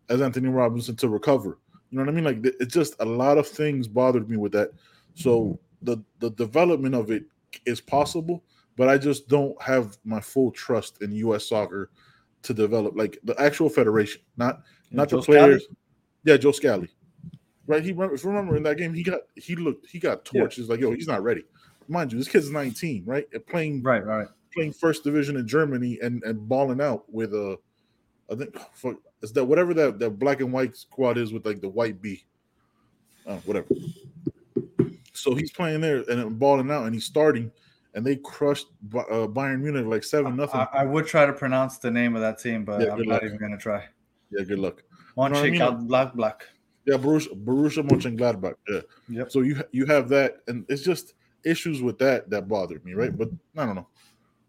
as 0.08 0.22
Antonee 0.22 0.48
Robinson 0.48 0.96
to 0.96 1.08
recover. 1.08 1.58
You 1.94 2.00
know 2.00 2.06
what 2.06 2.12
I 2.12 2.14
mean? 2.14 2.24
Like 2.24 2.54
it's 2.60 2.74
just 2.74 2.96
a 2.98 3.04
lot 3.04 3.38
of 3.38 3.46
things 3.46 3.86
bothered 3.86 4.28
me 4.28 4.36
with 4.36 4.50
that. 4.52 4.70
So 5.14 5.60
the 5.80 6.02
the 6.18 6.30
development 6.30 6.96
of 6.96 7.12
it 7.12 7.22
is 7.66 7.80
possible, 7.80 8.42
but 8.76 8.88
I 8.88 8.98
just 8.98 9.28
don't 9.28 9.60
have 9.62 9.96
my 10.04 10.20
full 10.20 10.50
trust 10.50 11.02
in 11.02 11.12
U.S. 11.12 11.48
soccer 11.48 11.90
to 12.42 12.52
develop 12.52 12.96
like 12.96 13.18
the 13.22 13.40
actual 13.40 13.68
federation, 13.68 14.22
not 14.36 14.62
yeah, 14.90 14.96
not 14.96 15.08
Joe 15.08 15.18
the 15.18 15.22
players. 15.22 15.62
Scally? 15.62 15.76
Yeah, 16.24 16.36
Joe 16.36 16.50
Scally. 16.52 16.88
Right, 17.68 17.82
he 17.82 17.92
remember, 17.92 18.16
remember 18.28 18.56
in 18.56 18.64
that 18.64 18.76
game 18.76 18.92
he 18.92 19.04
got 19.04 19.20
he 19.36 19.54
looked 19.54 19.88
he 19.88 20.00
got 20.00 20.24
torched. 20.24 20.58
Yeah. 20.58 20.64
like, 20.66 20.80
yo, 20.80 20.90
he's 20.90 21.06
not 21.06 21.22
ready 21.22 21.44
mind 21.88 22.12
you, 22.12 22.18
this 22.18 22.28
kid's 22.28 22.50
19, 22.50 23.04
right? 23.06 23.26
playing 23.46 23.82
right, 23.82 24.04
right, 24.04 24.28
playing 24.52 24.72
first 24.72 25.04
division 25.04 25.36
in 25.36 25.46
Germany 25.46 25.98
and 26.02 26.22
and 26.24 26.48
balling 26.48 26.80
out 26.80 27.04
with 27.12 27.34
a, 27.34 27.58
I 28.30 28.34
think 28.34 28.56
for, 28.72 28.96
is 29.22 29.32
that 29.32 29.44
whatever 29.44 29.74
that 29.74 29.98
that 29.98 30.10
black 30.18 30.40
and 30.40 30.52
white 30.52 30.76
squad 30.76 31.18
is 31.18 31.32
with 31.32 31.44
like 31.44 31.60
the 31.60 31.68
white 31.68 32.00
B, 32.00 32.24
uh, 33.26 33.36
whatever. 33.44 33.66
So 35.12 35.34
he's 35.34 35.52
playing 35.52 35.80
there 35.80 36.04
and 36.08 36.38
balling 36.38 36.70
out, 36.70 36.84
and 36.84 36.94
he's 36.94 37.04
starting, 37.04 37.50
and 37.94 38.04
they 38.04 38.16
crushed 38.16 38.68
uh, 38.94 39.26
Bayern 39.28 39.60
Munich 39.60 39.86
like 39.86 40.04
seven 40.04 40.36
nothing. 40.36 40.60
I, 40.60 40.68
I, 40.72 40.84
would 40.84 41.06
try 41.06 41.26
to 41.26 41.32
pronounce 41.32 41.78
the 41.78 41.90
name 41.90 42.16
of 42.16 42.22
that 42.22 42.38
team, 42.38 42.64
but 42.64 42.80
yeah, 42.80 42.92
I'm 42.92 43.02
not 43.02 43.24
even 43.24 43.38
gonna 43.38 43.58
try. 43.58 43.84
Yeah, 44.30 44.44
good 44.44 44.58
luck. 44.58 44.82
Monchengladbach. 45.16 45.44
You 45.44 45.58
know 45.58 45.68
I 45.68 45.74
mean? 45.76 45.86
Black, 45.86 46.14
black. 46.14 46.46
Yeah, 46.86 46.96
Borussia, 46.96 47.32
Borussia 47.44 47.86
Mönchengladbach. 47.86 48.54
Yeah. 48.68 48.80
Yep. 49.08 49.30
So 49.30 49.40
you 49.40 49.62
you 49.72 49.86
have 49.86 50.08
that, 50.08 50.38
and 50.48 50.64
it's 50.68 50.82
just 50.82 51.14
issues 51.44 51.82
with 51.82 51.98
that 51.98 52.30
that 52.30 52.48
bothered 52.48 52.84
me, 52.84 52.94
right? 52.94 53.16
But 53.16 53.28
I 53.56 53.66
don't 53.66 53.74
know. 53.74 53.88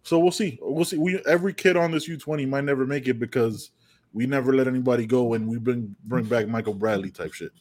So 0.05 0.19
we'll 0.19 0.31
see. 0.31 0.59
We'll 0.61 0.85
see. 0.85 0.97
We 0.97 1.19
every 1.25 1.51
kid 1.51 1.75
on 1.75 1.89
this 1.89 2.07
U20 2.07 2.47
might 2.47 2.63
never 2.63 2.85
make 2.85 3.07
it 3.07 3.15
because 3.15 3.71
we 4.13 4.27
never 4.27 4.53
let 4.53 4.67
anybody 4.67 5.07
go 5.07 5.33
and 5.33 5.47
we 5.47 5.57
bring 5.57 5.95
bring 6.03 6.25
back 6.25 6.47
Michael 6.47 6.75
Bradley 6.75 7.09
type 7.09 7.33
shit. 7.33 7.51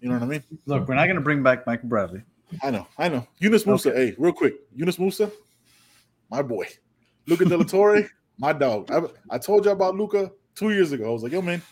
You 0.00 0.08
know 0.08 0.14
what 0.14 0.24
I 0.24 0.26
mean? 0.26 0.42
Look, 0.66 0.88
we're 0.88 0.96
not 0.96 1.06
gonna 1.06 1.20
bring 1.20 1.40
back 1.40 1.64
Michael 1.64 1.88
Bradley. 1.88 2.22
I 2.64 2.72
know, 2.72 2.88
I 2.98 3.08
know. 3.08 3.24
Yunus 3.38 3.62
Musah, 3.62 3.92
okay. 3.92 4.06
hey, 4.06 4.14
real 4.18 4.32
quick. 4.32 4.56
Yunus 4.74 4.96
Musah, 4.96 5.30
my 6.30 6.42
boy. 6.42 6.66
Luca 7.28 7.44
De 7.44 7.56
La 7.56 7.62
Torre, 7.62 8.10
my 8.38 8.52
dog. 8.52 8.90
I, 8.90 9.34
I 9.34 9.38
told 9.38 9.64
you 9.64 9.70
about 9.70 9.94
Luca 9.94 10.32
two 10.56 10.70
years 10.70 10.90
ago. 10.90 11.08
I 11.08 11.12
was 11.12 11.22
like, 11.22 11.30
yo, 11.30 11.40
man, 11.40 11.62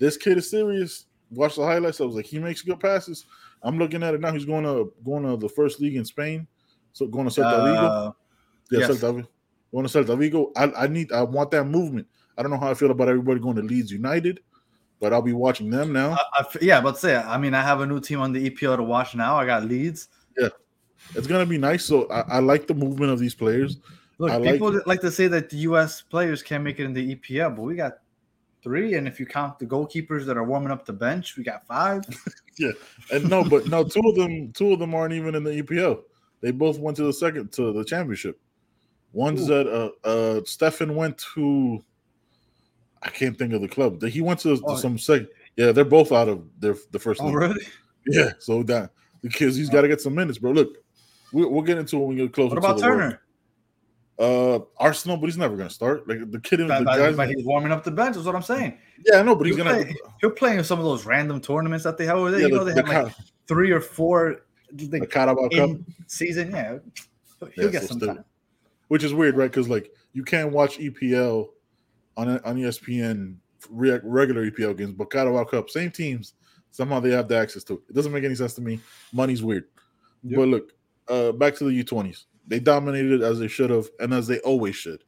this 0.00 0.16
kid 0.16 0.36
is 0.36 0.50
serious. 0.50 1.06
Watch 1.30 1.54
the 1.54 1.64
highlights. 1.64 2.00
I 2.00 2.04
was 2.04 2.16
like, 2.16 2.26
he 2.26 2.40
makes 2.40 2.62
good 2.62 2.80
passes. 2.80 3.24
I'm 3.62 3.78
looking 3.78 4.02
at 4.02 4.14
it 4.14 4.20
now. 4.20 4.32
He's 4.32 4.44
going 4.44 4.64
to 4.64 4.92
going 5.04 5.22
to 5.22 5.36
the 5.36 5.48
first 5.48 5.80
league 5.80 5.94
in 5.94 6.04
Spain. 6.04 6.48
So 6.92 7.06
going 7.06 7.28
to 7.28 7.40
Celta 7.40 7.64
Vigo. 7.64 7.86
Uh, 7.86 8.12
yeah, 8.70 8.80
yes. 8.80 8.90
Celta. 8.90 9.26
Going 9.72 9.86
to 9.86 9.98
Celta 9.98 10.18
Vigo. 10.18 10.50
I, 10.56 10.72
I 10.76 10.86
need 10.86 11.12
I 11.12 11.22
want 11.22 11.50
that 11.50 11.64
movement. 11.64 12.06
I 12.36 12.42
don't 12.42 12.50
know 12.50 12.58
how 12.58 12.70
I 12.70 12.74
feel 12.74 12.90
about 12.90 13.08
everybody 13.08 13.40
going 13.40 13.56
to 13.56 13.62
Leeds 13.62 13.90
United, 13.90 14.40
but 15.00 15.12
I'll 15.12 15.22
be 15.22 15.32
watching 15.32 15.70
them 15.70 15.92
now. 15.92 16.12
I, 16.12 16.42
I, 16.42 16.44
yeah, 16.60 16.80
but 16.80 16.98
say 16.98 17.16
I 17.16 17.36
mean 17.38 17.54
I 17.54 17.62
have 17.62 17.80
a 17.80 17.86
new 17.86 18.00
team 18.00 18.20
on 18.20 18.32
the 18.32 18.50
EPL 18.50 18.76
to 18.76 18.82
watch 18.82 19.14
now. 19.14 19.36
I 19.36 19.46
got 19.46 19.64
Leeds. 19.64 20.08
Yeah, 20.38 20.48
it's 21.14 21.26
gonna 21.26 21.46
be 21.46 21.58
nice. 21.58 21.84
So 21.84 22.08
I, 22.10 22.20
I 22.20 22.38
like 22.38 22.66
the 22.66 22.74
movement 22.74 23.12
of 23.12 23.18
these 23.18 23.34
players. 23.34 23.78
Look, 24.18 24.30
I 24.30 24.40
people 24.40 24.72
like, 24.72 24.86
like 24.86 25.00
to 25.02 25.10
say 25.10 25.28
that 25.28 25.50
the 25.50 25.58
U.S. 25.58 26.02
players 26.02 26.42
can't 26.42 26.64
make 26.64 26.80
it 26.80 26.84
in 26.84 26.92
the 26.92 27.14
EPL, 27.14 27.54
but 27.54 27.62
we 27.62 27.76
got 27.76 27.98
three, 28.62 28.94
and 28.94 29.06
if 29.06 29.20
you 29.20 29.26
count 29.26 29.58
the 29.58 29.66
goalkeepers 29.66 30.24
that 30.26 30.36
are 30.36 30.44
warming 30.44 30.70
up 30.70 30.84
the 30.84 30.92
bench, 30.92 31.36
we 31.36 31.44
got 31.44 31.66
five. 31.66 32.02
yeah, 32.58 32.72
and 33.12 33.28
no, 33.28 33.44
but 33.44 33.68
no, 33.68 33.84
two 33.84 34.02
of 34.04 34.16
them, 34.16 34.52
two 34.52 34.72
of 34.72 34.78
them 34.78 34.94
aren't 34.94 35.14
even 35.14 35.34
in 35.34 35.44
the 35.44 35.62
EPL. 35.62 36.02
They 36.40 36.50
both 36.50 36.78
went 36.78 36.96
to 36.98 37.04
the 37.04 37.12
second 37.12 37.52
to 37.52 37.72
the 37.72 37.84
championship. 37.84 38.40
One's 39.12 39.42
Ooh. 39.42 39.46
that 39.46 39.66
uh 39.66 39.90
uh 40.06 40.40
Steffen 40.40 40.94
went 40.94 41.18
to 41.34 41.82
I 43.02 43.10
can't 43.10 43.38
think 43.38 43.52
of 43.52 43.60
the 43.60 43.68
club. 43.68 44.00
That 44.00 44.10
he 44.10 44.20
went 44.20 44.40
to, 44.40 44.60
oh, 44.64 44.76
some 44.76 44.98
second. 44.98 45.28
Yeah, 45.56 45.72
they're 45.72 45.84
both 45.84 46.12
out 46.12 46.28
of 46.28 46.44
their 46.58 46.76
the 46.90 46.98
first. 46.98 47.20
Oh, 47.22 47.32
really? 47.32 47.64
Yeah. 48.06 48.32
So 48.38 48.62
that 48.64 48.90
the 49.22 49.28
kids, 49.28 49.56
he's 49.56 49.70
got 49.70 49.82
to 49.82 49.88
get 49.88 50.00
some 50.00 50.14
minutes, 50.14 50.38
bro. 50.38 50.52
Look, 50.52 50.78
we, 51.32 51.44
we'll 51.46 51.62
get 51.62 51.78
into 51.78 51.96
it 51.96 52.00
when 52.00 52.08
we 52.08 52.16
get 52.16 52.32
closer. 52.32 52.54
What 52.54 52.58
about 52.58 52.80
Turner? 52.80 53.20
World. 54.18 54.64
Uh, 54.80 54.82
Arsenal, 54.82 55.16
but 55.16 55.26
he's 55.26 55.38
never 55.38 55.56
going 55.56 55.68
to 55.68 55.74
start. 55.74 56.08
Like 56.08 56.28
the 56.30 56.40
kid, 56.40 56.58
that, 56.66 56.80
the 56.80 56.84
guys, 56.84 57.16
but 57.16 57.28
he's 57.28 57.44
warming 57.44 57.70
up 57.70 57.84
the 57.84 57.92
bench. 57.92 58.16
Is 58.16 58.24
what 58.24 58.34
I'm 58.34 58.42
saying. 58.42 58.76
Yeah, 59.06 59.20
I 59.20 59.22
know, 59.22 59.36
but 59.36 59.46
he's 59.46 59.56
gonna. 59.56 59.84
Play, 59.84 59.96
he'll 60.20 60.30
play 60.30 60.56
in 60.56 60.64
some 60.64 60.80
of 60.80 60.84
those 60.84 61.06
random 61.06 61.40
tournaments 61.40 61.84
that 61.84 61.96
they 61.96 62.06
have 62.06 62.18
over 62.18 62.32
there. 62.32 62.40
Yeah, 62.40 62.46
you 62.48 62.54
know, 62.54 62.64
the, 62.64 62.82
they 62.82 62.92
have 62.92 63.04
like 63.06 63.14
three 63.46 63.70
or 63.70 63.80
four. 63.80 64.42
The, 64.72 64.86
the 64.86 65.06
Carabao 65.06 65.48
Cup 65.50 65.70
season, 66.08 66.50
yeah, 66.50 66.78
he'll 67.54 67.66
yeah, 67.66 67.70
get 67.70 67.82
so 67.82 67.88
some 67.88 67.98
still, 67.98 68.14
time. 68.16 68.24
Which 68.88 69.04
is 69.04 69.14
weird, 69.14 69.36
right? 69.36 69.50
Because 69.50 69.68
like 69.68 69.92
you 70.12 70.24
can't 70.24 70.52
watch 70.52 70.78
EPL 70.78 71.48
on 72.16 72.28
on 72.40 72.56
ESPN 72.56 73.36
regular 73.70 74.50
EPL 74.50 74.76
games, 74.76 74.92
but 74.92 75.10
Carabao 75.10 75.44
Cup, 75.44 75.70
same 75.70 75.90
teams. 75.90 76.34
Somehow 76.70 77.00
they 77.00 77.10
have 77.10 77.28
the 77.28 77.36
access 77.36 77.64
to 77.64 77.74
it. 77.74 77.80
It 77.88 77.94
doesn't 77.94 78.12
make 78.12 78.24
any 78.24 78.34
sense 78.34 78.54
to 78.54 78.60
me. 78.60 78.78
Money's 79.12 79.42
weird. 79.42 79.64
Yep. 80.22 80.36
But 80.36 80.48
look, 80.48 80.72
uh, 81.08 81.32
back 81.32 81.54
to 81.56 81.64
the 81.64 81.84
U20s. 81.84 82.24
They 82.46 82.60
dominated 82.60 83.22
as 83.22 83.38
they 83.38 83.48
should 83.48 83.70
have, 83.70 83.88
and 84.00 84.12
as 84.12 84.26
they 84.26 84.38
always 84.40 84.76
should. 84.76 85.02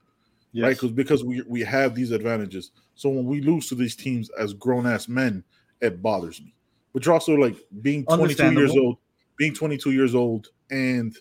Yes. 0.53 0.65
Right? 0.65 0.77
Because 0.77 0.91
because 0.93 1.25
we 1.25 1.43
we 1.47 1.61
have 1.61 1.95
these 1.95 2.11
advantages. 2.11 2.73
So 2.95 3.09
when 3.09 3.25
we 3.25 3.41
lose 3.41 3.69
to 3.69 3.75
these 3.75 3.97
teams 3.97 4.31
as 4.39 4.53
grown 4.53 4.87
ass 4.87 5.09
men, 5.09 5.45
it 5.81 6.03
bothers 6.03 6.41
me. 6.41 6.55
But 6.93 7.05
you're 7.05 7.15
also 7.15 7.35
like 7.35 7.57
being 7.83 8.05
22 8.05 8.53
years 8.53 8.77
old, 8.77 8.99
being 9.37 9.55
22 9.55 9.93
years 9.93 10.15
old 10.15 10.49
and 10.71 11.17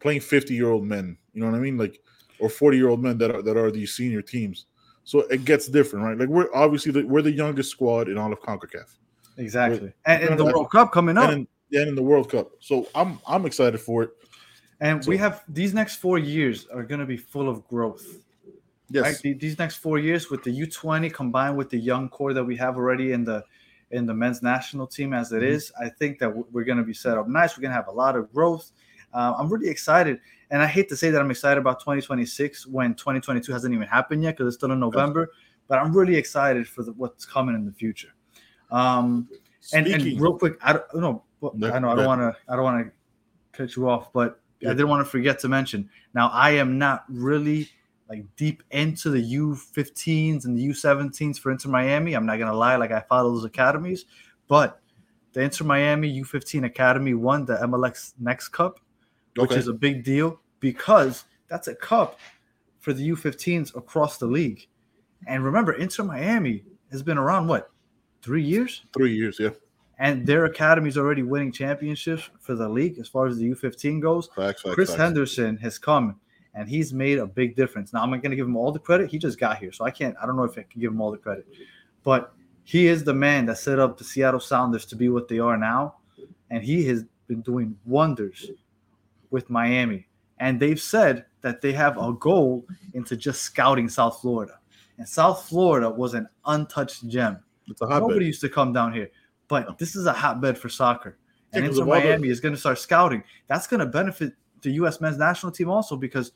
playing 0.00 0.20
50 0.20 0.54
year 0.54 0.70
old 0.70 0.84
men. 0.84 1.16
You 1.32 1.42
know 1.42 1.50
what 1.50 1.56
I 1.56 1.60
mean? 1.60 1.76
Like 1.76 2.00
or 2.38 2.48
40 2.48 2.76
year 2.76 2.88
old 2.88 3.02
men 3.02 3.18
that 3.18 3.34
are 3.34 3.42
that 3.42 3.56
are 3.56 3.70
these 3.70 3.94
senior 3.94 4.22
teams. 4.22 4.66
So 5.04 5.20
it 5.20 5.44
gets 5.44 5.68
different, 5.68 6.04
right? 6.04 6.18
Like 6.18 6.28
we're 6.28 6.54
obviously 6.54 6.92
the, 6.92 7.06
we're 7.06 7.22
the 7.22 7.32
youngest 7.32 7.70
squad 7.70 8.08
in 8.08 8.18
all 8.18 8.32
of 8.32 8.40
Concacaf. 8.40 8.96
Exactly, 9.38 9.92
and, 10.04 10.22
in 10.22 10.36
the 10.36 10.44
World 10.44 10.70
Cup 10.70 10.92
coming 10.92 11.16
up, 11.16 11.30
and 11.30 11.46
in, 11.70 11.80
and 11.80 11.88
in 11.90 11.94
the 11.94 12.02
World 12.02 12.30
Cup. 12.30 12.50
So 12.60 12.88
I'm 12.94 13.20
I'm 13.26 13.46
excited 13.46 13.80
for 13.80 14.02
it. 14.02 14.10
And 14.80 15.02
so, 15.02 15.10
we 15.10 15.16
have 15.16 15.44
these 15.48 15.74
next 15.74 15.96
four 15.96 16.18
years 16.18 16.66
are 16.72 16.82
going 16.82 17.00
to 17.00 17.06
be 17.06 17.16
full 17.16 17.48
of 17.48 17.66
growth. 17.68 18.04
Yes. 18.90 19.22
Right? 19.24 19.38
These 19.38 19.58
next 19.58 19.76
four 19.76 19.98
years 19.98 20.30
with 20.30 20.42
the 20.42 20.50
U20 20.50 21.12
combined 21.12 21.56
with 21.56 21.68
the 21.68 21.78
young 21.78 22.08
core 22.08 22.32
that 22.32 22.44
we 22.44 22.56
have 22.56 22.76
already 22.76 23.12
in 23.12 23.24
the 23.24 23.44
in 23.90 24.06
the 24.06 24.14
men's 24.14 24.42
national 24.42 24.86
team 24.86 25.14
as 25.14 25.32
it 25.32 25.36
mm-hmm. 25.36 25.46
is, 25.46 25.72
I 25.80 25.88
think 25.88 26.18
that 26.18 26.52
we're 26.52 26.64
going 26.64 26.78
to 26.78 26.84
be 26.84 26.92
set 26.92 27.16
up 27.16 27.28
nice. 27.28 27.56
We're 27.56 27.62
going 27.62 27.70
to 27.70 27.76
have 27.76 27.88
a 27.88 27.92
lot 27.92 28.16
of 28.16 28.32
growth. 28.32 28.70
Uh, 29.12 29.34
I'm 29.38 29.48
really 29.48 29.68
excited, 29.68 30.20
and 30.50 30.62
I 30.62 30.66
hate 30.66 30.88
to 30.90 30.96
say 30.96 31.10
that 31.10 31.20
I'm 31.20 31.30
excited 31.30 31.58
about 31.58 31.80
2026 31.80 32.66
when 32.66 32.94
2022 32.94 33.52
hasn't 33.52 33.74
even 33.74 33.86
happened 33.86 34.22
yet 34.22 34.36
because 34.36 34.48
it's 34.48 34.56
still 34.56 34.72
in 34.72 34.80
November. 34.80 35.30
But 35.66 35.78
I'm 35.78 35.94
really 35.94 36.16
excited 36.16 36.66
for 36.66 36.82
the, 36.82 36.92
what's 36.92 37.26
coming 37.26 37.54
in 37.54 37.66
the 37.66 37.72
future. 37.72 38.14
Um, 38.70 39.28
and, 39.72 39.86
and 39.86 40.20
real 40.20 40.38
quick, 40.38 40.58
I 40.62 40.72
don't 40.72 40.94
know. 40.94 41.24
I 41.42 41.78
know 41.78 41.90
I 41.90 41.94
don't 41.94 42.06
want 42.06 42.20
to. 42.20 42.36
I 42.48 42.56
don't 42.56 42.64
want 42.64 42.86
to 42.86 42.92
cut 43.52 43.76
you 43.76 43.88
off, 43.88 44.12
but 44.12 44.40
I 44.62 44.68
didn't 44.70 44.88
want 44.88 45.04
to 45.04 45.10
forget 45.10 45.38
to 45.40 45.48
mention. 45.48 45.88
Now, 46.14 46.28
I 46.28 46.50
am 46.50 46.78
not 46.78 47.04
really 47.08 47.68
like 48.08 48.24
deep 48.36 48.62
into 48.70 49.10
the 49.10 49.34
U15s 49.34 50.46
and 50.46 50.56
the 50.56 50.68
U17s 50.68 51.38
for 51.38 51.50
Inter 51.52 51.68
Miami. 51.68 52.14
I'm 52.14 52.26
not 52.26 52.38
gonna 52.38 52.54
lie, 52.54 52.76
like 52.76 52.90
I 52.90 53.00
follow 53.00 53.32
those 53.32 53.44
academies, 53.44 54.06
but 54.48 54.80
the 55.32 55.42
Inter 55.42 55.64
Miami 55.64 56.20
U15 56.22 56.64
Academy 56.64 57.14
won 57.14 57.44
the 57.44 57.56
MLS 57.56 58.14
Next 58.18 58.48
Cup, 58.48 58.80
which 59.38 59.52
okay. 59.52 59.60
is 59.60 59.68
a 59.68 59.72
big 59.72 60.04
deal 60.04 60.40
because 60.60 61.24
that's 61.48 61.68
a 61.68 61.74
cup 61.74 62.18
for 62.80 62.92
the 62.92 63.10
U15s 63.10 63.76
across 63.76 64.18
the 64.18 64.26
league. 64.26 64.66
And 65.26 65.44
remember, 65.44 65.72
Inter 65.72 66.04
Miami 66.04 66.64
has 66.90 67.02
been 67.02 67.18
around 67.18 67.48
what 67.48 67.70
three 68.22 68.42
years? 68.42 68.82
Three 68.94 69.14
years, 69.14 69.38
yeah 69.38 69.50
and 69.98 70.26
their 70.26 70.44
academy 70.44 70.88
is 70.88 70.96
already 70.96 71.22
winning 71.22 71.52
championships 71.52 72.30
for 72.40 72.54
the 72.54 72.68
league 72.68 72.98
as 72.98 73.08
far 73.08 73.26
as 73.26 73.36
the 73.36 73.50
U15 73.50 74.00
goes. 74.00 74.28
Facts, 74.28 74.62
facts, 74.62 74.74
Chris 74.74 74.90
facts. 74.90 75.00
Henderson 75.00 75.56
has 75.58 75.78
come 75.78 76.20
and 76.54 76.68
he's 76.68 76.92
made 76.92 77.18
a 77.18 77.26
big 77.26 77.56
difference. 77.56 77.92
Now 77.92 78.02
I'm 78.02 78.10
not 78.10 78.22
going 78.22 78.30
to 78.30 78.36
give 78.36 78.46
him 78.46 78.56
all 78.56 78.72
the 78.72 78.78
credit. 78.78 79.10
He 79.10 79.18
just 79.18 79.38
got 79.38 79.58
here, 79.58 79.72
so 79.72 79.84
I 79.84 79.90
can't. 79.90 80.16
I 80.22 80.26
don't 80.26 80.36
know 80.36 80.44
if 80.44 80.52
I 80.52 80.62
can 80.62 80.80
give 80.80 80.92
him 80.92 81.00
all 81.00 81.10
the 81.10 81.18
credit, 81.18 81.46
but 82.04 82.32
he 82.64 82.86
is 82.86 83.04
the 83.04 83.14
man 83.14 83.46
that 83.46 83.58
set 83.58 83.78
up 83.78 83.98
the 83.98 84.04
Seattle 84.04 84.40
Sounders 84.40 84.86
to 84.86 84.96
be 84.96 85.08
what 85.08 85.28
they 85.28 85.38
are 85.38 85.56
now, 85.56 85.96
and 86.50 86.62
he 86.62 86.84
has 86.86 87.04
been 87.26 87.42
doing 87.42 87.76
wonders 87.84 88.50
with 89.30 89.48
Miami. 89.50 90.06
and 90.40 90.60
they've 90.60 90.80
said 90.80 91.24
that 91.40 91.60
they 91.60 91.72
have 91.72 91.96
a 91.98 92.12
goal 92.12 92.64
into 92.94 93.16
just 93.16 93.42
scouting 93.42 93.88
South 93.88 94.20
Florida. 94.20 94.58
And 94.98 95.08
South 95.08 95.48
Florida 95.48 95.90
was 95.90 96.14
an 96.14 96.28
untouched 96.46 97.08
gem. 97.08 97.38
It's 97.66 97.80
a 97.82 97.86
hotbed. 97.86 98.08
Nobody 98.08 98.26
used 98.26 98.40
to 98.42 98.48
come 98.48 98.72
down 98.72 98.92
here, 98.92 99.10
but 99.48 99.78
this 99.78 99.96
is 99.96 100.06
a 100.06 100.12
hotbed 100.12 100.56
for 100.56 100.68
soccer. 100.68 101.18
And 101.52 101.64
Yeah, 101.64 101.70
Inter 101.70 101.82
of 101.82 101.88
all 101.88 101.94
the- 101.94 102.00
Miami 102.00 102.28
is 102.28 102.40
going 102.40 102.54
to 102.54 102.60
start 102.60 102.78
scouting. 102.78 103.22
That's 103.48 103.66
going 103.66 103.80
to 103.80 103.86
benefit 103.86 104.32
the 104.62 104.70
U.S. 104.82 105.00
men's 105.00 105.18
national 105.18 105.50
team 105.52 105.70
also 105.70 105.96
because 105.96 106.32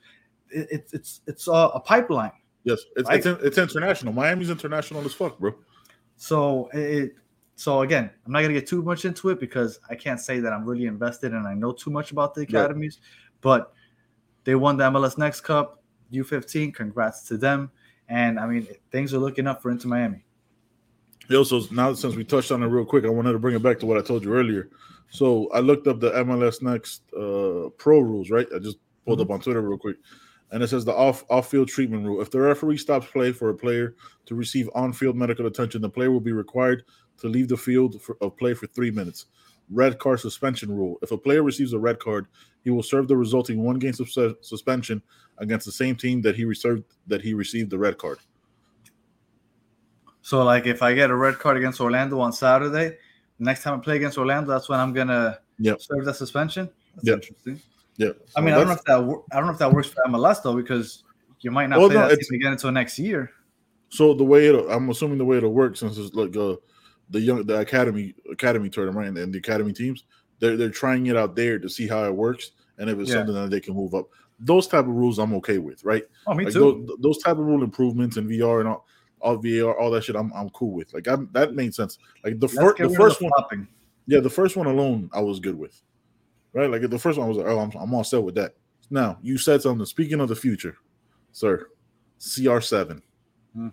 it, 0.50 0.66
it's 0.70 0.92
it's 0.94 1.20
it's 1.26 1.46
a, 1.48 1.50
a 1.52 1.80
pipeline. 1.80 2.32
Yes, 2.64 2.80
it's 2.96 3.08
Right? 3.08 3.24
it's, 3.24 3.42
it's 3.44 3.58
international. 3.58 4.12
Miami's 4.12 4.50
international 4.50 5.04
as 5.04 5.12
fuck, 5.14 5.38
bro. 5.38 5.54
So 6.16 6.68
it 6.72 7.14
so 7.62 7.82
again, 7.82 8.10
I'm 8.26 8.32
not 8.32 8.42
gonna 8.42 8.54
get 8.54 8.66
too 8.66 8.82
much 8.82 9.04
into 9.04 9.28
it 9.28 9.38
because 9.38 9.78
I 9.88 9.94
can't 9.94 10.18
say 10.18 10.40
that 10.40 10.52
I'm 10.52 10.64
really 10.64 10.86
invested 10.86 11.32
and 11.32 11.46
I 11.46 11.54
know 11.54 11.70
too 11.70 11.90
much 11.90 12.10
about 12.10 12.34
the 12.34 12.40
academies, 12.40 12.98
but 13.40 13.72
they 14.42 14.56
won 14.56 14.76
the 14.76 14.90
MLS 14.90 15.16
Next 15.16 15.42
Cup, 15.42 15.80
U15. 16.12 16.74
Congrats 16.74 17.22
to 17.28 17.36
them. 17.36 17.70
And 18.08 18.40
I 18.40 18.48
mean, 18.48 18.66
things 18.90 19.14
are 19.14 19.18
looking 19.18 19.46
up 19.46 19.62
for 19.62 19.70
Inter 19.70 19.86
Miami. 19.88 20.24
Yo, 21.28 21.44
so 21.44 21.62
now 21.70 21.92
since 21.92 22.16
we 22.16 22.24
touched 22.24 22.50
on 22.50 22.64
it 22.64 22.66
real 22.66 22.84
quick, 22.84 23.04
I 23.04 23.10
wanted 23.10 23.30
to 23.30 23.38
bring 23.38 23.54
it 23.54 23.62
back 23.62 23.78
to 23.78 23.86
what 23.86 23.96
I 23.96 24.02
told 24.02 24.24
you 24.24 24.34
earlier. 24.34 24.68
So 25.10 25.48
I 25.52 25.60
looked 25.60 25.86
up 25.86 26.00
the 26.00 26.10
MLS 26.10 26.62
Next 26.62 27.02
uh, 27.14 27.68
Pro 27.78 28.00
rules, 28.00 28.28
right? 28.28 28.48
I 28.52 28.58
just 28.58 28.78
pulled 29.06 29.20
up 29.20 29.30
on 29.30 29.40
Twitter 29.40 29.62
real 29.62 29.78
quick, 29.78 29.98
and 30.50 30.64
it 30.64 30.68
says 30.68 30.84
the 30.84 30.94
off 30.94 31.24
off 31.30 31.48
field 31.48 31.68
treatment 31.68 32.04
rule. 32.04 32.20
If 32.20 32.32
the 32.32 32.40
referee 32.40 32.78
stops 32.78 33.06
play 33.06 33.30
for 33.30 33.50
a 33.50 33.54
player 33.54 33.94
to 34.26 34.34
receive 34.34 34.68
on 34.74 34.92
field 34.92 35.14
medical 35.14 35.46
attention, 35.46 35.80
the 35.80 35.88
player 35.88 36.10
will 36.10 36.18
be 36.18 36.32
required 36.32 36.82
to 37.18 37.28
leave 37.28 37.48
the 37.48 37.56
field 37.56 38.00
for, 38.00 38.16
of 38.20 38.36
play 38.36 38.54
for 38.54 38.66
three 38.66 38.90
minutes. 38.90 39.26
Red 39.70 39.98
card 39.98 40.20
suspension 40.20 40.70
rule. 40.74 40.98
If 41.02 41.12
a 41.12 41.16
player 41.18 41.42
receives 41.42 41.72
a 41.72 41.78
red 41.78 41.98
card, 41.98 42.26
he 42.64 42.70
will 42.70 42.82
serve 42.82 43.08
the 43.08 43.16
resulting 43.16 43.62
one 43.62 43.78
game 43.78 43.92
sus- 43.92 44.34
suspension 44.40 45.02
against 45.38 45.66
the 45.66 45.72
same 45.72 45.96
team 45.96 46.20
that 46.22 46.36
he 46.36 46.44
reserved 46.44 46.84
that 47.06 47.22
he 47.22 47.34
received 47.34 47.70
the 47.70 47.78
red 47.78 47.96
card. 47.98 48.18
So 50.20 50.42
like 50.44 50.66
if 50.66 50.82
I 50.82 50.94
get 50.94 51.10
a 51.10 51.16
red 51.16 51.38
card 51.38 51.56
against 51.56 51.80
Orlando 51.80 52.20
on 52.20 52.32
Saturday, 52.32 52.96
next 53.38 53.62
time 53.62 53.78
I 53.78 53.82
play 53.82 53.96
against 53.96 54.18
Orlando, 54.18 54.50
that's 54.50 54.68
when 54.68 54.78
I'm 54.78 54.92
gonna 54.92 55.38
Yep. 55.58 55.80
serve 55.80 56.04
that 56.04 56.14
suspension. 56.14 56.68
That's 56.94 57.06
Yep. 57.06 57.14
interesting. 57.16 57.60
Yeah, 57.98 58.12
I 58.36 58.40
mean, 58.40 58.54
I 58.54 58.58
don't 58.58 58.68
know 58.68 58.72
if 58.72 58.84
that 58.84 59.04
wor- 59.04 59.24
I 59.32 59.36
don't 59.36 59.46
know 59.46 59.52
if 59.52 59.58
that 59.58 59.72
works 59.72 59.88
for 59.88 60.02
MLS 60.06 60.40
though, 60.42 60.56
because 60.56 61.04
you 61.40 61.50
might 61.50 61.66
not 61.68 61.78
Well, 61.78 61.88
play 61.88 61.96
no, 61.98 62.08
that 62.08 62.18
team 62.18 62.34
again 62.40 62.52
until 62.52 62.72
next 62.72 62.98
year. 62.98 63.30
So 63.90 64.14
the 64.14 64.24
way 64.24 64.46
it, 64.46 64.66
I'm 64.70 64.88
assuming 64.88 65.18
the 65.18 65.24
way 65.24 65.36
it'll 65.36 65.52
work, 65.52 65.76
since 65.76 65.98
it's 65.98 66.14
like 66.14 66.34
uh, 66.36 66.56
the 67.12 67.20
young 67.20 67.46
the 67.46 67.60
academy 67.60 68.14
academy 68.30 68.68
tournament 68.68 69.06
and, 69.08 69.18
and 69.18 69.32
the 69.32 69.38
academy 69.38 69.72
teams, 69.72 70.04
they're 70.40 70.56
they're 70.56 70.70
trying 70.70 71.06
it 71.06 71.16
out 71.16 71.36
there 71.36 71.58
to 71.58 71.68
see 71.68 71.86
how 71.86 72.04
it 72.04 72.14
works 72.14 72.50
and 72.78 72.90
if 72.90 72.98
it's 72.98 73.08
Yeah. 73.10 73.16
something 73.18 73.34
that 73.34 73.50
they 73.50 73.60
can 73.60 73.74
move 73.74 73.94
up. 73.94 74.08
Those 74.40 74.66
type 74.66 74.86
of 74.86 74.94
rules 74.94 75.18
I'm 75.20 75.34
okay 75.34 75.58
with, 75.58 75.84
right? 75.84 76.02
Oh, 76.26 76.34
me 76.34 76.44
Like 76.44 76.54
too. 76.54 76.58
those, 76.88 76.96
those 77.00 77.18
type 77.22 77.38
of 77.38 77.44
rule 77.46 77.62
improvements 77.62 78.16
and 78.16 78.28
VR 78.28 78.58
and 78.60 78.68
all, 78.68 78.86
all 79.20 79.36
VAR, 79.36 79.78
all 79.78 79.90
that 79.92 80.02
shit, 80.02 80.16
I'm 80.16 80.32
I'm 80.34 80.50
cool 80.50 80.72
with. 80.72 80.92
Like 80.92 81.06
I'm, 81.06 81.28
that 81.32 81.54
made 81.54 81.74
sense. 81.74 81.98
Like 82.24 82.40
the 82.40 82.48
first 82.48 82.78
the 82.78 82.88
first 82.88 83.18
the 83.20 83.26
one, 83.26 83.32
flopping. 83.36 83.68
yeah, 84.08 84.18
the 84.20 84.28
first 84.30 84.56
one 84.56 84.66
alone, 84.66 85.08
I 85.12 85.20
was 85.20 85.38
good 85.38 85.56
with. 85.56 85.80
Right, 86.54 86.68
like 86.70 86.82
the 86.90 86.98
first 86.98 87.18
one 87.18 87.26
I 87.26 87.28
was 87.28 87.38
like, 87.38 87.46
oh, 87.46 87.60
I'm, 87.60 87.70
I'm 87.80 87.94
all 87.94 88.04
set 88.04 88.22
with 88.22 88.34
that. 88.34 88.54
Now 88.90 89.16
you 89.22 89.38
said 89.38 89.62
something. 89.62 89.86
Speaking 89.86 90.20
of 90.20 90.28
the 90.28 90.36
future, 90.36 90.76
sir, 91.32 91.68
CR7, 92.20 93.00
Hmm. 93.54 93.68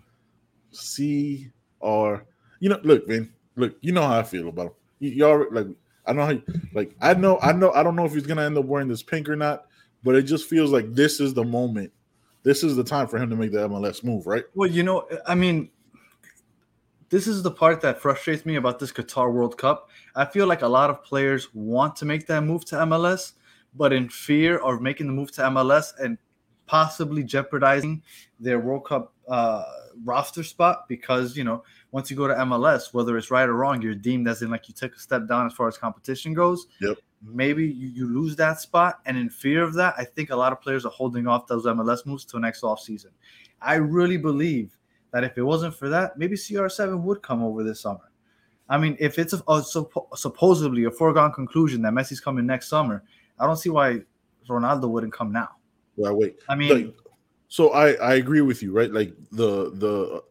CR. 0.72 2.24
You 2.60 2.70
know, 2.70 2.80
look, 2.82 3.08
man, 3.08 3.32
look, 3.56 3.76
you 3.80 3.92
know 3.92 4.02
how 4.02 4.18
I 4.18 4.22
feel 4.22 4.48
about 4.48 4.74
him. 5.00 5.22
Already 5.22 5.50
like, 5.50 5.76
I 6.06 6.12
know 6.12 6.24
how, 6.24 6.30
you, 6.30 6.42
like, 6.74 6.94
I 7.00 7.14
know, 7.14 7.38
I 7.40 7.52
know, 7.52 7.72
I 7.72 7.82
don't 7.82 7.96
know 7.96 8.04
if 8.04 8.12
he's 8.12 8.26
gonna 8.26 8.42
end 8.44 8.56
up 8.56 8.64
wearing 8.64 8.88
this 8.88 9.02
pink 9.02 9.28
or 9.28 9.36
not, 9.36 9.66
but 10.02 10.14
it 10.14 10.22
just 10.22 10.48
feels 10.48 10.70
like 10.70 10.94
this 10.94 11.20
is 11.20 11.34
the 11.34 11.44
moment. 11.44 11.92
This 12.42 12.62
is 12.62 12.76
the 12.76 12.84
time 12.84 13.06
for 13.06 13.18
him 13.18 13.28
to 13.30 13.36
make 13.36 13.52
the 13.52 13.68
MLS 13.68 14.02
move, 14.02 14.26
right? 14.26 14.44
Well, 14.54 14.70
you 14.70 14.82
know, 14.82 15.06
I 15.26 15.34
mean, 15.34 15.70
this 17.10 17.26
is 17.26 17.42
the 17.42 17.50
part 17.50 17.80
that 17.82 18.00
frustrates 18.00 18.46
me 18.46 18.56
about 18.56 18.78
this 18.78 18.92
Qatar 18.92 19.32
World 19.32 19.58
Cup. 19.58 19.90
I 20.14 20.24
feel 20.24 20.46
like 20.46 20.62
a 20.62 20.68
lot 20.68 20.90
of 20.90 21.02
players 21.02 21.52
want 21.54 21.96
to 21.96 22.04
make 22.04 22.26
that 22.28 22.42
move 22.42 22.64
to 22.66 22.76
MLS, 22.76 23.32
but 23.74 23.92
in 23.92 24.08
fear 24.08 24.58
of 24.58 24.80
making 24.80 25.06
the 25.06 25.12
move 25.12 25.32
to 25.32 25.42
MLS 25.42 25.92
and 25.98 26.16
possibly 26.66 27.24
jeopardizing 27.24 28.00
their 28.38 28.60
World 28.60 28.86
Cup 28.86 29.12
uh, 29.28 29.64
roster 30.04 30.44
spot, 30.44 30.88
because 30.88 31.36
you 31.36 31.44
know, 31.44 31.64
once 31.92 32.10
you 32.10 32.16
go 32.16 32.28
to 32.28 32.34
MLS, 32.34 32.94
whether 32.94 33.16
it's 33.16 33.30
right 33.30 33.48
or 33.48 33.54
wrong, 33.54 33.82
you're 33.82 33.94
deemed 33.94 34.28
as 34.28 34.42
in 34.42 34.50
like 34.50 34.68
you 34.68 34.74
took 34.74 34.94
a 34.94 34.98
step 34.98 35.26
down 35.26 35.46
as 35.46 35.52
far 35.52 35.68
as 35.68 35.76
competition 35.76 36.34
goes. 36.34 36.66
Yep. 36.80 36.98
Maybe 37.22 37.66
you, 37.66 37.88
you 37.88 38.06
lose 38.06 38.36
that 38.36 38.60
spot, 38.60 39.00
and 39.06 39.16
in 39.16 39.28
fear 39.28 39.62
of 39.62 39.74
that, 39.74 39.94
I 39.98 40.04
think 40.04 40.30
a 40.30 40.36
lot 40.36 40.52
of 40.52 40.60
players 40.60 40.86
are 40.86 40.92
holding 40.92 41.26
off 41.26 41.46
those 41.46 41.66
MLS 41.66 42.06
moves 42.06 42.24
till 42.24 42.40
next 42.40 42.62
offseason. 42.62 43.10
I 43.60 43.74
really 43.74 44.16
believe 44.16 44.78
that 45.12 45.24
if 45.24 45.36
it 45.36 45.42
wasn't 45.42 45.74
for 45.74 45.88
that, 45.88 46.16
maybe 46.16 46.36
CR7 46.36 47.02
would 47.02 47.22
come 47.22 47.42
over 47.42 47.62
this 47.62 47.80
summer. 47.80 48.10
I 48.68 48.78
mean, 48.78 48.96
if 49.00 49.18
it's 49.18 49.32
a, 49.32 49.38
a 49.38 49.60
suppo- 49.60 50.16
supposedly 50.16 50.84
a 50.84 50.90
foregone 50.90 51.32
conclusion 51.32 51.82
that 51.82 51.92
Messi's 51.92 52.20
coming 52.20 52.46
next 52.46 52.68
summer, 52.68 53.02
I 53.38 53.46
don't 53.46 53.56
see 53.56 53.68
why 53.68 54.00
Ronaldo 54.48 54.88
wouldn't 54.88 55.12
come 55.12 55.32
now. 55.32 55.50
Well, 55.96 56.16
wait. 56.16 56.36
I 56.48 56.54
mean, 56.54 56.70
Like, 56.72 56.94
so 57.48 57.70
I 57.70 57.94
I 57.94 58.14
agree 58.14 58.42
with 58.42 58.62
you, 58.62 58.72
right? 58.72 58.90
Like 58.90 59.12
the 59.32 59.72
the 59.74 60.22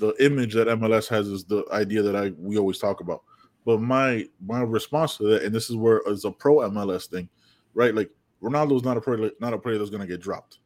the 0.00 0.14
image 0.24 0.54
that 0.54 0.66
MLS 0.66 1.06
has 1.08 1.28
is 1.28 1.44
the 1.44 1.64
idea 1.72 2.02
that 2.02 2.16
I 2.16 2.32
we 2.38 2.58
always 2.58 2.78
talk 2.78 3.00
about. 3.00 3.22
But 3.64 3.80
my 3.80 4.26
my 4.44 4.62
response 4.62 5.18
to 5.18 5.24
that, 5.24 5.42
and 5.42 5.54
this 5.54 5.70
is 5.70 5.76
where 5.76 6.00
it's 6.06 6.24
a 6.24 6.30
pro 6.30 6.56
MLS 6.70 7.08
thing, 7.08 7.28
right? 7.74 7.94
Like 7.94 8.10
Ronaldo's 8.42 8.84
not 8.84 8.96
a 8.96 9.00
player, 9.00 9.30
not 9.40 9.52
a 9.52 9.58
player 9.58 9.78
that's 9.78 9.90
going 9.90 10.00
to 10.00 10.06
get 10.06 10.20
dropped, 10.20 10.58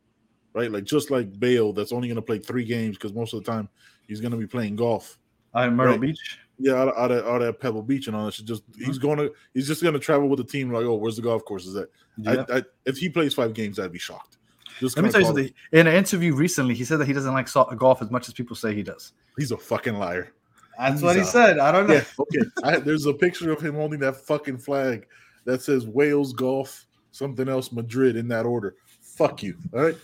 right? 0.55 0.71
Like 0.71 0.85
just 0.85 1.11
like 1.11 1.39
Bale, 1.39 1.73
that's 1.73 1.93
only 1.93 2.09
going 2.09 2.17
to 2.17 2.23
play 2.23 2.39
three 2.39 2.65
games 2.65 2.97
because 2.97 3.13
most 3.13 3.35
of 3.35 3.45
the 3.45 3.51
time 3.51 3.69
he's 4.07 4.21
going 4.21 4.31
to 4.31 4.39
be 4.39 4.47
playing 4.47 4.77
golf. 4.77 5.19
uh, 5.55 5.71
Myrtle 5.71 5.93
right. 5.93 6.01
Beach. 6.01 6.39
Yeah, 6.57 6.75
out 6.75 6.89
of, 6.89 6.97
out 6.97 7.11
of, 7.11 7.27
out 7.27 7.43
of 7.43 7.59
Pebble 7.59 7.83
Beach 7.83 8.07
and 8.07 8.15
all 8.15 8.27
that. 8.27 8.35
shit. 8.35 8.47
Just 8.47 8.63
he's 8.79 8.99
going 8.99 9.19
to 9.19 9.33
he's 9.55 9.67
just 9.67 9.83
going 9.83 9.95
to 9.95 10.01
travel 10.01 10.29
with 10.29 10.39
the 10.39 10.45
team. 10.45 10.73
Like, 10.73 10.85
oh, 10.85 10.95
where's 10.95 11.17
the 11.17 11.23
golf 11.23 11.45
courses 11.45 11.75
at? 11.75 11.89
Yeah. 12.17 12.45
I, 12.49 12.59
I, 12.59 12.63
if 12.87 12.97
he 12.97 13.09
plays 13.09 13.35
five 13.35 13.55
games, 13.55 13.81
I'd 13.81 13.91
be 13.91 13.99
shocked. 13.99 14.39
Just 14.81 14.97
Let 14.97 15.05
me 15.05 15.11
tell 15.11 15.21
you 15.21 15.27
call 15.27 15.37
it- 15.39 15.41
something. 15.49 15.55
In 15.73 15.87
an 15.87 15.95
interview 15.95 16.35
recently, 16.35 16.75
he 16.75 16.85
said 16.85 16.99
that 16.99 17.07
he 17.07 17.13
doesn't 17.13 17.33
like 17.33 17.49
golf 17.79 18.03
as 18.03 18.11
much 18.11 18.29
as 18.29 18.35
people 18.35 18.57
say 18.57 18.75
he 18.75 18.83
does. 18.83 19.13
He's 19.39 19.51
a 19.53 19.57
fucking 19.57 19.95
liar. 19.95 20.33
That's 20.79 20.95
He's 20.95 21.03
what 21.03 21.17
he 21.17 21.23
a- 21.23 21.25
said. 21.27 21.59
I 21.59 21.71
don't 21.71 21.87
know. 21.87 21.95
Yeah, 21.95 22.05
okay. 22.19 22.51
I, 22.65 22.77
there's 22.79 23.07
a 23.07 23.13
picture 23.15 23.53
of 23.53 23.61
him 23.61 23.75
holding 23.75 24.01
that 24.01 24.17
fucking 24.17 24.59
flag 24.59 25.07
that 25.45 25.63
says 25.63 25.87
Wales 25.87 26.33
Golf, 26.33 26.87
something 27.13 27.49
else 27.49 27.71
Madrid 27.71 28.17
in 28.17 28.27
that 28.29 28.47
order. 28.47 28.75
Fuck 29.01 29.43
you. 29.45 29.57
All 29.73 29.83
right. 29.83 29.97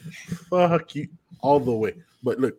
Fuck 0.49 0.95
you 0.95 1.09
all 1.41 1.59
the 1.59 1.73
way. 1.73 1.95
But 2.23 2.39
look, 2.39 2.57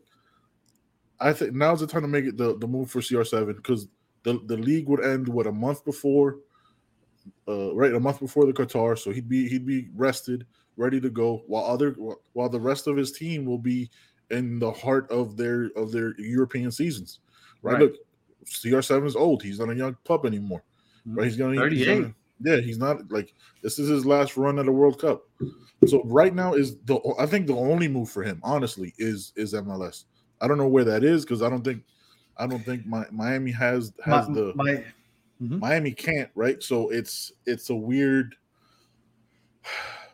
I 1.22 1.32
think 1.34 1.53
now's 1.53 1.80
the 1.80 1.88
time 1.88 2.01
to 2.01 2.07
make 2.07 2.26
it 2.26 2.36
the, 2.36 2.57
the 2.57 2.68
move 2.68 2.89
for 2.91 2.99
CR7 2.99 3.55
because 3.55 3.88
the, 4.24 4.41
the 4.47 4.57
league 4.57 4.89
would 4.89 5.05
end 5.05 5.28
what 5.30 5.47
a 5.47 5.51
month 5.51 5.86
before 5.86 6.38
uh 7.47 7.74
right 7.76 7.93
a 7.93 7.99
month 7.99 8.20
before 8.20 8.45
the 8.47 8.51
Qatar. 8.53 8.97
So 8.97 9.12
he'd 9.12 9.30
be 9.30 9.47
he'd 9.47 9.66
be 9.66 9.88
rested, 9.95 10.45
ready 10.78 11.00
to 11.02 11.10
go, 11.10 11.44
while 11.48 11.66
other 11.66 11.92
while 12.34 12.50
the 12.50 12.60
rest 12.60 12.88
of 12.88 12.98
his 12.98 13.12
team 13.12 13.46
will 13.46 13.58
be 13.58 13.90
in 14.30 14.60
the 14.60 14.72
heart 14.72 15.10
of 15.12 15.38
their 15.38 15.72
of 15.76 15.92
their 15.92 16.20
European 16.20 16.72
seasons. 16.72 17.20
Right. 17.62 17.74
Right. 17.74 17.82
Look, 17.84 17.96
CR7 18.46 19.06
is 19.06 19.16
old. 19.16 19.44
He's 19.44 19.60
not 19.60 19.70
a 19.70 19.76
young 19.76 19.96
pup 20.04 20.26
anymore. 20.26 20.64
Mm-hmm. 21.08 21.18
Right. 21.18 21.26
He's 21.26 21.38
gonna 21.38 21.52
he's 21.52 21.86
38. 21.86 22.02
gonna- 22.02 22.16
yeah, 22.44 22.58
he's 22.58 22.80
not 22.80 23.12
like 23.12 23.36
this 23.62 23.78
is 23.78 23.88
his 23.88 24.06
last 24.06 24.36
run 24.36 24.58
at 24.58 24.68
a 24.68 24.72
World 24.72 25.00
Cup. 25.00 25.24
So 25.88 26.02
right 26.06 26.34
now 26.34 26.54
is 26.54 26.78
the 26.86 27.00
I 27.20 27.26
think 27.28 27.46
the 27.48 27.56
only 27.56 27.88
move 27.88 28.10
for 28.10 28.24
him, 28.24 28.40
honestly, 28.44 28.94
is 28.98 29.32
is 29.36 29.54
MLS. 29.54 30.06
I 30.42 30.48
don't 30.48 30.58
know 30.58 30.68
where 30.68 30.84
that 30.86 31.04
is 31.04 31.24
because 31.24 31.44
I 31.44 31.50
don't 31.50 31.64
think 31.64 31.84
I 32.38 32.48
don't 32.48 32.66
think 32.66 32.86
my, 32.88 33.06
Miami 33.12 33.52
has 33.52 33.94
has 34.04 34.28
My, 34.28 34.34
the 34.34 34.54
my- 34.56 34.84
mm-hmm. 35.42 35.60
Miami 35.60 35.92
can't, 35.92 36.30
right? 36.34 36.62
So 36.64 36.90
it's 36.90 37.32
it's 37.46 37.70
a 37.70 37.76
weird 37.76 38.36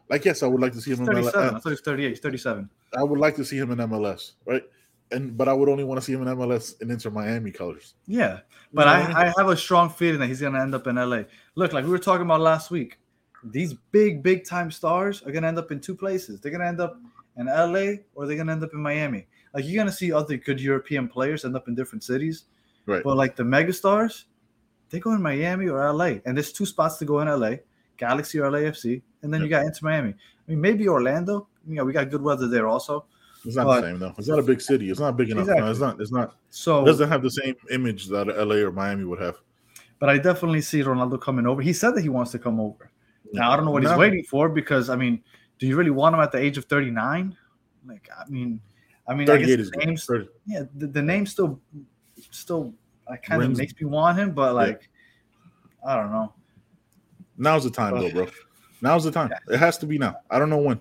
like 0.09 0.25
yes, 0.25 0.43
I 0.43 0.47
would 0.47 0.61
like 0.61 0.73
to 0.73 0.81
see 0.81 0.91
him 0.91 0.99
in 1.01 1.05
37. 1.05 1.39
I 1.39 1.49
MLS. 1.49 1.51
thought 1.53 1.63
he 1.63 1.69
was 1.69 1.81
38. 1.81 2.09
He's 2.09 2.19
37. 2.19 2.69
I 2.97 3.03
would 3.03 3.19
like 3.19 3.35
to 3.35 3.45
see 3.45 3.57
him 3.57 3.71
in 3.71 3.77
MLS, 3.79 4.33
right? 4.45 4.63
And 5.11 5.37
but 5.37 5.47
I 5.47 5.53
would 5.53 5.69
only 5.69 5.83
want 5.83 5.99
to 5.99 6.05
see 6.05 6.13
him 6.13 6.21
in 6.21 6.37
MLS 6.37 6.81
in 6.81 6.91
Inter 6.91 7.09
Miami 7.09 7.51
colors. 7.51 7.95
Yeah. 8.07 8.39
But 8.73 8.85
know 8.85 8.91
I 8.91 9.07
mean? 9.07 9.15
I, 9.15 9.33
have 9.37 9.49
a 9.49 9.57
strong 9.57 9.89
feeling 9.89 10.19
that 10.19 10.27
he's 10.27 10.41
going 10.41 10.53
to 10.53 10.59
end 10.59 10.75
up 10.75 10.87
in 10.87 10.95
LA. 10.95 11.23
Look, 11.55 11.73
like 11.73 11.85
we 11.85 11.91
were 11.91 11.99
talking 11.99 12.25
about 12.25 12.41
last 12.41 12.71
week, 12.71 12.99
these 13.43 13.73
big, 13.91 14.21
big 14.21 14.45
time 14.45 14.71
stars 14.71 15.21
are 15.21 15.31
going 15.31 15.43
to 15.43 15.47
end 15.47 15.59
up 15.59 15.71
in 15.71 15.79
two 15.79 15.95
places. 15.95 16.41
They're 16.41 16.51
going 16.51 16.61
to 16.61 16.67
end 16.67 16.81
up 16.81 16.99
in 17.37 17.45
LA 17.45 18.03
or 18.15 18.25
they're 18.25 18.35
going 18.35 18.47
to 18.47 18.53
end 18.53 18.63
up 18.63 18.73
in 18.73 18.81
Miami. 18.81 19.27
Like 19.53 19.65
you're 19.65 19.75
going 19.75 19.87
to 19.87 19.93
see 19.93 20.11
other 20.11 20.37
good 20.37 20.59
European 20.59 21.07
players 21.07 21.45
end 21.45 21.55
up 21.55 21.67
in 21.67 21.75
different 21.75 22.03
cities. 22.03 22.45
Right. 22.85 23.03
But 23.03 23.15
like 23.15 23.35
the 23.35 23.43
megastars, 23.43 24.25
they 24.89 24.99
go 24.99 25.13
in 25.13 25.21
Miami 25.21 25.67
or 25.67 25.91
LA. 25.93 26.15
And 26.25 26.35
there's 26.35 26.51
two 26.51 26.65
spots 26.65 26.97
to 26.97 27.05
go 27.05 27.19
in 27.21 27.27
LA 27.27 27.57
Galaxy 27.97 28.39
or 28.39 28.49
LAFC. 28.51 29.01
And 29.21 29.33
then 29.33 29.41
you 29.41 29.49
got 29.49 29.65
Inter 29.65 29.79
Miami. 29.83 30.09
I 30.11 30.51
mean, 30.51 30.61
maybe 30.61 30.87
Orlando. 30.87 31.47
You 31.67 31.75
know, 31.75 31.85
we 31.85 31.93
got 31.93 32.09
good 32.09 32.21
weather 32.21 32.47
there 32.47 32.67
also. 32.67 33.05
It's 33.45 33.55
not 33.55 33.65
But- 33.65 33.81
the 33.81 33.87
same 33.87 33.99
though. 33.99 34.13
It's 34.17 34.27
not 34.27 34.39
a 34.39 34.43
big 34.43 34.61
city. 34.61 34.89
It's 34.89 34.99
not 34.99 35.17
big 35.17 35.29
enough. 35.29 35.47
No, 35.47 35.69
it's 35.69 35.79
not. 35.79 35.99
It's 36.01 36.11
not. 36.11 36.35
So 36.49 36.83
It 36.83 36.85
doesn't 36.85 37.09
have 37.09 37.21
the 37.23 37.31
same 37.31 37.55
image 37.71 38.07
that 38.07 38.27
LA 38.27 38.55
or 38.57 38.71
Miami 38.71 39.03
would 39.03 39.19
have. 39.19 39.37
but 39.99 40.09
I 40.09 40.17
definitely 40.17 40.61
see 40.61 40.81
Ronaldo 40.83 41.19
coming 41.19 41.47
over. 41.47 41.61
He 41.61 41.73
said 41.73 41.95
that 41.95 42.01
he 42.01 42.09
wants 42.09 42.31
to 42.31 42.39
come 42.39 42.59
over. 42.59 42.91
Now 43.33 43.51
I 43.51 43.55
don't 43.55 43.65
know 43.65 43.71
what 43.71 43.81
he's 43.83 43.91
Now- 43.91 43.97
waiting 43.97 44.23
for 44.23 44.47
because 44.47 44.89
I 44.89 44.95
mean 44.95 45.23
do 45.59 45.65
you 45.65 45.75
really 45.75 45.89
want 45.91 46.13
him 46.13 46.21
at 46.21 46.31
the 46.31 46.37
age 46.37 46.57
of 46.57 46.65
39? 46.65 47.35
Like, 47.87 48.07
I 48.15 48.29
mean, 48.29 48.61
I 49.07 49.15
mean, 49.15 49.27
I 49.29 49.37
38 49.37 49.57
guess 49.57 49.69
the 49.71 49.85
name's, 49.85 50.05
30. 50.05 50.27
yeah, 50.45 50.63
the, 50.75 50.87
the 50.87 51.01
name 51.01 51.25
still, 51.25 51.59
still, 52.31 52.73
I 53.09 53.15
kind 53.17 53.41
of 53.41 53.57
makes 53.57 53.73
me 53.79 53.87
want 53.87 54.19
him, 54.19 54.31
but 54.33 54.53
like, 54.53 54.89
I 55.87 55.95
don't 55.95 56.11
know. 56.11 56.33
Now's 57.37 57.63
the 57.63 57.69
time, 57.69 57.99
though, 57.99 58.09
bro. 58.11 58.27
Now's 58.81 59.03
the 59.03 59.11
time. 59.11 59.31
It 59.49 59.57
has 59.57 59.77
to 59.79 59.85
be 59.85 59.97
now. 59.97 60.17
I 60.29 60.39
don't 60.39 60.49
know 60.49 60.57
when. 60.57 60.79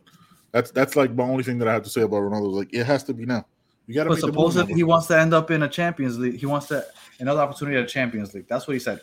That's 0.53 0.71
that's 0.71 0.97
like 0.97 1.15
my 1.15 1.25
only 1.25 1.43
thing 1.45 1.59
that 1.59 1.69
I 1.69 1.73
have 1.73 1.83
to 1.83 1.91
say 1.91 2.03
about 2.03 2.23
Ronaldo. 2.23 2.53
Like 2.53 2.73
it 2.73 2.85
has 2.85 3.03
to 3.05 3.15
be 3.15 3.27
now. 3.27 3.47
You 3.87 3.95
got 3.95 4.05
to 4.05 4.11
But 4.11 4.15
make 4.17 4.21
the 4.23 4.27
move 4.29 4.35
supposedly 4.35 4.73
now, 4.73 4.77
he 4.77 4.83
wants 4.85 5.07
to 5.09 5.19
end 5.19 5.35
up 5.35 5.51
in 5.51 5.63
a 5.63 5.69
Champions 5.69 6.19
League. 6.19 6.37
He 6.37 6.47
wants 6.47 6.67
to 6.69 6.85
another 7.21 7.41
opportunity 7.41 7.77
at 7.77 7.85
a 7.85 7.87
Champions 7.87 8.35
League. 8.35 8.47
That's 8.49 8.67
what 8.67 8.75
he 8.75 8.81
said. 8.81 9.01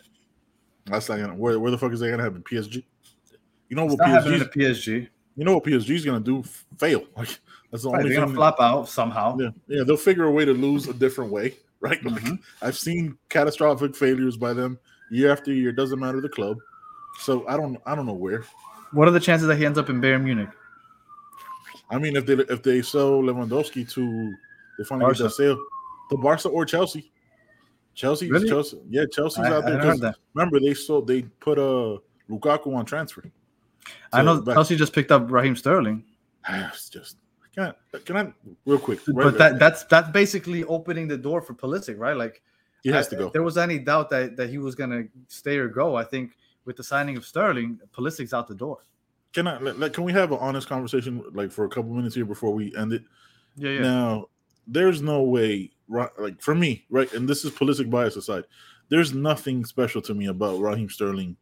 That's 0.86 1.08
not 1.10 1.20
gonna. 1.20 1.36
Where, 1.36 1.60
where 1.60 1.72
the 1.72 1.78
fuck 1.78 1.92
is 1.94 2.00
that 2.02 2.10
gonna 2.10 2.24
happen? 2.24 2.44
PSG. 2.44 2.84
You 3.70 3.76
know 3.76 3.86
It's 3.86 3.96
what 3.96 4.08
PSG. 4.10 4.54
PSG. 4.54 5.08
You 5.36 5.46
know 5.46 5.56
what 5.56 5.64
PSG 5.64 5.90
is 5.92 6.06
gonna 6.06 6.20
do? 6.20 6.44
Fail. 6.78 7.06
Like 7.18 7.40
that's 7.72 7.84
the 7.84 7.90
Right, 7.90 8.00
only 8.00 8.10
they're 8.10 8.20
gonna 8.20 8.28
thing. 8.28 8.36
flop 8.36 8.58
out 8.60 8.88
somehow. 8.88 9.38
Yeah, 9.40 9.50
yeah, 9.68 9.84
they'll 9.84 9.98
figure 9.98 10.26
a 10.26 10.32
way 10.32 10.46
to 10.46 10.54
lose 10.54 10.88
a 10.88 10.94
different 10.94 11.32
way, 11.32 11.56
right? 11.80 12.04
Like, 12.04 12.22
Mhm. 12.22 12.40
I've 12.62 12.78
seen 12.78 13.18
catastrophic 13.30 13.96
failures 13.96 14.38
by 14.38 14.54
them 14.54 14.78
year 15.10 15.32
after 15.32 15.52
year. 15.52 15.72
Doesn't 15.72 16.00
matter 16.00 16.22
the 16.22 16.30
club. 16.30 16.58
So 17.20 17.48
I 17.48 17.56
don't, 17.58 17.78
I 17.86 17.96
don't 17.96 18.06
know 18.06 18.14
where. 18.14 18.44
What 18.92 19.08
are 19.08 19.12
the 19.12 19.20
chances 19.20 19.48
that 19.48 19.58
he 19.58 19.66
ends 19.66 19.78
up 19.80 19.90
in 19.90 20.02
Bayern 20.02 20.24
Munich? 20.24 20.50
I 21.90 21.98
mean, 22.00 22.16
if 22.16 22.26
they 22.26 22.34
if 22.34 22.64
they 22.64 22.82
sell 22.82 23.22
Lewandowski 23.22 23.90
to, 23.92 24.34
they 24.78 24.84
finally 24.84 25.06
get 25.14 25.20
Barca. 25.20 25.24
that 25.24 25.30
sale, 25.32 25.58
to 26.10 26.18
Barca 26.18 26.50
or 26.50 26.66
Chelsea. 26.66 27.12
Chelsea, 27.96 28.30
Really? 28.32 28.50
Chelsea, 28.50 28.82
yeah, 28.90 29.06
Chelsea's 29.12 29.46
I, 29.46 29.54
out 29.54 29.66
there. 29.66 29.74
heard 29.78 29.84
'cause 29.84 30.00
that. 30.00 30.16
Remember, 30.34 30.60
they 30.60 30.74
sold, 30.74 31.06
they 31.08 31.22
put 31.40 31.60
uh 31.60 31.98
Lukaku 32.30 32.76
on 32.76 32.86
transfer. 32.86 33.24
I 34.12 34.24
know 34.24 34.42
but- 34.42 34.54
Chelsea 34.56 34.76
just 34.76 34.94
picked 34.94 35.12
up 35.12 35.30
Raheem 35.32 35.56
Sterling, 35.56 36.04
It's 36.50 36.90
just 36.90 37.18
can 37.54 37.72
I, 37.94 37.98
can 38.00 38.18
I 38.18 38.34
real 38.66 38.80
quick? 38.80 39.00
right- 39.08 39.26
but 39.26 39.38
that 39.38 39.60
that's 39.60 39.84
that's 39.84 40.10
basically 40.10 40.64
opening 40.64 41.08
the 41.08 41.18
door 41.18 41.40
for 41.42 41.54
Pulisic, 41.54 42.00
right? 42.00 42.18
Like 42.18 42.42
he 42.82 42.90
has 42.90 43.06
I- 43.08 43.10
to 43.12 43.16
go. 43.18 43.28
If 43.28 43.34
there 43.34 43.44
was 43.44 43.58
any 43.60 43.78
doubt 43.78 44.10
that 44.10 44.36
that 44.38 44.50
he 44.50 44.58
was 44.58 44.74
gonna 44.74 45.04
stay 45.28 45.58
or 45.58 45.68
go, 45.68 45.96
I 45.96 46.04
think 46.04 46.36
with 46.66 46.78
the 46.78 46.84
signing 46.84 47.18
of 47.18 47.26
Sterling, 47.26 47.80
Pulisic's 47.96 48.34
out 48.34 48.48
the 48.48 48.56
door. 48.56 48.80
Can 49.34 49.48
I? 49.48 49.58
Like, 49.58 49.94
can 49.94 50.04
we 50.04 50.14
have 50.14 50.32
an 50.32 50.38
honest 50.40 50.68
conversation, 50.70 51.24
like 51.34 51.52
for 51.52 51.66
a 51.66 51.70
couple 51.70 51.92
minutes 51.92 52.16
here 52.16 52.26
before 52.26 52.54
we 52.54 52.76
end 52.76 52.94
it? 52.94 53.04
Yeah, 53.56 53.72
yeah. 53.72 53.82
Now, 53.82 54.26
there's 54.68 55.02
no 55.02 55.24
way, 55.24 55.72
right? 55.88 56.10
Like 56.20 56.42
for 56.42 56.56
me, 56.56 56.86
right, 56.90 57.12
and 57.14 57.28
this 57.28 57.44
is 57.44 57.52
Pulisic 57.52 57.90
bias 57.90 58.16
aside, 58.16 58.44
there's 58.90 59.14
nothing 59.14 59.66
special 59.66 60.02
to 60.04 60.14
me 60.14 60.28
about 60.28 60.60
Raheem 60.60 60.90
Sterling, 60.90 61.36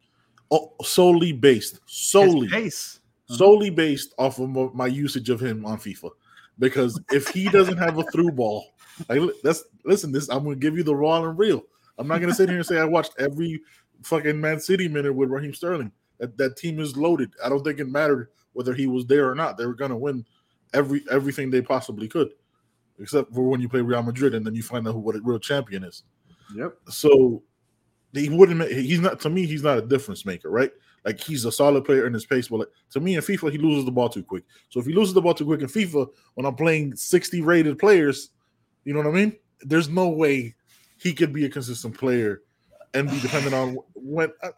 oh, 0.50 0.72
solely 0.82 1.32
based, 1.32 1.80
solely, 1.86 2.48
pace. 2.48 3.00
Mhm. 3.30 3.36
solely 3.36 3.70
based 3.70 4.14
off 4.18 4.38
of 4.40 4.74
my 4.74 4.86
usage 4.86 5.28
of 5.30 5.40
him 5.40 5.64
on 5.66 5.78
FIFA. 5.78 6.10
Because 6.58 7.00
if 7.10 7.28
he 7.28 7.48
doesn't 7.48 7.78
have 7.78 7.98
a 7.98 8.04
through 8.04 8.32
ball, 8.32 8.66
like 9.08 9.20
li- 9.20 9.40
that's 9.42 9.64
listen, 9.84 10.12
this 10.12 10.28
I'm 10.28 10.44
gonna 10.44 10.56
give 10.56 10.76
you 10.76 10.82
the 10.82 10.94
raw 10.96 11.22
and 11.22 11.38
real. 11.38 11.62
I'm 11.98 12.08
not 12.08 12.20
gonna 12.20 12.34
sit 12.34 12.48
here 12.48 12.58
and 12.58 12.66
say 12.66 12.78
I 12.78 12.84
watched 12.84 13.12
every 13.18 13.60
fucking 14.02 14.40
Man 14.40 14.60
City 14.60 14.88
minute 14.88 15.12
with 15.12 15.30
Raheem 15.30 15.54
Sterling. 15.54 15.92
That 16.18 16.36
that 16.38 16.56
team 16.56 16.78
is 16.80 16.96
loaded. 16.96 17.32
I 17.44 17.48
don't 17.48 17.64
think 17.64 17.80
it 17.80 17.88
mattered 17.88 18.28
whether 18.52 18.74
he 18.74 18.86
was 18.86 19.06
there 19.06 19.30
or 19.30 19.34
not. 19.34 19.56
They 19.56 19.66
were 19.66 19.74
gonna 19.74 19.96
win 19.96 20.24
every 20.74 21.04
everything 21.10 21.50
they 21.50 21.62
possibly 21.62 22.08
could, 22.08 22.30
except 22.98 23.34
for 23.34 23.42
when 23.42 23.60
you 23.60 23.68
play 23.68 23.80
Real 23.80 24.02
Madrid 24.02 24.34
and 24.34 24.46
then 24.46 24.54
you 24.54 24.62
find 24.62 24.86
out 24.86 24.92
who 24.92 25.00
what 25.00 25.16
a 25.16 25.20
real 25.22 25.38
champion 25.38 25.84
is. 25.84 26.04
Yep. 26.54 26.74
So 26.88 27.42
he 28.12 28.28
wouldn't. 28.28 28.58
Make, 28.58 28.72
he's 28.72 29.00
not 29.00 29.20
to 29.20 29.30
me. 29.30 29.46
He's 29.46 29.62
not 29.62 29.78
a 29.78 29.82
difference 29.82 30.26
maker, 30.26 30.50
right? 30.50 30.70
Like 31.04 31.18
he's 31.18 31.44
a 31.44 31.52
solid 31.52 31.84
player 31.84 32.06
in 32.06 32.12
his 32.12 32.26
pace, 32.26 32.48
but 32.48 32.60
like, 32.60 32.68
to 32.90 33.00
me 33.00 33.16
in 33.16 33.20
FIFA, 33.20 33.50
he 33.50 33.58
loses 33.58 33.84
the 33.84 33.90
ball 33.90 34.08
too 34.08 34.22
quick. 34.22 34.44
So 34.68 34.78
if 34.78 34.86
he 34.86 34.92
loses 34.92 35.14
the 35.14 35.20
ball 35.20 35.34
too 35.34 35.44
quick 35.44 35.60
in 35.60 35.66
FIFA, 35.66 36.08
when 36.34 36.46
I'm 36.46 36.54
playing 36.54 36.94
60 36.94 37.40
rated 37.40 37.78
players, 37.78 38.30
you 38.84 38.92
know 38.92 39.00
what 39.00 39.08
I 39.08 39.12
mean? 39.12 39.36
There's 39.62 39.88
no 39.88 40.08
way 40.08 40.54
he 40.98 41.12
could 41.12 41.32
be 41.32 41.44
a 41.44 41.48
consistent 41.48 41.98
player 41.98 42.42
and 42.94 43.10
be 43.10 43.20
dependent 43.20 43.54
on 43.54 43.78
when 43.94 44.32
uh, 44.42 44.50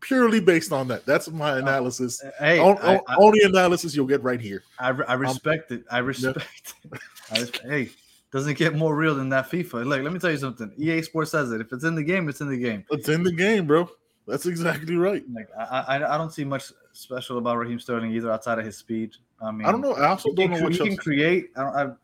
purely 0.00 0.40
based 0.40 0.72
on 0.72 0.88
that. 0.88 1.04
That's 1.06 1.28
my 1.28 1.58
analysis. 1.58 2.22
Hey, 2.38 2.58
On- 2.58 2.78
I, 2.78 3.00
I, 3.08 3.16
only 3.16 3.40
analysis 3.42 3.94
you'll 3.94 4.06
get 4.06 4.22
right 4.22 4.40
here. 4.40 4.62
I, 4.78 4.88
I 4.88 5.14
respect 5.14 5.72
it. 5.72 5.84
I 5.90 5.98
respect. 5.98 6.74
it. 6.84 7.00
I 7.32 7.38
res- 7.40 7.60
hey, 7.62 7.90
doesn't 8.32 8.58
get 8.58 8.74
more 8.74 8.94
real 8.94 9.14
than 9.14 9.28
that 9.30 9.50
FIFA. 9.50 9.86
Look, 9.86 10.02
let 10.02 10.12
me 10.12 10.18
tell 10.18 10.30
you 10.30 10.38
something. 10.38 10.72
EA 10.76 11.02
Sports 11.02 11.30
says 11.30 11.50
it. 11.52 11.60
If 11.60 11.72
it's 11.72 11.84
in 11.84 11.94
the 11.94 12.02
game, 12.02 12.28
it's 12.28 12.40
in 12.40 12.48
the 12.48 12.58
game. 12.58 12.84
It's 12.90 13.08
in 13.08 13.22
the 13.22 13.32
game, 13.32 13.66
bro. 13.66 13.88
That's 14.26 14.46
exactly 14.46 14.96
right. 14.96 15.22
Like 15.32 15.48
I, 15.56 15.84
I, 15.88 16.14
I 16.14 16.18
don't 16.18 16.32
see 16.32 16.44
much 16.44 16.72
special 16.92 17.38
about 17.38 17.58
Raheem 17.58 17.78
Sterling 17.78 18.12
either, 18.12 18.30
outside 18.30 18.58
of 18.58 18.64
his 18.64 18.76
speed. 18.76 19.14
I 19.40 19.50
mean, 19.50 19.66
I 19.66 19.72
don't 19.72 19.80
know. 19.80 19.92
I 19.92 20.08
also 20.08 20.32
don't 20.32 20.50
know 20.50 20.62
what 20.62 20.72
he 20.72 20.78
can 20.78 20.96
create. 20.96 21.50
I 21.56 21.62
don't, 21.62 21.76
I, 21.76 21.94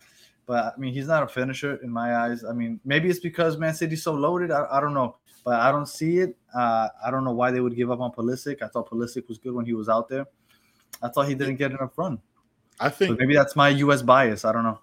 but 0.52 0.74
I 0.76 0.78
mean, 0.78 0.92
he's 0.92 1.06
not 1.06 1.22
a 1.22 1.26
finisher 1.26 1.76
in 1.76 1.88
my 1.88 2.14
eyes. 2.14 2.44
I 2.44 2.52
mean, 2.52 2.78
maybe 2.84 3.08
it's 3.08 3.20
because 3.20 3.56
Man 3.56 3.72
City's 3.72 4.02
so 4.02 4.12
loaded. 4.12 4.50
I, 4.50 4.66
I 4.70 4.82
don't 4.82 4.92
know, 4.92 5.16
but 5.46 5.58
I 5.58 5.72
don't 5.72 5.88
see 5.88 6.18
it. 6.18 6.36
Uh, 6.54 6.88
I 7.02 7.10
don't 7.10 7.24
know 7.24 7.32
why 7.32 7.50
they 7.50 7.60
would 7.60 7.74
give 7.74 7.90
up 7.90 8.00
on 8.00 8.12
Pulisic. 8.12 8.60
I 8.60 8.68
thought 8.68 8.90
Pulisic 8.90 9.26
was 9.28 9.38
good 9.38 9.54
when 9.54 9.64
he 9.64 9.72
was 9.72 9.88
out 9.88 10.10
there. 10.10 10.26
I 11.02 11.08
thought 11.08 11.26
he 11.26 11.34
didn't 11.34 11.56
get 11.56 11.70
enough 11.70 11.96
run. 11.96 12.20
I 12.78 12.90
think 12.90 13.18
maybe 13.18 13.34
that's 13.34 13.56
my 13.56 13.70
U.S. 13.70 14.02
bias. 14.02 14.44
I 14.44 14.52
don't 14.52 14.62
know. 14.62 14.78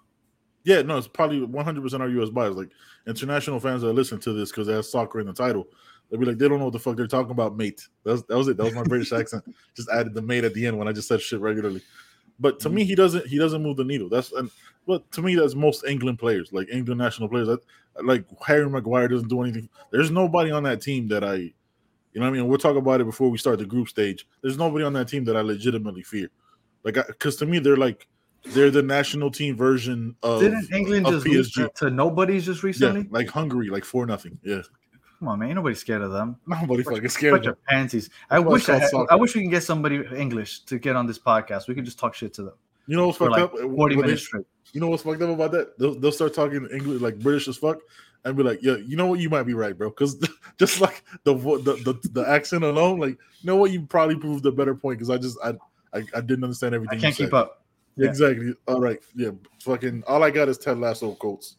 Yeah, 0.64 0.82
no, 0.82 0.98
it's 0.98 1.06
probably 1.06 1.38
100% 1.38 2.00
our 2.00 2.08
US 2.08 2.30
bias. 2.30 2.56
Like 2.56 2.70
international 3.06 3.60
fans 3.60 3.82
that 3.82 3.92
listen 3.92 4.18
to 4.22 4.32
this 4.32 4.50
because 4.50 4.66
they 4.66 4.72
have 4.72 4.86
soccer 4.86 5.20
in 5.20 5.28
the 5.28 5.32
title, 5.32 5.68
they'll 6.10 6.18
be 6.18 6.26
like, 6.26 6.38
they 6.38 6.48
don't 6.48 6.58
know 6.58 6.64
what 6.64 6.72
the 6.72 6.80
fuck 6.80 6.96
they're 6.96 7.06
talking 7.06 7.30
about, 7.30 7.56
mate. 7.56 7.86
That 8.02 8.10
was, 8.10 8.24
that 8.24 8.36
was 8.36 8.48
it. 8.48 8.56
That 8.56 8.64
was 8.64 8.74
my 8.74 8.82
British 8.82 9.12
accent. 9.20 9.44
Just 9.76 9.88
added 9.88 10.14
the 10.14 10.22
mate 10.22 10.42
at 10.42 10.52
the 10.52 10.66
end 10.66 10.76
when 10.76 10.88
I 10.88 10.92
just 10.92 11.06
said 11.06 11.20
shit 11.20 11.40
regularly. 11.40 11.80
But 12.40 12.58
to 12.60 12.70
me, 12.70 12.82
mm. 12.82 12.86
he 12.86 12.94
doesn't. 12.94 13.26
He 13.26 13.38
doesn't 13.38 13.62
move 13.62 13.76
the 13.76 13.84
needle. 13.84 14.08
That's 14.08 14.32
and 14.32 14.50
but 14.86 15.10
to 15.12 15.22
me, 15.22 15.34
that's 15.34 15.54
most 15.54 15.84
England 15.84 16.18
players, 16.18 16.52
like 16.52 16.68
England 16.72 16.98
national 16.98 17.28
players. 17.28 17.48
That 17.48 17.60
like 18.02 18.24
Harry 18.44 18.68
Maguire 18.68 19.08
doesn't 19.08 19.28
do 19.28 19.42
anything. 19.42 19.68
There's 19.90 20.10
nobody 20.10 20.50
on 20.50 20.62
that 20.62 20.80
team 20.80 21.06
that 21.08 21.22
I, 21.22 21.34
you 21.34 21.52
know, 22.14 22.22
what 22.22 22.28
I 22.28 22.30
mean, 22.30 22.48
we'll 22.48 22.58
talk 22.58 22.76
about 22.76 23.00
it 23.00 23.04
before 23.04 23.30
we 23.30 23.38
start 23.38 23.58
the 23.58 23.66
group 23.66 23.88
stage. 23.88 24.26
There's 24.42 24.58
nobody 24.58 24.84
on 24.84 24.92
that 24.94 25.08
team 25.08 25.24
that 25.24 25.36
I 25.36 25.42
legitimately 25.42 26.02
fear, 26.02 26.30
like 26.82 26.94
because 26.94 27.36
to 27.36 27.46
me, 27.46 27.58
they're 27.58 27.76
like 27.76 28.08
they're 28.46 28.70
the 28.70 28.82
national 28.82 29.30
team 29.30 29.54
version 29.56 30.16
of 30.22 30.40
Didn't 30.40 30.72
England 30.72 31.06
of 31.06 31.14
just 31.14 31.26
lose 31.26 31.54
PSG. 31.54 31.74
to, 31.74 31.90
nobodies 31.90 32.46
just 32.46 32.62
yeah, 32.62 32.66
recently? 32.66 33.06
like 33.10 33.28
Hungary, 33.28 33.68
like 33.68 33.84
four 33.84 34.06
nothing. 34.06 34.38
Yeah, 34.42 34.62
Come 35.20 35.28
on, 35.28 35.38
man. 35.38 35.50
Ain't 35.50 35.56
nobody 35.56 35.74
scared 35.76 36.02
of 36.02 36.10
them. 36.10 36.36
nobody 36.46 36.82
fucking 36.82 37.08
scared. 37.10 37.34
Bunch 37.34 37.46
Of 37.46 37.52
of 37.52 37.64
pansies. 37.66 38.10
I 38.30 38.38
That's 38.40 38.50
wish 38.50 38.68
I, 38.68 38.78
had. 38.78 38.90
I 39.10 39.14
wish 39.14 39.34
we 39.36 39.42
can 39.42 39.50
get 39.50 39.62
somebody 39.62 40.02
English 40.16 40.60
to 40.64 40.78
get 40.78 40.96
on 40.96 41.06
this 41.06 41.18
podcast. 41.18 41.68
We 41.68 41.74
can 41.74 41.84
just 41.84 41.98
talk 41.98 42.14
shit 42.14 42.32
to 42.34 42.42
them 42.42 42.54
you 42.90 42.96
know 42.96 43.06
what's 43.06 43.18
fucked 43.18 43.30
like 43.30 43.42
up? 43.42 43.52
40 43.52 43.68
When 43.76 43.88
they- 43.90 43.96
minutes 44.02 44.22
straight. 44.22 44.46
you 44.72 44.80
know 44.80 44.88
what's 44.88 45.04
fucked 45.04 45.22
up 45.22 45.30
about 45.30 45.52
that? 45.52 45.78
They'll, 45.78 45.94
they'll 45.94 46.10
start 46.10 46.34
talking 46.34 46.66
English 46.72 47.00
like 47.00 47.20
British 47.20 47.46
as 47.46 47.56
fuck, 47.56 47.78
and 48.24 48.36
be 48.36 48.42
like, 48.42 48.58
"Yeah, 48.62 48.76
you 48.78 48.96
know 48.96 49.06
what? 49.06 49.20
You 49.20 49.30
might 49.30 49.44
be 49.44 49.54
right, 49.54 49.78
bro." 49.78 49.90
Because 49.90 50.16
just 50.58 50.80
like 50.80 51.04
the, 51.22 51.34
the 51.34 51.74
the 51.84 52.08
the 52.10 52.28
accent 52.28 52.64
alone, 52.64 52.98
like, 52.98 53.10
you 53.10 53.44
know 53.46 53.54
what? 53.54 53.70
You 53.70 53.82
probably 53.82 54.16
proved 54.16 54.44
a 54.44 54.50
better 54.50 54.74
point 54.74 54.98
because 54.98 55.08
I 55.08 55.18
just 55.18 55.38
I, 55.44 55.50
I 55.96 56.02
I 56.16 56.20
didn't 56.20 56.42
understand 56.42 56.74
everything. 56.74 56.98
I 56.98 57.00
can't 57.00 57.14
keep 57.14 57.32
up. 57.32 57.62
Yeah. 57.94 58.08
Exactly. 58.08 58.54
All 58.66 58.80
right. 58.80 58.98
Yeah. 59.14 59.30
Fucking. 59.62 60.02
All 60.08 60.24
I 60.24 60.30
got 60.32 60.48
is 60.48 60.58
Ted 60.58 60.78
Lasso 60.78 61.12
quotes. 61.14 61.58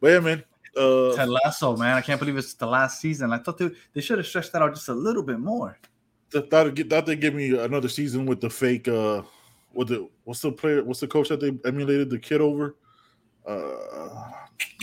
But 0.00 0.08
yeah, 0.08 0.20
man. 0.20 0.44
Uh, 0.76 1.14
Ted 1.16 1.28
Lasso, 1.28 1.76
man. 1.76 1.96
I 1.96 2.00
can't 2.00 2.18
believe 2.20 2.36
it's 2.36 2.54
the 2.54 2.66
last 2.66 3.00
season. 3.00 3.32
I 3.32 3.38
thought 3.38 3.58
they, 3.58 3.70
they 3.92 4.00
should 4.00 4.18
have 4.18 4.26
stretched 4.26 4.52
that 4.52 4.62
out 4.62 4.74
just 4.74 4.88
a 4.88 4.94
little 4.94 5.22
bit 5.22 5.40
more. 5.40 5.78
th- 6.30 6.48
thought 6.48 6.72
get 6.74 6.88
thought 6.88 7.06
they 7.06 7.16
give 7.16 7.34
me 7.34 7.58
another 7.58 7.88
season 7.88 8.24
with 8.26 8.40
the 8.40 8.48
fake 8.48 8.86
uh 8.88 9.22
what 9.72 9.88
the 9.88 10.08
what's 10.24 10.40
the 10.40 10.52
player 10.52 10.82
what's 10.84 11.00
the 11.00 11.06
coach 11.08 11.28
that 11.28 11.40
they 11.40 11.52
emulated 11.64 12.08
the 12.10 12.18
kid 12.18 12.40
over 12.40 12.76
uh 13.46 14.30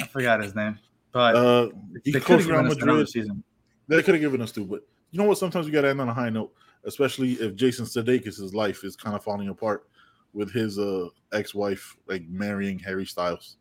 I 0.01 0.07
forgot 0.11 0.41
his 0.41 0.55
name, 0.55 0.77
but 1.11 1.35
uh 1.35 1.69
he 2.03 2.11
they 2.11 2.19
coached 2.19 2.45
could 2.45 2.51
Real 2.51 2.63
have 2.63 2.63
given 2.63 2.65
us 2.71 2.75
another 2.83 2.91
Madrid 2.99 3.09
season. 3.09 3.43
they 3.87 4.03
could 4.03 4.15
have 4.15 4.21
given 4.21 4.41
us 4.41 4.51
two 4.51 4.65
but 4.65 4.81
you 5.11 5.19
know 5.19 5.25
what 5.25 5.37
sometimes 5.37 5.67
you 5.67 5.71
gotta 5.73 5.89
end 5.89 6.01
on 6.01 6.09
a 6.09 6.13
high 6.13 6.29
note 6.29 6.51
especially 6.85 7.33
if 7.33 7.55
Jason 7.55 7.85
Sudeikis' 7.85 8.53
life 8.53 8.83
is 8.83 8.95
kind 8.95 9.15
of 9.15 9.23
falling 9.23 9.47
apart 9.49 9.87
with 10.33 10.51
his 10.51 10.77
uh 10.79 11.07
ex-wife 11.33 11.95
like 12.07 12.23
marrying 12.27 12.77
Harry 12.79 13.05
Styles 13.05 13.57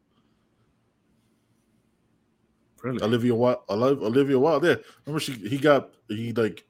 Really? 2.86 3.02
Olivia 3.02 3.34
Wilde, 3.34 3.58
Olivia 3.68 4.38
Wilde. 4.38 4.64
Yeah, 4.64 4.76
remember 5.04 5.18
she 5.18 5.32
he 5.32 5.58
got 5.58 5.90
he 6.08 6.32
like 6.32 6.64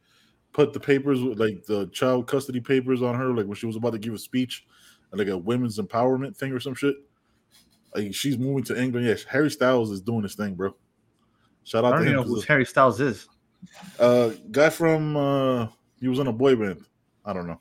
put 0.54 0.72
the 0.72 0.80
papers 0.80 1.20
like 1.20 1.62
the 1.66 1.88
child 1.88 2.26
custody 2.26 2.58
papers 2.58 3.02
on 3.02 3.14
her 3.14 3.34
like 3.34 3.44
when 3.44 3.54
she 3.54 3.66
was 3.66 3.76
about 3.76 3.92
to 3.92 3.98
give 3.98 4.14
a 4.14 4.18
speech, 4.18 4.66
like 5.12 5.28
a 5.28 5.36
women's 5.36 5.78
empowerment 5.78 6.34
thing 6.34 6.52
or 6.52 6.60
some 6.60 6.74
shit. 6.74 6.96
Like 7.94 8.14
she's 8.14 8.38
moving 8.38 8.64
to 8.64 8.80
England. 8.82 9.06
Yes, 9.06 9.24
Harry 9.24 9.50
Styles 9.50 9.90
is 9.90 10.00
doing 10.00 10.22
his 10.22 10.34
thing, 10.34 10.54
bro. 10.54 10.74
Shout 11.64 11.84
I 11.84 11.88
out 11.88 11.92
don't 11.96 12.04
to 12.04 12.08
him. 12.08 12.16
know 12.16 12.22
who 12.22 12.40
Harry 12.40 12.64
Styles 12.64 12.98
is. 12.98 13.28
Uh, 13.98 14.30
guy 14.50 14.70
from 14.70 15.18
uh, 15.18 15.66
he 16.00 16.08
was 16.08 16.18
in 16.18 16.28
a 16.28 16.32
boy 16.32 16.56
band. 16.56 16.82
I 17.26 17.34
don't 17.34 17.46
know. 17.46 17.60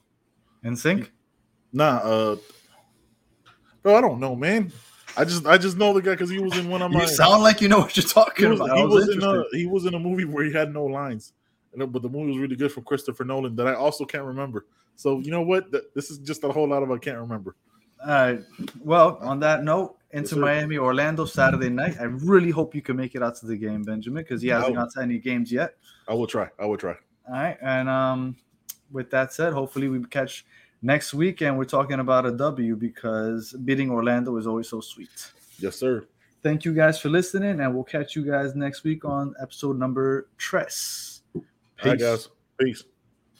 In 0.63 0.77
sync? 0.77 1.11
Nah, 1.73 1.97
uh, 1.97 2.35
bro, 3.83 3.95
I 3.95 4.01
don't 4.01 4.21
know, 4.21 4.33
man. 4.33 4.71
I 5.17 5.25
just 5.25 5.45
I 5.45 5.57
just 5.57 5.77
know 5.77 5.93
the 5.93 6.01
guy 6.01 6.11
because 6.11 6.29
he 6.29 6.39
was 6.39 6.57
in 6.57 6.69
one 6.69 6.81
of 6.81 6.91
my. 6.91 7.01
You 7.01 7.07
sound 7.07 7.43
like 7.43 7.61
you 7.61 7.67
know 7.67 7.79
what 7.79 7.95
you're 7.95 8.05
he 8.05 8.09
talking 8.09 8.49
was, 8.49 8.59
about. 8.59 8.77
he 8.77 8.83
I 8.83 8.85
was 8.85 9.09
in 9.09 9.23
a 9.23 9.43
he 9.51 9.65
was 9.65 9.85
in 9.85 9.93
a 9.93 9.99
movie 9.99 10.25
where 10.25 10.43
he 10.43 10.53
had 10.53 10.73
no 10.73 10.85
lines. 10.85 11.33
know, 11.75 11.87
but 11.87 12.01
the 12.01 12.09
movie 12.09 12.31
was 12.31 12.37
really 12.37 12.55
good 12.55 12.71
from 12.71 12.83
Christopher 12.83 13.23
Nolan 13.23 13.55
that 13.55 13.67
I 13.67 13.73
also 13.73 14.05
can't 14.05 14.25
remember. 14.25 14.65
So 14.95 15.19
you 15.19 15.31
know 15.31 15.41
what? 15.41 15.71
This 15.93 16.11
is 16.11 16.19
just 16.19 16.43
a 16.43 16.51
whole 16.51 16.67
lot 16.67 16.83
of 16.83 16.91
I 16.91 16.97
can't 16.97 17.19
remember. 17.19 17.55
All 18.01 18.11
right. 18.11 18.41
Well, 18.83 19.17
on 19.21 19.39
that 19.39 19.63
note, 19.63 19.97
into 20.11 20.35
yes, 20.35 20.41
Miami, 20.41 20.77
Orlando 20.77 21.25
Saturday 21.25 21.69
night. 21.69 21.97
I 21.99 22.05
really 22.05 22.49
hope 22.49 22.73
you 22.73 22.81
can 22.81 22.95
make 22.95 23.15
it 23.15 23.21
out 23.21 23.35
to 23.37 23.45
the 23.45 23.57
game, 23.57 23.83
Benjamin, 23.83 24.23
because 24.23 24.41
he 24.41 24.47
hasn't 24.47 24.75
got 24.75 24.91
to 24.93 25.01
any 25.01 25.19
games 25.19 25.51
yet. 25.51 25.75
I 26.07 26.13
will 26.13 26.27
try. 26.27 26.49
I 26.57 26.65
will 26.65 26.77
try. 26.77 26.95
All 27.27 27.33
right. 27.33 27.57
And 27.61 27.89
um, 27.89 28.35
with 28.91 29.09
that 29.11 29.33
said, 29.33 29.53
hopefully 29.53 29.89
we 29.89 30.03
catch 30.05 30.45
next 30.81 31.13
week 31.13 31.41
and 31.41 31.57
we're 31.57 31.65
talking 31.65 31.99
about 31.99 32.25
a 32.25 32.31
W 32.31 32.75
because 32.75 33.53
beating 33.63 33.89
Orlando 33.89 34.37
is 34.37 34.47
always 34.47 34.69
so 34.69 34.81
sweet. 34.81 35.31
Yes, 35.59 35.75
sir. 35.77 36.05
Thank 36.43 36.63
you 36.63 36.73
guys 36.73 36.99
for 36.99 37.09
listening, 37.09 37.59
and 37.59 37.73
we'll 37.73 37.83
catch 37.83 38.15
you 38.15 38.23
guys 38.23 38.55
next 38.55 38.83
week 38.83 39.03
on 39.03 39.33
episode 39.41 39.79
number 39.79 40.27
Tres. 40.37 41.21
Peace. 41.33 41.43
Right, 41.83 41.99
guys. 41.99 42.29
Peace. 42.59 42.83